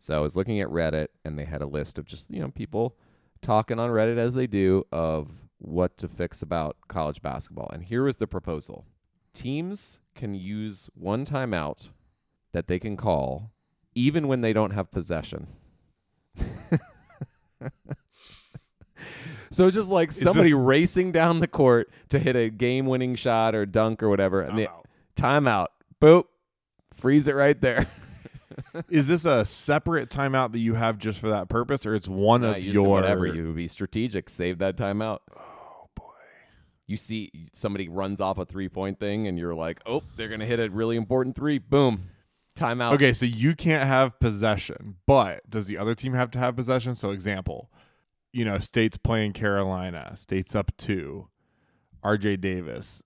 So 0.00 0.16
I 0.16 0.20
was 0.20 0.36
looking 0.36 0.60
at 0.60 0.68
Reddit 0.68 1.08
and 1.24 1.38
they 1.38 1.44
had 1.44 1.62
a 1.62 1.66
list 1.66 1.98
of 1.98 2.04
just, 2.04 2.30
you 2.30 2.40
know, 2.40 2.48
people 2.48 2.96
talking 3.42 3.78
on 3.78 3.90
Reddit 3.90 4.18
as 4.18 4.34
they 4.34 4.48
do 4.48 4.84
of 4.90 5.30
what 5.58 5.96
to 5.98 6.08
fix 6.08 6.42
about 6.42 6.76
college 6.88 7.22
basketball. 7.22 7.70
And 7.72 7.84
here 7.84 8.02
was 8.02 8.16
the 8.16 8.26
proposal. 8.26 8.84
Teams 9.32 10.00
can 10.16 10.34
use 10.34 10.90
one 10.94 11.24
timeout 11.24 11.90
that 12.52 12.66
they 12.66 12.80
can 12.80 12.96
call 12.96 13.52
even 13.94 14.26
when 14.26 14.40
they 14.40 14.52
don't 14.52 14.72
have 14.72 14.90
possession. 14.90 15.46
so 19.56 19.70
just 19.70 19.90
like 19.90 20.12
somebody 20.12 20.50
this- 20.50 20.60
racing 20.60 21.12
down 21.12 21.40
the 21.40 21.48
court 21.48 21.90
to 22.10 22.18
hit 22.18 22.36
a 22.36 22.50
game-winning 22.50 23.14
shot 23.14 23.54
or 23.54 23.64
dunk 23.64 24.02
or 24.02 24.10
whatever, 24.10 24.42
and 24.42 24.58
they, 24.58 24.66
Timeout. 24.66 24.84
timeout, 25.16 25.66
boop, 25.98 26.24
freeze 26.92 27.26
it 27.26 27.34
right 27.34 27.58
there. 27.60 27.86
Is 28.90 29.06
this 29.06 29.24
a 29.24 29.46
separate 29.46 30.10
timeout 30.10 30.52
that 30.52 30.58
you 30.58 30.74
have 30.74 30.98
just 30.98 31.18
for 31.18 31.30
that 31.30 31.48
purpose, 31.48 31.86
or 31.86 31.94
it's 31.94 32.06
one 32.06 32.44
of 32.44 32.58
use 32.58 32.74
your 32.74 32.86
whatever 32.86 33.26
you 33.26 33.46
would 33.46 33.56
be 33.56 33.66
strategic, 33.66 34.28
save 34.28 34.58
that 34.58 34.76
timeout. 34.76 35.20
Oh 35.34 35.88
boy. 35.94 36.04
You 36.86 36.98
see 36.98 37.30
somebody 37.54 37.88
runs 37.88 38.20
off 38.20 38.36
a 38.36 38.44
three-point 38.44 39.00
thing, 39.00 39.26
and 39.26 39.38
you're 39.38 39.54
like, 39.54 39.80
oh, 39.86 40.02
they're 40.16 40.28
gonna 40.28 40.44
hit 40.44 40.60
a 40.60 40.68
really 40.68 40.96
important 40.96 41.34
three. 41.34 41.58
Boom, 41.58 42.10
timeout. 42.54 42.92
Okay, 42.94 43.14
so 43.14 43.24
you 43.24 43.54
can't 43.54 43.86
have 43.86 44.20
possession, 44.20 44.96
but 45.06 45.48
does 45.48 45.66
the 45.66 45.78
other 45.78 45.94
team 45.94 46.12
have 46.12 46.30
to 46.32 46.38
have 46.38 46.56
possession? 46.56 46.94
So, 46.94 47.10
example, 47.10 47.70
you 48.36 48.44
know, 48.44 48.58
State's 48.58 48.96
playing 48.98 49.32
Carolina, 49.32 50.12
State's 50.14 50.54
up 50.54 50.70
two. 50.76 51.28
RJ 52.04 52.40
Davis 52.40 53.02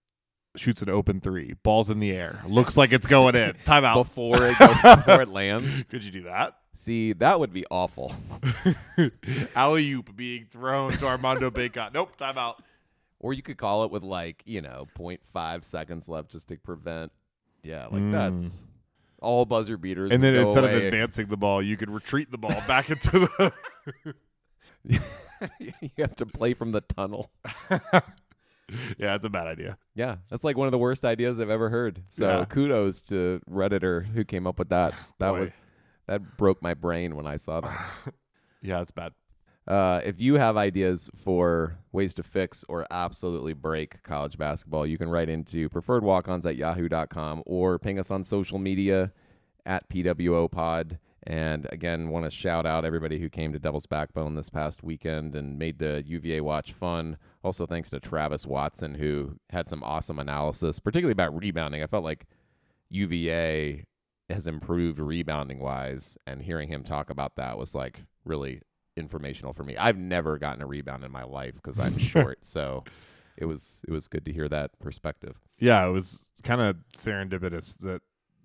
shoots 0.57 0.83
an 0.83 0.89
open 0.91 1.21
three, 1.21 1.55
balls 1.63 1.89
in 1.89 2.01
the 2.01 2.11
air, 2.11 2.43
looks 2.47 2.77
like 2.77 2.93
it's 2.93 3.07
going 3.07 3.37
in. 3.37 3.53
Timeout. 3.65 3.95
Before 3.95 4.45
it 4.45 4.59
goes, 4.59 4.97
before 4.97 5.23
it 5.23 5.29
lands. 5.29 5.83
Could 5.89 6.03
you 6.05 6.11
do 6.11 6.23
that? 6.25 6.57
See, 6.73 7.13
that 7.15 7.39
would 7.39 7.53
be 7.53 7.65
awful. 7.71 8.13
Alley 9.55 9.91
oop 9.93 10.15
being 10.17 10.47
thrown 10.51 10.91
to 10.93 11.07
Armando 11.07 11.51
Bacot. 11.51 11.95
Nope, 11.95 12.17
timeout. 12.17 12.57
Or 13.19 13.33
you 13.33 13.43
could 13.43 13.57
call 13.59 13.85
it 13.85 13.91
with 13.91 14.03
like, 14.03 14.43
you 14.47 14.61
know, 14.61 14.87
0.5 14.99 15.65
seconds 15.65 16.09
left 16.09 16.31
just 16.31 16.49
to 16.49 16.57
prevent. 16.59 17.13
Yeah, 17.63 17.87
like 17.87 18.03
Mm. 18.03 18.13
that's 18.13 18.65
all 19.21 19.45
buzzer 19.45 19.77
beaters. 19.77 20.11
And 20.11 20.23
then 20.23 20.35
instead 20.35 20.65
away. 20.65 20.77
of 20.77 20.83
advancing 20.85 21.27
the 21.27 21.37
ball, 21.37 21.63
you 21.63 21.77
could 21.77 21.91
retreat 21.91 22.31
the 22.31 22.39
ball 22.39 22.61
back 22.67 22.91
into 22.91 23.11
the. 23.21 23.53
you 25.59 25.91
have 25.99 26.15
to 26.17 26.27
play 26.27 26.55
from 26.55 26.73
the 26.73 26.81
tunnel. 26.81 27.31
yeah, 27.71 28.01
that's 28.99 29.25
a 29.25 29.31
bad 29.31 29.47
idea. 29.47 29.77
Yeah, 29.95 30.17
that's 30.31 30.45
like 30.45 30.57
one 30.57 30.69
of 30.69 30.73
the 30.73 30.79
worst 30.79 31.05
ideas 31.05 31.41
I've 31.41 31.51
ever 31.51 31.69
heard. 31.71 32.03
So 32.09 32.27
Yeah. 32.41 32.45
kudos 32.45 33.03
to 33.03 33.41
Redditor 33.51 34.07
who 34.07 34.25
came 34.25 34.47
up 34.47 34.59
with 34.59 34.69
that. 34.71 34.95
That 35.19 35.31
Boy. 35.33 35.41
was 35.41 35.53
that 36.07 36.37
broke 36.37 36.61
my 36.63 36.75
brain 36.75 37.15
when 37.17 37.27
I 37.27 37.37
saw 37.37 37.61
that. 37.61 37.81
Yeah, 38.63 38.81
it's 38.81 38.91
bad. 38.91 39.13
Uh, 39.69 40.01
if 40.05 40.21
you 40.21 40.35
have 40.35 40.57
ideas 40.57 41.09
for 41.15 41.77
ways 41.93 42.15
to 42.15 42.23
fix 42.23 42.65
or 42.69 42.87
absolutely 42.91 43.53
break 43.53 44.03
college 44.03 44.37
basketball, 44.37 44.85
you 44.87 44.99
can 44.99 45.09
write 45.09 45.29
into 45.29 45.69
preferredwalkons 45.69 46.45
at 46.47 46.57
yahoo.com 46.57 47.43
or 47.47 47.79
ping 47.79 47.99
us 47.99 48.11
on 48.11 48.25
social 48.25 48.59
media 48.59 49.13
at 49.67 49.89
PWO 49.89 50.51
Pod. 50.51 50.99
And 51.25 51.67
again, 51.71 52.09
want 52.09 52.25
to 52.25 52.31
shout 52.31 52.65
out 52.65 52.85
everybody 52.85 53.19
who 53.19 53.29
came 53.29 53.53
to 53.53 53.59
Devil's 53.59 53.87
Backbone 53.87 54.35
this 54.35 54.49
past 54.49 54.83
weekend 54.83 55.35
and 55.35 55.59
made 55.59 55.79
the 55.79 56.03
UVA 56.07 56.41
watch 56.41 56.73
fun. 56.73 57.19
Also, 57.45 57.67
thanks 57.67 57.91
to 57.91 58.01
Travis 58.01 58.47
Watson, 58.47 58.95
who 58.95 59.37
had 59.51 59.69
some 59.69 59.83
awesome 59.83 60.19
analysis, 60.19 60.81
particularly 60.81 61.13
about 61.13 61.37
rebounding. 61.37 61.83
I 61.83 61.87
felt 61.87 62.05
like 62.05 62.27
UVA 62.89 63.85
has 64.31 64.47
improved 64.47 64.99
rebounding 64.99 65.59
wise, 65.59 66.17
and 66.27 66.41
hearing 66.41 66.69
him 66.69 66.85
talk 66.85 67.11
about 67.11 67.37
that 67.37 67.59
was 67.59 67.75
like 67.75 68.01
really 68.25 68.63
informational 68.97 69.53
for 69.53 69.65
me. 69.65 69.77
I've 69.77 69.99
never 69.99 70.39
gotten 70.39 70.63
a 70.63 70.67
rebound 70.67 71.05
in 71.05 71.11
my 71.11 71.25
life 71.25 71.55
because 71.55 71.79
I'm 71.79 71.99
short, 71.99 72.45
so 72.45 72.85
it 73.37 73.45
was 73.45 73.83
it 73.87 73.93
was 73.93 74.09
good 74.09 74.25
to 74.25 74.33
hear 74.33 74.49
that 74.49 74.79
perspective. 74.79 75.37
Yeah, 75.59 75.87
it 75.87 75.91
was 75.91 76.29
kind 76.43 76.61
of 76.61 76.77
serendipitous 76.97 77.77
that 77.79 78.03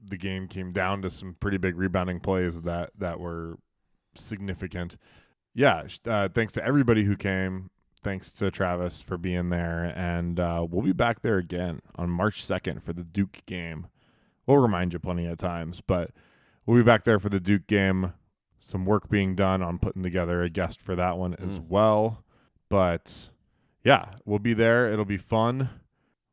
the 0.08 0.18
game 0.18 0.48
came 0.48 0.72
down 0.72 1.02
to 1.02 1.10
some 1.10 1.36
pretty 1.40 1.58
big 1.58 1.76
rebounding 1.78 2.20
plays 2.20 2.62
that 2.64 2.92
that 2.98 3.20
were 3.20 3.58
significant. 4.16 4.98
Yeah, 5.54 5.88
uh, 6.06 6.30
thanks 6.34 6.54
to 6.54 6.66
everybody 6.66 7.04
who 7.06 7.16
came. 7.16 7.70
Thanks 8.04 8.32
to 8.34 8.52
Travis 8.52 9.02
for 9.02 9.18
being 9.18 9.50
there, 9.50 9.86
and 9.96 10.40
uh, 10.40 10.66
we'll 10.70 10.84
be 10.84 10.92
back 10.92 11.22
there 11.22 11.38
again 11.38 11.80
on 11.96 12.10
March 12.10 12.44
second 12.44 12.84
for 12.84 12.94
the 12.94 13.04
Duke 13.04 13.40
game. 13.48 13.88
We'll 14.46 14.58
remind 14.60 14.94
you 14.94 15.00
plenty 15.00 15.26
of 15.26 15.38
times, 15.38 15.82
but 15.82 16.12
we'll 16.66 16.78
be 16.78 16.84
back 16.84 17.04
there 17.04 17.20
for 17.20 17.30
the 17.30 17.40
Duke 17.40 17.66
game. 17.66 18.14
Some 18.60 18.86
work 18.86 19.10
being 19.10 19.34
done 19.36 19.64
on 19.64 19.80
putting 19.80 20.04
together 20.04 20.44
a 20.44 20.50
guest 20.50 20.82
for 20.82 20.96
that 20.96 21.18
one 21.18 21.34
as 21.36 21.58
Mm. 21.60 21.68
well. 21.68 22.24
But 22.70 23.30
yeah, 23.84 24.12
we'll 24.24 24.40
be 24.40 24.54
there. 24.54 24.92
It'll 24.92 25.06
be 25.06 25.18
fun. 25.18 25.70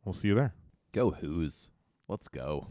We'll 0.05 0.15
see 0.15 0.29
you 0.29 0.35
there. 0.35 0.55
Go 0.93 1.11
Hoos. 1.13 1.71
Let's 2.09 2.29
go. 2.29 2.69